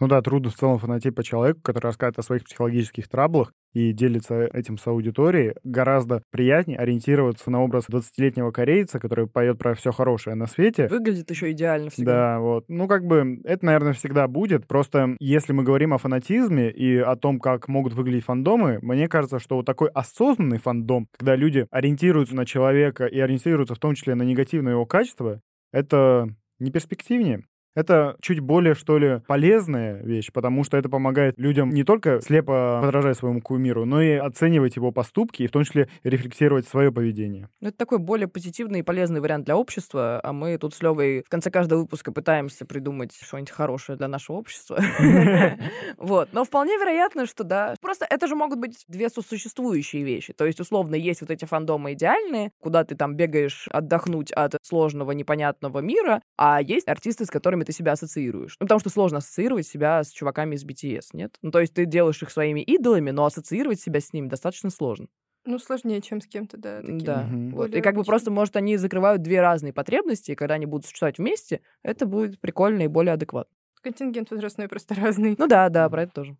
Ну 0.00 0.08
да, 0.08 0.20
трудно 0.22 0.50
в 0.50 0.54
целом 0.54 0.78
фанатеть 0.78 1.14
по 1.14 1.22
человеку, 1.22 1.60
который 1.62 1.84
рассказывает 1.84 2.18
о 2.18 2.22
своих 2.22 2.44
психологических 2.44 3.08
траблах 3.08 3.52
и 3.72 3.92
делится 3.92 4.44
этим 4.46 4.76
с 4.76 4.86
аудиторией. 4.86 5.54
Гораздо 5.62 6.22
приятнее 6.30 6.78
ориентироваться 6.78 7.50
на 7.50 7.62
образ 7.62 7.88
20-летнего 7.88 8.50
корейца, 8.50 8.98
который 8.98 9.26
поет 9.26 9.58
про 9.58 9.74
все 9.74 9.92
хорошее 9.92 10.36
на 10.36 10.46
свете. 10.46 10.88
Выглядит 10.88 11.30
еще 11.30 11.50
идеально 11.52 11.90
всегда. 11.90 12.34
Да, 12.34 12.40
вот. 12.40 12.64
Ну, 12.68 12.88
как 12.88 13.04
бы, 13.04 13.40
это, 13.44 13.64
наверное, 13.66 13.92
всегда 13.92 14.26
будет. 14.26 14.66
Просто 14.66 15.16
если 15.20 15.52
мы 15.52 15.62
говорим 15.62 15.92
о 15.94 15.98
фанатизме 15.98 16.70
и 16.70 16.98
о 16.98 17.14
том, 17.16 17.38
как 17.38 17.68
могут 17.68 17.94
выглядеть 17.94 18.24
фандомы, 18.24 18.78
мне 18.82 19.08
кажется, 19.08 19.38
что 19.38 19.56
вот 19.56 19.66
такой 19.66 19.90
осознанный 19.90 20.58
фандом, 20.58 21.08
когда 21.16 21.36
люди 21.36 21.66
ориентируются 21.70 22.34
на 22.34 22.46
человека 22.46 23.06
и 23.06 23.18
ориентируются 23.20 23.74
в 23.74 23.78
том 23.78 23.94
числе 23.94 24.14
на 24.14 24.22
негативное 24.22 24.72
его 24.72 24.86
качество, 24.86 25.40
это 25.72 26.28
не 26.58 26.70
перспективнее. 26.70 27.44
Это 27.74 28.16
чуть 28.20 28.40
более, 28.40 28.74
что 28.74 28.98
ли, 28.98 29.20
полезная 29.26 30.02
вещь, 30.02 30.30
потому 30.32 30.64
что 30.64 30.76
это 30.76 30.88
помогает 30.88 31.34
людям 31.38 31.70
не 31.70 31.82
только 31.82 32.20
слепо 32.20 32.80
подражать 32.82 33.16
своему 33.16 33.40
кумиру, 33.40 33.84
но 33.84 34.00
и 34.00 34.12
оценивать 34.12 34.76
его 34.76 34.92
поступки 34.92 35.42
и 35.42 35.46
в 35.46 35.50
том 35.50 35.64
числе 35.64 35.88
рефлексировать 36.04 36.68
свое 36.68 36.92
поведение. 36.92 37.48
Ну, 37.60 37.68
это 37.68 37.76
такой 37.76 37.98
более 37.98 38.28
позитивный 38.28 38.80
и 38.80 38.82
полезный 38.82 39.20
вариант 39.20 39.44
для 39.46 39.56
общества, 39.56 40.20
а 40.22 40.32
мы 40.32 40.56
тут 40.58 40.74
с 40.74 40.82
Левой 40.82 41.22
в 41.26 41.28
конце 41.28 41.50
каждого 41.50 41.80
выпуска 41.80 42.12
пытаемся 42.12 42.64
придумать 42.64 43.12
что-нибудь 43.20 43.50
хорошее 43.50 43.98
для 43.98 44.08
нашего 44.08 44.36
общества. 44.36 44.78
Вот. 45.96 46.28
Но 46.32 46.44
вполне 46.44 46.76
вероятно, 46.76 47.26
что 47.26 47.44
да. 47.44 47.74
Просто 47.80 48.06
это 48.08 48.26
же 48.26 48.34
могут 48.34 48.58
быть 48.58 48.84
две 48.88 49.08
сосуществующие 49.08 50.02
вещи. 50.02 50.32
То 50.32 50.44
есть, 50.44 50.60
условно, 50.60 50.94
есть 50.94 51.20
вот 51.20 51.30
эти 51.30 51.44
фандомы 51.44 51.92
идеальные, 51.92 52.50
куда 52.60 52.84
ты 52.84 52.94
там 52.94 53.16
бегаешь 53.16 53.68
отдохнуть 53.70 54.32
от 54.32 54.56
сложного, 54.62 55.12
непонятного 55.12 55.78
мира, 55.78 56.20
а 56.36 56.60
есть 56.60 56.86
артисты, 56.88 57.24
с 57.24 57.30
которыми 57.30 57.63
ты 57.64 57.72
себя 57.72 57.92
ассоциируешь. 57.92 58.56
Ну, 58.60 58.66
потому 58.66 58.80
что 58.80 58.90
сложно 58.90 59.18
ассоциировать 59.18 59.66
себя 59.66 60.02
с 60.02 60.10
чуваками 60.10 60.54
из 60.54 60.64
BTS, 60.64 61.08
нет? 61.12 61.36
Ну, 61.42 61.50
то 61.50 61.60
есть 61.60 61.74
ты 61.74 61.84
делаешь 61.84 62.22
их 62.22 62.30
своими 62.30 62.60
идолами, 62.60 63.10
но 63.10 63.24
ассоциировать 63.24 63.80
себя 63.80 64.00
с 64.00 64.12
ними 64.12 64.28
достаточно 64.28 64.70
сложно. 64.70 65.08
Ну, 65.46 65.58
сложнее, 65.58 66.00
чем 66.00 66.20
с 66.20 66.26
кем-то, 66.26 66.56
да. 66.56 66.80
Таким 66.80 66.98
да. 66.98 67.28
Вот. 67.52 67.74
И 67.74 67.80
как 67.82 67.96
бы 67.96 68.04
просто, 68.04 68.30
может, 68.30 68.56
они 68.56 68.78
закрывают 68.78 69.20
две 69.20 69.40
разные 69.42 69.74
потребности, 69.74 70.32
и 70.32 70.34
когда 70.34 70.54
они 70.54 70.64
будут 70.64 70.86
существовать 70.86 71.18
вместе, 71.18 71.60
это 71.82 72.06
будет 72.06 72.40
прикольно 72.40 72.82
и 72.82 72.86
более 72.88 73.12
адекватно. 73.12 73.54
Контингент 73.82 74.30
возрастной 74.30 74.68
просто 74.68 74.94
разный. 75.00 75.36
Ну 75.38 75.46
да, 75.46 75.68
да, 75.68 75.88
про 75.90 76.04
это 76.04 76.12
тоже. 76.12 76.36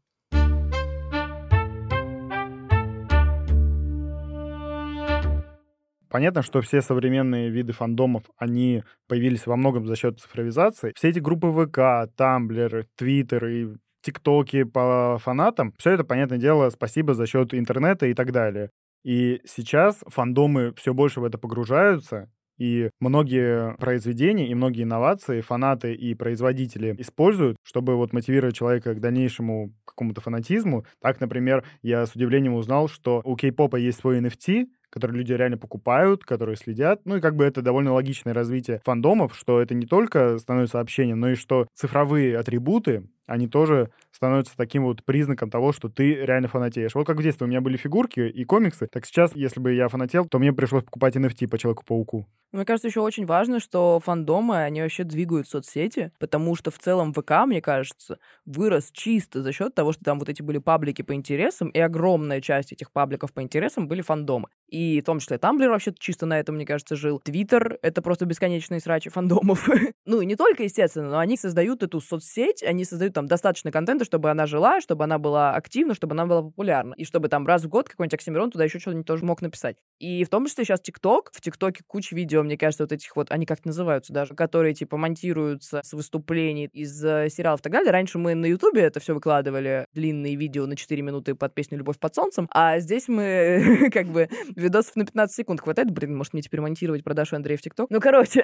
Понятно, 6.14 6.42
что 6.42 6.60
все 6.60 6.80
современные 6.80 7.50
виды 7.50 7.72
фандомов, 7.72 8.22
они 8.36 8.84
появились 9.08 9.48
во 9.48 9.56
многом 9.56 9.84
за 9.84 9.96
счет 9.96 10.20
цифровизации. 10.20 10.92
Все 10.94 11.08
эти 11.08 11.18
группы 11.18 11.50
ВК, 11.50 12.08
Тамблер, 12.16 12.86
Твиттер 12.94 13.46
и 13.46 13.76
ТикТоки 14.00 14.62
по 14.62 15.18
фанатам, 15.20 15.74
все 15.76 15.90
это, 15.90 16.04
понятное 16.04 16.38
дело, 16.38 16.70
спасибо 16.70 17.14
за 17.14 17.26
счет 17.26 17.52
интернета 17.52 18.06
и 18.06 18.14
так 18.14 18.30
далее. 18.30 18.70
И 19.02 19.40
сейчас 19.44 20.04
фандомы 20.06 20.72
все 20.76 20.94
больше 20.94 21.18
в 21.18 21.24
это 21.24 21.36
погружаются, 21.36 22.30
и 22.58 22.90
многие 23.00 23.74
произведения 23.78 24.48
и 24.48 24.54
многие 24.54 24.84
инновации 24.84 25.40
фанаты 25.40 25.94
и 25.94 26.14
производители 26.14 26.94
используют, 26.98 27.56
чтобы 27.64 27.96
вот 27.96 28.12
мотивировать 28.12 28.54
человека 28.54 28.94
к 28.94 29.00
дальнейшему 29.00 29.74
какому-то 29.84 30.20
фанатизму. 30.20 30.84
Так, 31.00 31.20
например, 31.20 31.64
я 31.82 32.06
с 32.06 32.14
удивлением 32.14 32.54
узнал, 32.54 32.88
что 32.88 33.20
у 33.24 33.34
кей-попа 33.36 33.76
есть 33.76 33.98
свой 33.98 34.20
NFT, 34.20 34.66
которые 34.94 35.18
люди 35.18 35.32
реально 35.32 35.58
покупают, 35.58 36.24
которые 36.24 36.56
следят. 36.56 37.00
Ну 37.04 37.16
и 37.16 37.20
как 37.20 37.34
бы 37.34 37.44
это 37.44 37.62
довольно 37.62 37.92
логичное 37.92 38.32
развитие 38.32 38.80
фандомов, 38.84 39.34
что 39.34 39.60
это 39.60 39.74
не 39.74 39.86
только 39.86 40.38
становится 40.38 40.78
общением, 40.78 41.18
но 41.18 41.30
и 41.30 41.34
что 41.34 41.66
цифровые 41.74 42.38
атрибуты, 42.38 43.02
они 43.26 43.48
тоже 43.48 43.90
становятся 44.10 44.56
таким 44.56 44.84
вот 44.84 45.04
признаком 45.04 45.50
того, 45.50 45.72
что 45.72 45.88
ты 45.88 46.14
реально 46.14 46.48
фанатеешь. 46.48 46.94
Вот 46.94 47.06
как 47.06 47.16
в 47.16 47.22
детстве 47.22 47.46
у 47.46 47.48
меня 47.48 47.60
были 47.60 47.76
фигурки 47.76 48.20
и 48.20 48.44
комиксы, 48.44 48.86
так 48.86 49.06
сейчас, 49.06 49.34
если 49.34 49.60
бы 49.60 49.72
я 49.72 49.88
фанател, 49.88 50.26
то 50.26 50.38
мне 50.38 50.52
пришлось 50.52 50.84
покупать 50.84 51.16
NFT 51.16 51.48
по 51.48 51.58
Человеку-пауку. 51.58 52.26
Мне 52.52 52.64
кажется, 52.64 52.86
еще 52.86 53.00
очень 53.00 53.26
важно, 53.26 53.58
что 53.58 53.98
фандомы, 53.98 54.58
они 54.58 54.80
вообще 54.80 55.02
двигают 55.02 55.48
соцсети, 55.48 56.12
потому 56.20 56.54
что 56.54 56.70
в 56.70 56.78
целом 56.78 57.12
ВК, 57.12 57.46
мне 57.46 57.60
кажется, 57.60 58.20
вырос 58.46 58.92
чисто 58.92 59.42
за 59.42 59.50
счет 59.50 59.74
того, 59.74 59.92
что 59.92 60.04
там 60.04 60.20
вот 60.20 60.28
эти 60.28 60.40
были 60.40 60.58
паблики 60.58 61.02
по 61.02 61.14
интересам, 61.14 61.68
и 61.70 61.80
огромная 61.80 62.40
часть 62.40 62.70
этих 62.70 62.92
пабликов 62.92 63.32
по 63.32 63.42
интересам 63.42 63.88
были 63.88 64.02
фандомы. 64.02 64.50
И 64.68 65.00
в 65.00 65.04
том 65.04 65.18
числе 65.18 65.38
Тамблер 65.38 65.70
вообще 65.70 65.92
чисто 65.98 66.26
на 66.26 66.38
этом, 66.38 66.54
мне 66.54 66.66
кажется, 66.66 66.96
жил. 66.96 67.20
Твиттер— 67.20 67.78
это 67.82 68.02
просто 68.02 68.24
бесконечные 68.24 68.80
срачи 68.80 69.10
фандомов. 69.10 69.68
ну 70.04 70.20
и 70.20 70.26
не 70.26 70.36
только, 70.36 70.62
естественно, 70.62 71.10
но 71.10 71.18
они 71.18 71.36
создают 71.36 71.82
эту 71.82 72.00
соцсеть, 72.00 72.62
они 72.62 72.84
создают 72.84 73.13
там 73.14 73.26
достаточно 73.26 73.70
контента, 73.72 74.04
чтобы 74.04 74.30
она 74.30 74.46
жила, 74.46 74.80
чтобы 74.80 75.04
она 75.04 75.18
была 75.18 75.54
активна, 75.54 75.94
чтобы 75.94 76.12
она 76.12 76.26
была 76.26 76.42
популярна. 76.42 76.94
И 76.94 77.04
чтобы 77.04 77.28
там 77.28 77.46
раз 77.46 77.64
в 77.64 77.68
год 77.68 77.88
какой-нибудь 77.88 78.14
Оксимирон 78.14 78.50
туда 78.50 78.64
еще 78.64 78.78
что-нибудь 78.78 79.06
тоже 79.06 79.24
мог 79.24 79.40
написать. 79.40 79.76
И 79.98 80.24
в 80.24 80.28
том 80.28 80.46
числе 80.46 80.64
сейчас 80.64 80.80
ТикТок. 80.80 81.30
В 81.32 81.40
ТикТоке 81.40 81.82
куча 81.86 82.14
видео, 82.14 82.42
мне 82.42 82.58
кажется, 82.58 82.84
вот 82.84 82.92
этих 82.92 83.14
вот, 83.16 83.30
они 83.30 83.46
как 83.46 83.64
называются 83.64 84.12
даже, 84.12 84.34
которые 84.34 84.74
типа 84.74 84.96
монтируются 84.96 85.80
с 85.82 85.92
выступлений 85.92 86.66
из 86.72 87.04
э, 87.04 87.28
сериалов 87.30 87.60
и 87.60 87.62
так 87.62 87.72
далее. 87.72 87.90
Раньше 87.92 88.18
мы 88.18 88.34
на 88.34 88.46
Ютубе 88.46 88.82
это 88.82 89.00
все 89.00 89.14
выкладывали, 89.14 89.86
длинные 89.94 90.36
видео 90.36 90.66
на 90.66 90.76
4 90.76 91.00
минуты 91.02 91.34
под 91.34 91.54
песню 91.54 91.78
«Любовь 91.78 91.98
под 91.98 92.14
солнцем», 92.14 92.48
а 92.50 92.78
здесь 92.80 93.08
мы 93.08 93.90
как 93.92 94.06
бы 94.08 94.28
видосов 94.56 94.96
на 94.96 95.04
15 95.06 95.34
секунд 95.34 95.60
хватает. 95.60 95.90
Блин, 95.90 96.16
может 96.16 96.32
мне 96.32 96.42
теперь 96.42 96.60
монтировать 96.60 97.04
продажу 97.04 97.36
Андрея 97.36 97.56
в 97.56 97.62
ТикТок? 97.62 97.90
Ну, 97.90 98.00
короче. 98.00 98.42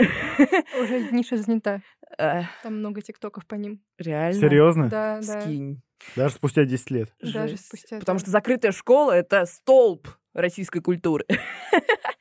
Уже 0.81 1.11
ниша 1.11 1.37
занята. 1.37 1.81
Там 2.17 2.79
много 2.79 3.01
тиктоков 3.03 3.47
по 3.47 3.55
ним. 3.55 3.83
Реально? 3.99 4.41
Серьезно? 4.41 4.89
Да, 4.89 5.21
да. 5.21 5.41
Скинь. 5.43 5.83
Даже 6.17 6.35
спустя 6.35 6.65
10 6.65 6.91
лет. 6.91 7.15
Даже 7.21 7.57
спустя. 7.57 7.99
Потому 7.99 8.19
что 8.19 8.31
закрытая 8.31 8.73
школа— 8.73 9.13
это 9.13 9.45
столб 9.47 10.09
российской 10.33 10.81
культуры. 10.81 11.27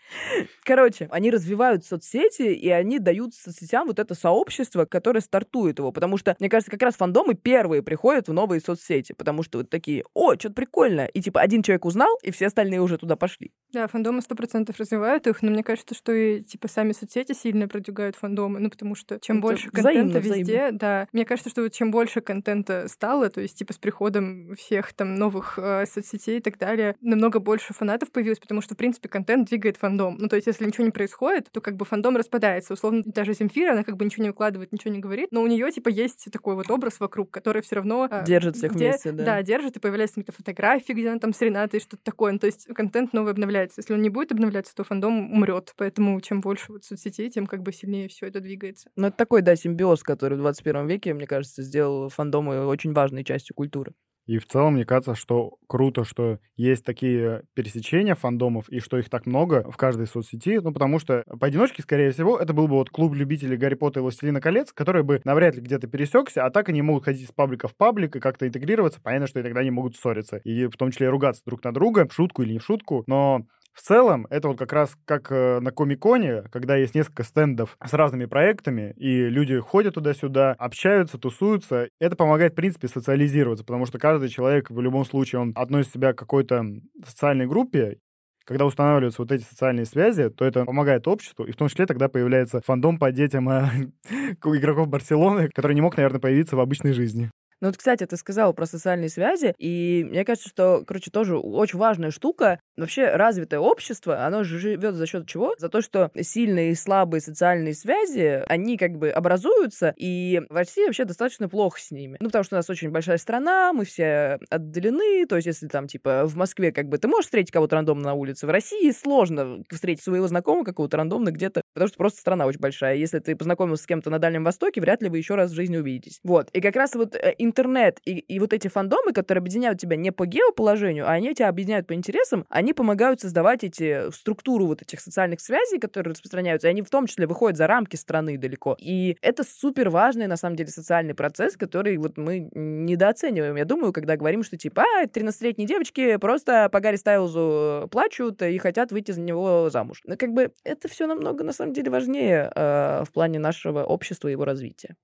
Короче, 0.63 1.07
они 1.11 1.31
развивают 1.31 1.85
соцсети, 1.85 2.53
и 2.53 2.69
они 2.69 2.99
дают 2.99 3.33
соцсетям 3.33 3.87
вот 3.87 3.99
это 3.99 4.15
сообщество, 4.15 4.85
которое 4.85 5.21
стартует 5.21 5.79
его. 5.79 5.91
Потому 5.91 6.17
что, 6.17 6.35
мне 6.39 6.49
кажется, 6.49 6.71
как 6.71 6.81
раз 6.81 6.95
фандомы 6.95 7.33
первые 7.33 7.83
приходят 7.83 8.27
в 8.27 8.33
новые 8.33 8.61
соцсети, 8.61 9.13
потому 9.13 9.43
что 9.43 9.59
вот 9.59 9.69
такие, 9.69 10.03
о, 10.13 10.33
что-то 10.33 10.55
прикольное. 10.55 11.07
И 11.07 11.21
типа 11.21 11.41
один 11.41 11.63
человек 11.63 11.85
узнал, 11.85 12.17
и 12.23 12.31
все 12.31 12.47
остальные 12.47 12.81
уже 12.81 12.97
туда 12.97 13.15
пошли. 13.15 13.51
Да, 13.71 13.87
фандомы 13.87 14.21
сто 14.21 14.35
процентов 14.35 14.79
развивают 14.79 15.27
их, 15.27 15.41
но 15.41 15.51
мне 15.51 15.63
кажется, 15.63 15.95
что 15.95 16.11
и 16.11 16.41
типа 16.41 16.67
сами 16.67 16.91
соцсети 16.91 17.33
сильно 17.33 17.67
продвигают 17.67 18.15
фандомы, 18.15 18.59
ну 18.59 18.69
потому 18.69 18.95
что 18.95 19.19
чем 19.19 19.37
это 19.37 19.47
больше 19.47 19.69
контента 19.69 20.19
взаимно, 20.19 20.39
везде, 20.39 20.53
взаимно. 20.53 20.79
да, 20.79 21.07
мне 21.13 21.25
кажется, 21.25 21.49
что 21.49 21.61
вот 21.61 21.73
чем 21.73 21.91
больше 21.91 22.21
контента 22.21 22.87
стало, 22.87 23.29
то 23.29 23.41
есть 23.41 23.57
типа 23.57 23.73
с 23.73 23.77
приходом 23.77 24.55
всех 24.55 24.93
там 24.93 25.15
новых 25.15 25.59
э, 25.59 25.85
соцсетей 25.85 26.37
и 26.37 26.41
так 26.41 26.57
далее, 26.57 26.95
намного 27.01 27.39
больше 27.39 27.73
фанатов 27.73 28.11
появилось, 28.11 28.39
потому 28.39 28.61
что 28.61 28.73
в 28.73 28.77
принципе 28.77 29.09
контент 29.09 29.49
двигает 29.49 29.77
фандом. 29.77 29.98
Ну 30.17 30.27
то 30.27 30.35
есть 30.35 30.47
если 30.47 30.65
ничего 30.65 30.85
не 30.85 30.91
происходит, 30.91 31.49
то 31.51 31.61
как 31.61 31.75
бы 31.75 31.85
фандом 31.85 32.15
распадается. 32.15 32.73
Условно, 32.73 33.03
даже 33.05 33.33
Земфира, 33.33 33.73
она 33.73 33.83
как 33.83 33.97
бы 33.97 34.05
ничего 34.05 34.23
не 34.23 34.29
выкладывает, 34.29 34.71
ничего 34.71 34.93
не 34.93 34.99
говорит, 34.99 35.29
но 35.31 35.41
у 35.41 35.47
нее 35.47 35.71
типа 35.71 35.89
есть 35.89 36.31
такой 36.31 36.55
вот 36.55 36.69
образ 36.71 36.99
вокруг, 36.99 37.31
который 37.31 37.61
все 37.61 37.75
равно... 37.75 38.07
Э, 38.09 38.23
держит 38.25 38.55
всех 38.55 38.73
где, 38.73 38.89
вместе, 38.89 39.11
да. 39.11 39.25
Да, 39.25 39.43
держит, 39.43 39.77
и 39.77 39.79
появляются 39.79 40.15
какие-то 40.15 40.31
фотографии, 40.31 40.93
где 40.93 41.09
она 41.09 41.19
там 41.19 41.33
с 41.33 41.41
Ренатой, 41.41 41.79
что-то 41.79 42.03
такое. 42.03 42.31
Ну, 42.31 42.39
то 42.39 42.47
есть 42.47 42.67
контент 42.73 43.13
новый 43.13 43.31
обновляется. 43.31 43.81
Если 43.81 43.93
он 43.93 44.01
не 44.01 44.09
будет 44.09 44.31
обновляться, 44.31 44.73
то 44.75 44.83
фандом 44.83 45.31
умрет. 45.33 45.73
Поэтому 45.77 46.19
чем 46.21 46.41
больше 46.41 46.71
вот 46.71 46.83
соцсетей, 46.85 47.29
тем 47.29 47.45
как 47.47 47.61
бы 47.61 47.73
сильнее 47.73 48.07
все 48.07 48.27
это 48.27 48.39
двигается. 48.39 48.89
Ну, 48.95 49.07
это 49.07 49.17
такой, 49.17 49.41
да, 49.41 49.55
симбиоз, 49.55 50.03
который 50.03 50.37
в 50.37 50.41
21 50.41 50.87
веке, 50.87 51.13
мне 51.13 51.27
кажется, 51.27 51.63
сделал 51.63 52.09
фандомы 52.09 52.65
очень 52.65 52.93
важной 52.93 53.23
частью 53.23 53.55
культуры. 53.55 53.93
И 54.29 54.37
в 54.37 54.45
целом, 54.45 54.75
мне 54.75 54.85
кажется, 54.85 55.15
что 55.15 55.55
круто, 55.65 56.03
что 56.03 56.37
есть 56.55 56.85
такие 56.85 57.41
пересечения 57.55 58.13
фандомов, 58.13 58.69
и 58.69 58.79
что 58.79 58.99
их 58.99 59.09
так 59.09 59.25
много 59.25 59.63
в 59.71 59.75
каждой 59.75 60.05
соцсети, 60.05 60.59
ну, 60.61 60.71
потому 60.71 60.99
что 60.99 61.23
поодиночке, 61.39 61.81
скорее 61.81 62.11
всего, 62.11 62.37
это 62.37 62.53
был 62.53 62.67
бы 62.67 62.75
вот 62.75 62.91
клуб 62.91 63.15
любителей 63.15 63.57
Гарри 63.57 63.73
Поттера 63.73 64.01
и 64.01 64.03
Властелина 64.03 64.39
колец, 64.39 64.71
который 64.71 65.01
бы 65.01 65.19
навряд 65.23 65.55
ли 65.55 65.61
где-то 65.61 65.87
пересекся, 65.87 66.45
а 66.45 66.51
так 66.51 66.69
они 66.69 66.83
могут 66.83 67.05
ходить 67.05 67.27
с 67.27 67.31
паблика 67.31 67.67
в 67.67 67.75
паблик 67.75 68.17
и 68.17 68.19
как-то 68.19 68.47
интегрироваться. 68.47 69.01
Понятно, 69.01 69.25
что 69.25 69.39
и 69.39 69.43
тогда 69.43 69.61
они 69.61 69.71
могут 69.71 69.95
ссориться. 69.95 70.37
И 70.37 70.67
в 70.67 70.77
том 70.77 70.91
числе 70.91 71.09
ругаться 71.09 71.41
друг 71.43 71.63
на 71.63 71.73
друга, 71.73 72.07
в 72.07 72.13
шутку 72.13 72.43
или 72.43 72.53
не 72.53 72.59
в 72.59 72.63
шутку, 72.63 73.03
но 73.07 73.47
в 73.79 73.81
целом, 73.81 74.27
это 74.29 74.49
вот 74.49 74.59
как 74.59 74.73
раз 74.73 74.97
как 75.05 75.31
э, 75.31 75.61
на 75.61 75.71
Комиконе, 75.71 76.43
когда 76.51 76.75
есть 76.75 76.95
несколько 76.95 77.23
стендов 77.23 77.77
с 77.81 77.93
разными 77.93 78.25
проектами, 78.25 78.93
и 78.97 79.29
люди 79.29 79.57
ходят 79.59 79.93
туда-сюда, 79.93 80.53
общаются, 80.59 81.17
тусуются. 81.17 81.87
Это 81.97 82.17
помогает, 82.17 82.51
в 82.51 82.55
принципе, 82.55 82.89
социализироваться, 82.89 83.63
потому 83.63 83.85
что 83.85 83.97
каждый 83.97 84.27
человек 84.27 84.69
в 84.69 84.81
любом 84.81 85.05
случае, 85.05 85.39
он 85.39 85.53
относит 85.55 85.93
себя 85.93 86.11
к 86.11 86.17
какой-то 86.17 86.65
социальной 87.05 87.47
группе, 87.47 87.99
когда 88.43 88.65
устанавливаются 88.65 89.21
вот 89.21 89.31
эти 89.31 89.43
социальные 89.43 89.85
связи, 89.85 90.29
то 90.29 90.43
это 90.43 90.65
помогает 90.65 91.07
обществу, 91.07 91.45
и 91.45 91.53
в 91.53 91.55
том 91.55 91.69
числе 91.69 91.85
тогда 91.85 92.09
появляется 92.09 92.61
фандом 92.65 92.99
по 92.99 93.13
детям 93.13 93.47
э, 93.47 93.69
игроков 94.43 94.89
Барселоны, 94.89 95.47
который 95.47 95.73
не 95.73 95.81
мог, 95.81 95.95
наверное, 95.95 96.19
появиться 96.19 96.57
в 96.57 96.59
обычной 96.59 96.91
жизни. 96.91 97.31
Ну 97.61 97.67
вот, 97.67 97.77
кстати, 97.77 98.05
ты 98.05 98.15
сказала 98.15 98.53
про 98.53 98.65
социальные 98.65 99.09
связи, 99.09 99.53
и 99.57 100.05
мне 100.09 100.23
кажется, 100.23 100.47
что, 100.49 100.83
короче, 100.87 101.11
тоже 101.11 101.37
очень 101.37 101.77
важная 101.77 102.11
штука. 102.11 102.59
Вообще 102.77 103.09
развитое 103.09 103.59
общество, 103.59 104.25
оно 104.25 104.43
живет 104.45 104.95
за 104.95 105.05
счет 105.05 105.27
чего? 105.27 105.55
За 105.57 105.67
то, 105.67 105.81
что 105.81 106.09
сильные 106.21 106.71
и 106.71 106.75
слабые 106.75 107.19
социальные 107.21 107.73
связи, 107.73 108.43
они 108.47 108.77
как 108.77 108.97
бы 108.97 109.09
образуются, 109.09 109.93
и 109.97 110.41
в 110.49 110.55
России 110.55 110.85
вообще 110.85 111.03
достаточно 111.03 111.49
плохо 111.49 111.79
с 111.81 111.91
ними. 111.91 112.15
Ну, 112.21 112.27
потому 112.27 112.45
что 112.45 112.55
у 112.55 112.59
нас 112.59 112.69
очень 112.69 112.91
большая 112.91 113.17
страна, 113.17 113.73
мы 113.73 113.83
все 113.83 114.39
отдалены, 114.49 115.25
то 115.27 115.35
есть 115.35 115.47
если 115.47 115.67
там, 115.67 115.87
типа, 115.87 116.25
в 116.25 116.35
Москве 116.37 116.71
как 116.71 116.87
бы 116.87 116.97
ты 116.97 117.09
можешь 117.09 117.25
встретить 117.25 117.51
кого-то 117.51 117.75
рандомно 117.75 118.05
на 118.05 118.13
улице, 118.13 118.47
в 118.47 118.49
России 118.49 118.91
сложно 118.91 119.63
встретить 119.69 120.03
своего 120.03 120.27
знакомого 120.27 120.63
какого-то 120.63 120.95
рандомно 120.95 121.31
где-то, 121.31 121.61
потому 121.73 121.87
что 121.87 121.97
просто 121.97 122.19
страна 122.19 122.45
очень 122.45 122.59
большая. 122.59 122.95
Если 122.95 123.19
ты 123.19 123.35
познакомился 123.35 123.83
с 123.83 123.87
кем-то 123.87 124.09
на 124.09 124.19
Дальнем 124.19 124.43
Востоке, 124.43 124.81
вряд 124.81 125.01
ли 125.01 125.09
вы 125.09 125.17
еще 125.17 125.35
раз 125.35 125.51
в 125.51 125.55
жизни 125.55 125.77
увидитесь. 125.77 126.19
Вот. 126.23 126.49
И 126.51 126.61
как 126.61 126.75
раз 126.75 126.95
вот 126.95 127.15
э, 127.15 127.35
интернет 127.37 127.99
и, 128.05 128.19
и 128.19 128.39
вот 128.39 128.53
эти 128.53 128.67
фандомы, 128.67 129.13
которые 129.13 129.41
объединяют 129.41 129.79
тебя 129.79 129.95
не 129.95 130.11
по 130.11 130.25
геоположению, 130.25 131.07
а 131.07 131.11
они 131.11 131.33
тебя 131.33 131.49
объединяют 131.49 131.87
по 131.87 131.93
интересам, 131.93 132.45
они 132.49 132.73
помогают 132.73 133.21
создавать 133.21 133.63
эти 133.63 134.11
структуру 134.11 134.67
вот 134.67 134.81
этих 134.81 134.99
социальных 134.99 135.41
связей, 135.41 135.79
которые 135.79 136.11
распространяются, 136.11 136.67
и 136.67 136.71
они 136.71 136.81
в 136.81 136.89
том 136.89 137.07
числе 137.07 137.27
выходят 137.27 137.57
за 137.57 137.67
рамки 137.67 137.95
страны 137.95 138.37
далеко. 138.37 138.75
И 138.79 139.17
это 139.21 139.43
супер 139.43 139.89
важный, 139.89 140.27
на 140.27 140.37
самом 140.37 140.55
деле, 140.55 140.69
социальный 140.69 141.13
процесс, 141.13 141.57
который 141.57 141.97
вот 141.97 142.17
мы 142.17 142.49
недооцениваем. 142.53 143.55
Я 143.55 143.65
думаю, 143.65 143.93
когда 143.93 144.17
говорим, 144.17 144.43
что 144.43 144.57
типа, 144.57 144.83
а, 144.83 145.05
13-летние 145.05 145.67
девочки 145.67 146.17
просто 146.17 146.69
по 146.71 146.79
Гарри 146.79 146.95
Стайлзу 146.95 147.87
плачут 147.91 148.41
и 148.41 148.57
хотят 148.57 148.91
выйти 148.91 149.11
за 149.11 149.21
него 149.21 149.69
замуж. 149.69 150.01
Но 150.05 150.17
как 150.17 150.31
бы 150.31 150.51
это 150.63 150.87
все 150.87 151.07
намного, 151.07 151.43
на 151.43 151.53
самом 151.59 151.73
деле, 151.73 151.91
важнее 151.91 152.51
э, 152.55 153.03
в 153.05 153.11
плане 153.11 153.39
нашего 153.39 153.83
общества 153.83 154.27
и 154.27 154.31
его 154.31 154.45
развития. 154.45 154.95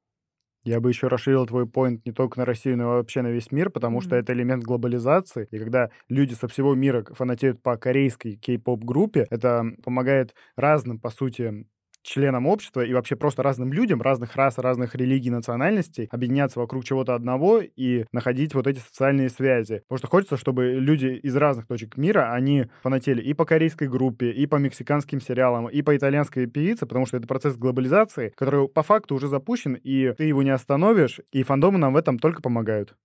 Я 0.63 0.79
бы 0.79 0.89
еще 0.89 1.07
расширил 1.07 1.45
твой 1.45 1.67
поинт 1.67 2.03
не 2.07 2.11
только 2.11 2.39
на 2.39 2.45
Россию, 2.45 2.77
но 2.77 2.83
и 2.83 2.97
вообще 2.97 3.21
на 3.21 3.27
весь 3.27 3.51
мир, 3.51 3.69
потому 3.69 3.99
mm-hmm. 3.99 4.03
что 4.03 4.15
это 4.15 4.33
элемент 4.33 4.63
глобализации. 4.63 5.47
И 5.51 5.59
когда 5.59 5.91
люди 6.09 6.33
со 6.33 6.47
всего 6.47 6.73
мира 6.73 7.05
фанатеют 7.11 7.61
по 7.61 7.77
корейской 7.77 8.35
кей-поп 8.35 8.83
группе, 8.83 9.27
это 9.29 9.63
помогает 9.83 10.33
разным, 10.55 10.99
по 10.99 11.11
сути, 11.11 11.67
членам 12.05 12.45
общества 12.47 12.81
и 12.81 12.93
вообще 12.93 13.15
просто 13.15 13.43
разным 13.43 13.73
людям, 13.73 14.01
разных 14.01 14.35
рас, 14.35 14.57
разных 14.57 14.95
религий, 14.95 15.29
национальностей 15.29 16.07
объединяться 16.11 16.59
вокруг 16.59 16.85
чего-то 16.85 17.15
одного 17.15 17.61
и 17.61 18.05
находить 18.11 18.53
вот 18.53 18.67
эти 18.67 18.79
социальные 18.79 19.29
связи. 19.29 19.81
Потому 19.87 19.97
что 19.97 20.07
хочется, 20.07 20.37
чтобы 20.37 20.73
люди 20.73 21.07
из 21.07 21.35
разных 21.35 21.67
точек 21.67 21.97
мира, 21.97 22.31
они 22.33 22.67
фанатели 22.83 23.21
и 23.21 23.33
по 23.33 23.45
корейской 23.45 23.87
группе, 23.87 24.31
и 24.31 24.45
по 24.45 24.57
мексиканским 24.57 25.19
сериалам, 25.19 25.67
и 25.67 25.81
по 25.81 25.95
итальянской 25.95 26.45
певице, 26.45 26.85
потому 26.85 27.05
что 27.05 27.17
это 27.17 27.27
процесс 27.27 27.57
глобализации, 27.57 28.31
который 28.35 28.67
по 28.67 28.83
факту 28.83 29.15
уже 29.15 29.27
запущен, 29.27 29.73
и 29.73 30.13
ты 30.13 30.25
его 30.25 30.43
не 30.43 30.51
остановишь, 30.51 31.19
и 31.31 31.43
фандомы 31.43 31.77
нам 31.77 31.93
в 31.93 31.97
этом 31.97 32.19
только 32.19 32.41
помогают. 32.41 32.95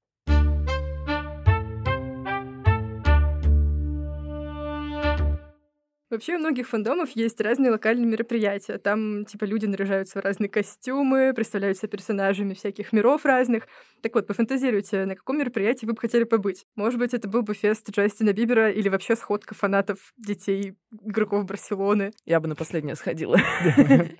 Вообще 6.11 6.35
у 6.35 6.39
многих 6.41 6.69
фандомов 6.69 7.11
есть 7.11 7.41
разные 7.41 7.71
локальные 7.71 8.05
мероприятия. 8.07 8.79
Там, 8.79 9.25
типа, 9.25 9.45
люди 9.45 9.67
наряжаются 9.67 10.19
в 10.19 10.25
разные 10.25 10.49
костюмы, 10.49 11.33
представляются 11.33 11.87
персонажами 11.87 12.55
всяких 12.55 12.93
миров 12.93 13.25
разных. 13.25 13.69
Так 14.03 14.17
вот, 14.17 14.27
пофантазируйте, 14.27 15.05
на 15.07 15.15
каком 15.15 15.39
мероприятии 15.39 15.87
вы 15.87 15.93
бы 15.93 16.01
хотели 16.01 16.25
побыть? 16.25 16.67
Может 16.75 16.99
быть, 16.99 17.15
это 17.15 17.29
был 17.29 17.43
бы 17.43 17.55
фест 17.55 17.89
Джастина 17.91 18.33
Бибера 18.33 18.71
или 18.71 18.89
вообще 18.89 19.15
сходка 19.15 19.55
фанатов 19.55 20.13
детей 20.17 20.75
игроков 20.91 21.45
Барселоны? 21.45 22.11
Я 22.25 22.41
бы 22.41 22.49
на 22.49 22.57
последнее 22.57 22.97
сходила. 22.97 23.39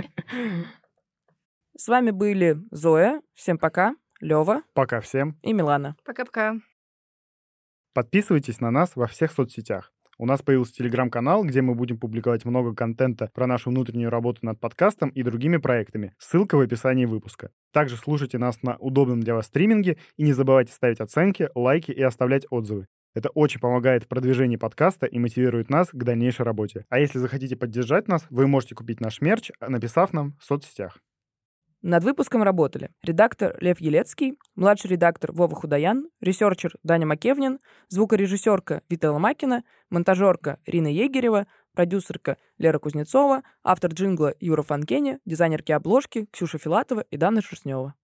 С 1.77 1.89
вами 1.89 2.13
были 2.13 2.57
Зоя. 2.71 3.21
Всем 3.35 3.59
пока. 3.59 3.97
Лева. 4.21 4.63
Пока 4.75 5.01
всем. 5.01 5.41
И 5.43 5.53
Милана. 5.53 5.97
Пока-пока. 6.05 6.55
Подписывайтесь 7.95 8.61
на 8.61 8.71
нас 8.71 8.95
во 8.95 9.09
всех 9.09 9.33
соцсетях. 9.33 9.93
У 10.23 10.27
нас 10.27 10.43
появился 10.43 10.75
телеграм-канал, 10.75 11.45
где 11.45 11.63
мы 11.63 11.75
будем 11.75 11.97
публиковать 11.97 12.45
много 12.45 12.75
контента 12.75 13.31
про 13.33 13.47
нашу 13.47 13.71
внутреннюю 13.71 14.11
работу 14.11 14.41
над 14.43 14.61
подкастом 14.61 15.09
и 15.09 15.23
другими 15.23 15.57
проектами. 15.57 16.13
Ссылка 16.19 16.57
в 16.57 16.61
описании 16.61 17.07
выпуска. 17.07 17.53
Также 17.73 17.97
слушайте 17.97 18.37
нас 18.37 18.63
на 18.63 18.77
удобном 18.77 19.23
для 19.23 19.35
вас 19.35 19.47
стриминге 19.47 19.97
и 20.19 20.23
не 20.23 20.35
забывайте 20.35 20.75
ставить 20.75 21.01
оценки, 21.01 21.49
лайки 21.55 21.91
и 21.91 22.03
оставлять 22.03 22.45
отзывы. 22.51 22.87
Это 23.15 23.31
очень 23.31 23.61
помогает 23.61 24.05
в 24.05 24.09
продвижении 24.09 24.57
подкаста 24.57 25.07
и 25.07 25.19
мотивирует 25.19 25.71
нас 25.71 25.89
к 25.89 26.05
дальнейшей 26.05 26.45
работе. 26.45 26.85
А 26.91 26.99
если 26.99 27.19
захотите 27.19 27.57
поддержать 27.57 28.07
нас, 28.07 28.27
вы 28.29 28.47
можете 28.47 28.75
купить 28.75 29.01
наш 29.01 29.23
мерч, 29.23 29.51
написав 29.59 30.13
нам 30.13 30.37
в 30.39 30.45
соцсетях. 30.45 30.99
Над 31.83 32.05
выпуском 32.05 32.43
работали 32.43 32.91
редактор 33.03 33.57
Лев 33.59 33.81
Елецкий, 33.81 34.39
младший 34.55 34.91
редактор 34.91 35.33
Вова 35.33 35.57
Худаян, 35.57 36.09
ресерчер 36.21 36.75
Даня 36.83 37.07
Макевнин, 37.07 37.59
звукорежиссерка 37.89 38.83
Вита 38.91 39.11
Ломакина, 39.11 39.65
монтажерка 39.89 40.59
Рина 40.67 40.89
Егерева, 40.89 41.47
продюсерка 41.73 42.37
Лера 42.59 42.79
Кузнецова, 42.79 43.45
автор 43.65 43.93
джингла 43.93 44.35
Юра 44.41 44.63
Фанкени, 44.63 45.21
дизайнерки 45.25 45.73
обложки 45.73 46.27
Ксюша 46.31 46.59
Филатова 46.59 47.01
и 47.11 47.17
Дана 47.17 47.41
Шерстнева. 47.41 47.95